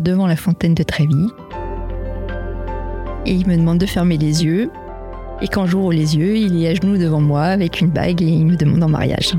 devant 0.00 0.26
la 0.26 0.36
fontaine 0.36 0.74
de 0.74 0.82
Trévi. 0.82 1.28
Et 3.26 3.32
il 3.32 3.46
me 3.46 3.56
demande 3.56 3.78
de 3.78 3.86
fermer 3.86 4.18
les 4.18 4.44
yeux. 4.44 4.70
Et 5.40 5.48
quand 5.48 5.66
j'ouvre 5.66 5.92
les 5.92 6.16
yeux, 6.16 6.36
il 6.36 6.62
est 6.62 6.68
à 6.68 6.74
genoux 6.74 6.96
devant 6.96 7.20
moi 7.20 7.42
avec 7.42 7.80
une 7.80 7.90
bague 7.90 8.22
et 8.22 8.28
il 8.28 8.46
me 8.46 8.56
demande 8.56 8.82
en 8.82 8.88
mariage. 8.88 9.34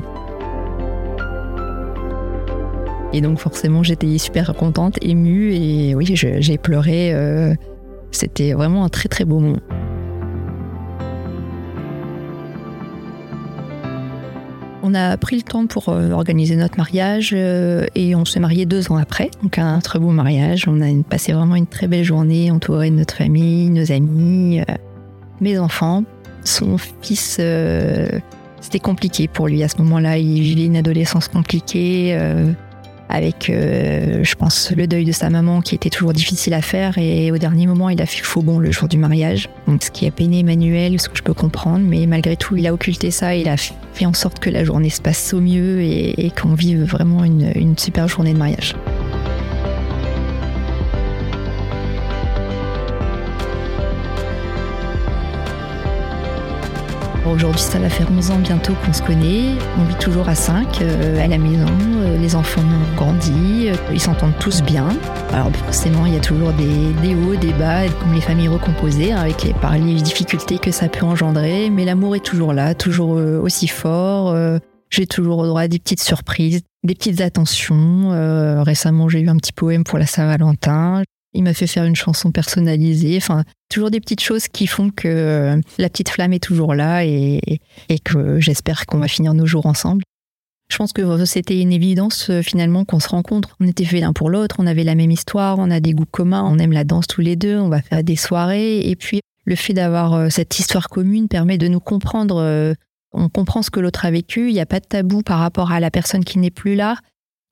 Et 3.12 3.20
donc 3.20 3.38
forcément, 3.38 3.82
j'étais 3.82 4.18
super 4.18 4.52
contente, 4.54 4.98
émue, 5.00 5.54
et 5.54 5.94
oui, 5.94 6.10
j'ai 6.14 6.58
pleuré. 6.58 7.14
Euh, 7.14 7.54
c'était 8.10 8.52
vraiment 8.52 8.84
un 8.84 8.88
très 8.88 9.08
très 9.08 9.24
beau 9.24 9.38
moment. 9.38 9.58
On 14.88 14.94
a 14.94 15.16
pris 15.16 15.34
le 15.34 15.42
temps 15.42 15.66
pour 15.66 15.88
euh, 15.88 16.10
organiser 16.12 16.54
notre 16.54 16.76
mariage 16.76 17.32
euh, 17.34 17.86
et 17.96 18.14
on 18.14 18.24
s'est 18.24 18.38
marié 18.38 18.66
deux 18.66 18.92
ans 18.92 18.96
après. 18.96 19.32
Donc 19.42 19.58
un 19.58 19.80
très 19.80 19.98
beau 19.98 20.10
mariage. 20.10 20.68
On 20.68 20.80
a 20.80 20.86
passé 21.02 21.32
vraiment 21.32 21.56
une 21.56 21.66
très 21.66 21.88
belle 21.88 22.04
journée 22.04 22.52
entouré 22.52 22.90
de 22.90 22.94
notre 22.94 23.16
famille, 23.16 23.68
nos 23.68 23.90
amis, 23.90 24.60
mes 25.40 25.58
enfants. 25.58 26.04
Son 26.44 26.78
fils, 26.78 27.40
c'était 28.60 28.78
compliqué 28.78 29.26
pour 29.26 29.48
lui 29.48 29.64
à 29.64 29.68
ce 29.68 29.78
moment-là. 29.78 30.18
Il 30.18 30.40
vivait 30.40 30.66
une 30.66 30.76
adolescence 30.76 31.26
compliquée 31.26 32.16
avec, 33.08 33.50
euh, 33.50 34.22
je 34.22 34.34
pense, 34.34 34.72
le 34.76 34.86
deuil 34.86 35.04
de 35.04 35.12
sa 35.12 35.30
maman 35.30 35.60
qui 35.60 35.74
était 35.74 35.90
toujours 35.90 36.12
difficile 36.12 36.54
à 36.54 36.62
faire. 36.62 36.98
Et 36.98 37.30
au 37.30 37.38
dernier 37.38 37.66
moment, 37.66 37.88
il 37.88 38.00
a 38.02 38.06
fait 38.06 38.22
faux 38.22 38.42
bon 38.42 38.58
le 38.58 38.70
jour 38.72 38.88
du 38.88 38.98
mariage. 38.98 39.48
Donc, 39.66 39.82
ce 39.84 39.90
qui 39.90 40.06
a 40.06 40.10
peiné 40.10 40.40
Emmanuel, 40.40 41.00
ce 41.00 41.08
que 41.08 41.16
je 41.16 41.22
peux 41.22 41.34
comprendre. 41.34 41.84
Mais 41.86 42.06
malgré 42.06 42.36
tout, 42.36 42.56
il 42.56 42.66
a 42.66 42.72
occulté 42.72 43.10
ça. 43.10 43.34
Il 43.36 43.48
a 43.48 43.56
fait 43.56 44.06
en 44.06 44.14
sorte 44.14 44.38
que 44.38 44.50
la 44.50 44.64
journée 44.64 44.90
se 44.90 45.00
passe 45.00 45.32
au 45.34 45.40
mieux 45.40 45.80
et, 45.80 46.32
qu'on 46.40 46.54
vive 46.54 46.82
vraiment 46.82 47.24
une, 47.24 47.52
une 47.54 47.78
super 47.78 48.08
journée 48.08 48.32
de 48.32 48.38
mariage. 48.38 48.74
Aujourd'hui, 57.28 57.60
ça 57.60 57.80
va 57.80 57.90
faire 57.90 58.06
11 58.10 58.30
ans 58.30 58.38
bientôt 58.38 58.72
qu'on 58.84 58.92
se 58.92 59.02
connaît. 59.02 59.50
On 59.78 59.84
vit 59.84 59.96
toujours 59.96 60.28
à 60.28 60.36
5 60.36 60.80
euh, 60.80 61.24
à 61.24 61.26
la 61.26 61.38
maison. 61.38 61.66
Euh, 61.96 62.16
les 62.18 62.36
enfants 62.36 62.60
ont 62.60 62.96
grandi. 62.96 63.68
Euh, 63.68 63.74
ils 63.92 64.00
s'entendent 64.00 64.38
tous 64.38 64.62
bien. 64.62 64.88
Alors 65.32 65.50
forcément, 65.56 66.06
il 66.06 66.14
y 66.14 66.16
a 66.16 66.20
toujours 66.20 66.52
des, 66.52 67.14
hauts, 67.14 67.34
des 67.34 67.52
bas, 67.52 67.88
comme 68.00 68.14
les 68.14 68.20
familles 68.20 68.48
recomposées, 68.48 69.10
hein, 69.10 69.18
avec 69.18 69.42
les, 69.42 69.54
par 69.54 69.76
les 69.76 69.94
difficultés 69.94 70.58
que 70.58 70.70
ça 70.70 70.88
peut 70.88 71.04
engendrer. 71.04 71.68
Mais 71.68 71.84
l'amour 71.84 72.14
est 72.14 72.24
toujours 72.24 72.52
là, 72.52 72.74
toujours 72.74 73.10
aussi 73.10 73.66
fort. 73.66 74.34
J'ai 74.90 75.06
toujours 75.06 75.44
droit 75.44 75.62
à 75.62 75.68
des 75.68 75.80
petites 75.80 76.02
surprises, 76.02 76.62
des 76.84 76.94
petites 76.94 77.20
attentions. 77.20 78.62
récemment, 78.62 79.08
j'ai 79.08 79.20
eu 79.20 79.28
un 79.28 79.36
petit 79.36 79.52
poème 79.52 79.82
pour 79.82 79.98
la 79.98 80.06
Saint-Valentin. 80.06 81.02
Il 81.36 81.42
m'a 81.42 81.52
fait 81.52 81.66
faire 81.66 81.84
une 81.84 81.94
chanson 81.94 82.32
personnalisée. 82.32 83.16
Enfin, 83.18 83.44
toujours 83.68 83.90
des 83.90 84.00
petites 84.00 84.22
choses 84.22 84.48
qui 84.48 84.66
font 84.66 84.88
que 84.90 85.06
euh, 85.06 85.60
la 85.76 85.90
petite 85.90 86.08
flamme 86.08 86.32
est 86.32 86.42
toujours 86.42 86.74
là 86.74 87.04
et, 87.04 87.60
que 88.04 88.40
j'espère 88.40 88.86
qu'on 88.86 88.98
va 88.98 89.06
finir 89.06 89.34
nos 89.34 89.44
jours 89.44 89.66
ensemble. 89.66 90.02
Je 90.68 90.78
pense 90.78 90.92
que 90.92 91.24
c'était 91.26 91.60
une 91.60 91.72
évidence 91.72 92.30
euh, 92.30 92.42
finalement 92.42 92.86
qu'on 92.86 93.00
se 93.00 93.08
rencontre. 93.08 93.54
On 93.60 93.68
était 93.68 93.84
fait 93.84 94.00
l'un 94.00 94.14
pour 94.14 94.30
l'autre, 94.30 94.56
on 94.58 94.66
avait 94.66 94.82
la 94.82 94.94
même 94.94 95.10
histoire, 95.10 95.58
on 95.58 95.70
a 95.70 95.78
des 95.78 95.92
goûts 95.92 96.06
communs, 96.10 96.42
on 96.42 96.58
aime 96.58 96.72
la 96.72 96.84
danse 96.84 97.06
tous 97.06 97.20
les 97.20 97.36
deux, 97.36 97.58
on 97.58 97.68
va 97.68 97.82
faire 97.82 98.02
des 98.02 98.16
soirées. 98.16 98.80
Et 98.88 98.96
puis 98.96 99.20
le 99.44 99.56
fait 99.56 99.74
d'avoir 99.74 100.14
euh, 100.14 100.28
cette 100.30 100.58
histoire 100.58 100.88
commune 100.88 101.28
permet 101.28 101.58
de 101.58 101.68
nous 101.68 101.80
comprendre. 101.80 102.74
On 103.12 103.28
comprend 103.28 103.62
ce 103.62 103.70
que 103.70 103.80
l'autre 103.80 104.04
a 104.04 104.10
vécu, 104.10 104.48
il 104.48 104.54
n'y 104.54 104.60
a 104.60 104.66
pas 104.66 104.80
de 104.80 104.86
tabou 104.86 105.22
par 105.22 105.38
rapport 105.38 105.70
à 105.70 105.80
la 105.80 105.90
personne 105.90 106.24
qui 106.24 106.38
n'est 106.38 106.50
plus 106.50 106.74
là. 106.74 106.96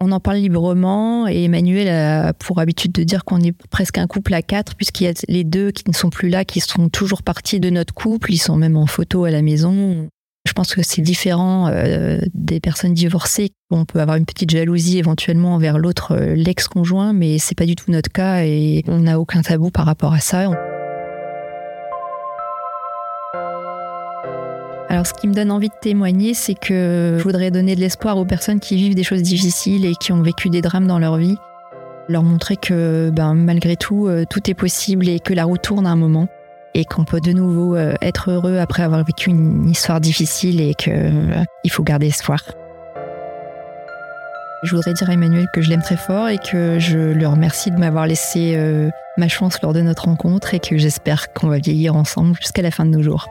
On 0.06 0.12
en 0.12 0.20
parle 0.20 0.36
librement 0.36 1.26
et 1.26 1.44
Emmanuel 1.44 1.88
a 1.88 2.34
pour 2.34 2.60
habitude 2.60 2.92
de 2.92 3.04
dire 3.04 3.24
qu'on 3.24 3.40
est 3.40 3.56
presque 3.70 3.96
un 3.96 4.06
couple 4.06 4.34
à 4.34 4.42
quatre 4.42 4.74
puisqu'il 4.74 5.04
y 5.04 5.06
a 5.06 5.14
les 5.28 5.44
deux 5.44 5.70
qui 5.70 5.84
ne 5.88 5.94
sont 5.94 6.10
plus 6.10 6.28
là, 6.28 6.44
qui 6.44 6.60
sont 6.60 6.90
toujours 6.90 7.22
partis 7.22 7.58
de 7.58 7.70
notre 7.70 7.94
couple, 7.94 8.30
ils 8.30 8.38
sont 8.38 8.56
même 8.56 8.76
en 8.76 8.84
photo 8.84 9.24
à 9.24 9.30
la 9.30 9.40
maison. 9.40 10.10
Je 10.46 10.52
pense 10.52 10.74
que 10.74 10.82
c'est 10.82 11.00
différent 11.00 11.70
euh, 11.72 12.20
des 12.34 12.60
personnes 12.60 12.92
divorcées. 12.92 13.52
On 13.70 13.86
peut 13.86 14.02
avoir 14.02 14.18
une 14.18 14.26
petite 14.26 14.50
jalousie 14.50 14.98
éventuellement 14.98 15.54
envers 15.54 15.78
l'autre, 15.78 16.12
euh, 16.12 16.34
l'ex-conjoint, 16.34 17.14
mais 17.14 17.38
c'est 17.38 17.56
pas 17.56 17.64
du 17.64 17.74
tout 17.74 17.90
notre 17.90 18.12
cas 18.12 18.44
et 18.44 18.84
on 18.86 18.98
n'a 18.98 19.18
aucun 19.18 19.40
tabou 19.40 19.70
par 19.70 19.86
rapport 19.86 20.12
à 20.12 20.20
ça. 20.20 20.50
Alors, 24.88 25.06
ce 25.06 25.14
qui 25.14 25.26
me 25.26 25.34
donne 25.34 25.50
envie 25.50 25.68
de 25.68 25.74
témoigner, 25.80 26.34
c'est 26.34 26.54
que 26.54 27.16
je 27.18 27.22
voudrais 27.22 27.50
donner 27.50 27.74
de 27.74 27.80
l'espoir 27.80 28.18
aux 28.18 28.24
personnes 28.24 28.60
qui 28.60 28.76
vivent 28.76 28.94
des 28.94 29.02
choses 29.02 29.22
difficiles 29.22 29.86
et 29.86 29.94
qui 29.94 30.12
ont 30.12 30.22
vécu 30.22 30.50
des 30.50 30.60
drames 30.60 30.86
dans 30.86 30.98
leur 30.98 31.16
vie. 31.16 31.36
Leur 32.08 32.22
montrer 32.22 32.56
que, 32.56 33.10
ben, 33.10 33.34
malgré 33.34 33.76
tout, 33.76 34.06
euh, 34.06 34.24
tout 34.28 34.50
est 34.50 34.54
possible 34.54 35.08
et 35.08 35.20
que 35.20 35.32
la 35.32 35.44
roue 35.44 35.56
tourne 35.56 35.86
à 35.86 35.90
un 35.90 35.96
moment 35.96 36.28
et 36.74 36.84
qu'on 36.84 37.04
peut 37.04 37.20
de 37.20 37.32
nouveau 37.32 37.76
euh, 37.76 37.94
être 38.02 38.30
heureux 38.30 38.58
après 38.58 38.82
avoir 38.82 39.04
vécu 39.04 39.30
une 39.30 39.68
histoire 39.68 40.00
difficile 40.00 40.60
et 40.60 40.74
qu'il 40.74 40.92
euh, 40.92 41.68
faut 41.70 41.84
garder 41.84 42.08
espoir. 42.08 42.42
Je 44.64 44.74
voudrais 44.74 44.94
dire 44.94 45.08
à 45.10 45.12
Emmanuel 45.12 45.46
que 45.52 45.60
je 45.60 45.68
l'aime 45.68 45.82
très 45.82 45.96
fort 45.96 46.28
et 46.28 46.38
que 46.38 46.78
je 46.78 46.98
le 46.98 47.28
remercie 47.28 47.70
de 47.70 47.76
m'avoir 47.76 48.06
laissé 48.06 48.54
euh, 48.56 48.88
ma 49.16 49.28
chance 49.28 49.60
lors 49.62 49.72
de 49.72 49.82
notre 49.82 50.06
rencontre 50.06 50.54
et 50.54 50.58
que 50.58 50.78
j'espère 50.78 51.32
qu'on 51.32 51.48
va 51.48 51.58
vieillir 51.58 51.94
ensemble 51.96 52.34
jusqu'à 52.40 52.62
la 52.62 52.70
fin 52.70 52.86
de 52.86 52.90
nos 52.90 53.02
jours. 53.02 53.28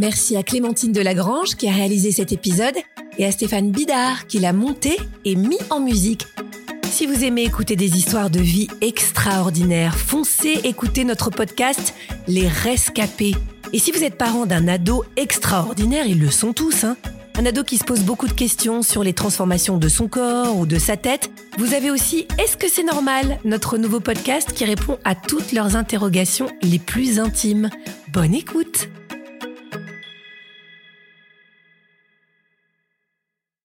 Merci 0.00 0.34
à 0.34 0.42
Clémentine 0.42 0.92
Delagrange 0.92 1.56
qui 1.56 1.68
a 1.68 1.72
réalisé 1.72 2.10
cet 2.10 2.32
épisode 2.32 2.74
et 3.18 3.26
à 3.26 3.30
Stéphane 3.30 3.70
Bidard 3.70 4.26
qui 4.26 4.38
l'a 4.38 4.54
monté 4.54 4.96
et 5.26 5.34
mis 5.34 5.58
en 5.68 5.78
musique. 5.78 6.26
Si 6.90 7.04
vous 7.04 7.22
aimez 7.22 7.42
écouter 7.42 7.76
des 7.76 7.98
histoires 7.98 8.30
de 8.30 8.40
vie 8.40 8.68
extraordinaires, 8.80 9.98
foncez 9.98 10.58
écouter 10.64 11.04
notre 11.04 11.28
podcast 11.28 11.92
Les 12.28 12.48
Rescapés. 12.48 13.34
Et 13.74 13.78
si 13.78 13.92
vous 13.92 14.02
êtes 14.02 14.16
parent 14.16 14.46
d'un 14.46 14.68
ado 14.68 15.04
extraordinaire, 15.18 16.06
ils 16.06 16.18
le 16.18 16.30
sont 16.30 16.54
tous, 16.54 16.84
hein 16.84 16.96
un 17.38 17.44
ado 17.44 17.62
qui 17.62 17.76
se 17.76 17.84
pose 17.84 18.00
beaucoup 18.00 18.26
de 18.26 18.32
questions 18.32 18.82
sur 18.82 19.04
les 19.04 19.12
transformations 19.12 19.76
de 19.76 19.88
son 19.88 20.08
corps 20.08 20.58
ou 20.58 20.64
de 20.64 20.78
sa 20.78 20.96
tête, 20.96 21.30
vous 21.58 21.74
avez 21.74 21.90
aussi 21.90 22.26
Est-ce 22.38 22.56
que 22.56 22.68
c'est 22.70 22.84
normal 22.84 23.38
notre 23.44 23.76
nouveau 23.76 24.00
podcast 24.00 24.52
qui 24.54 24.64
répond 24.64 24.98
à 25.04 25.14
toutes 25.14 25.52
leurs 25.52 25.76
interrogations 25.76 26.48
les 26.62 26.78
plus 26.78 27.18
intimes. 27.18 27.68
Bonne 28.12 28.34
écoute 28.34 28.88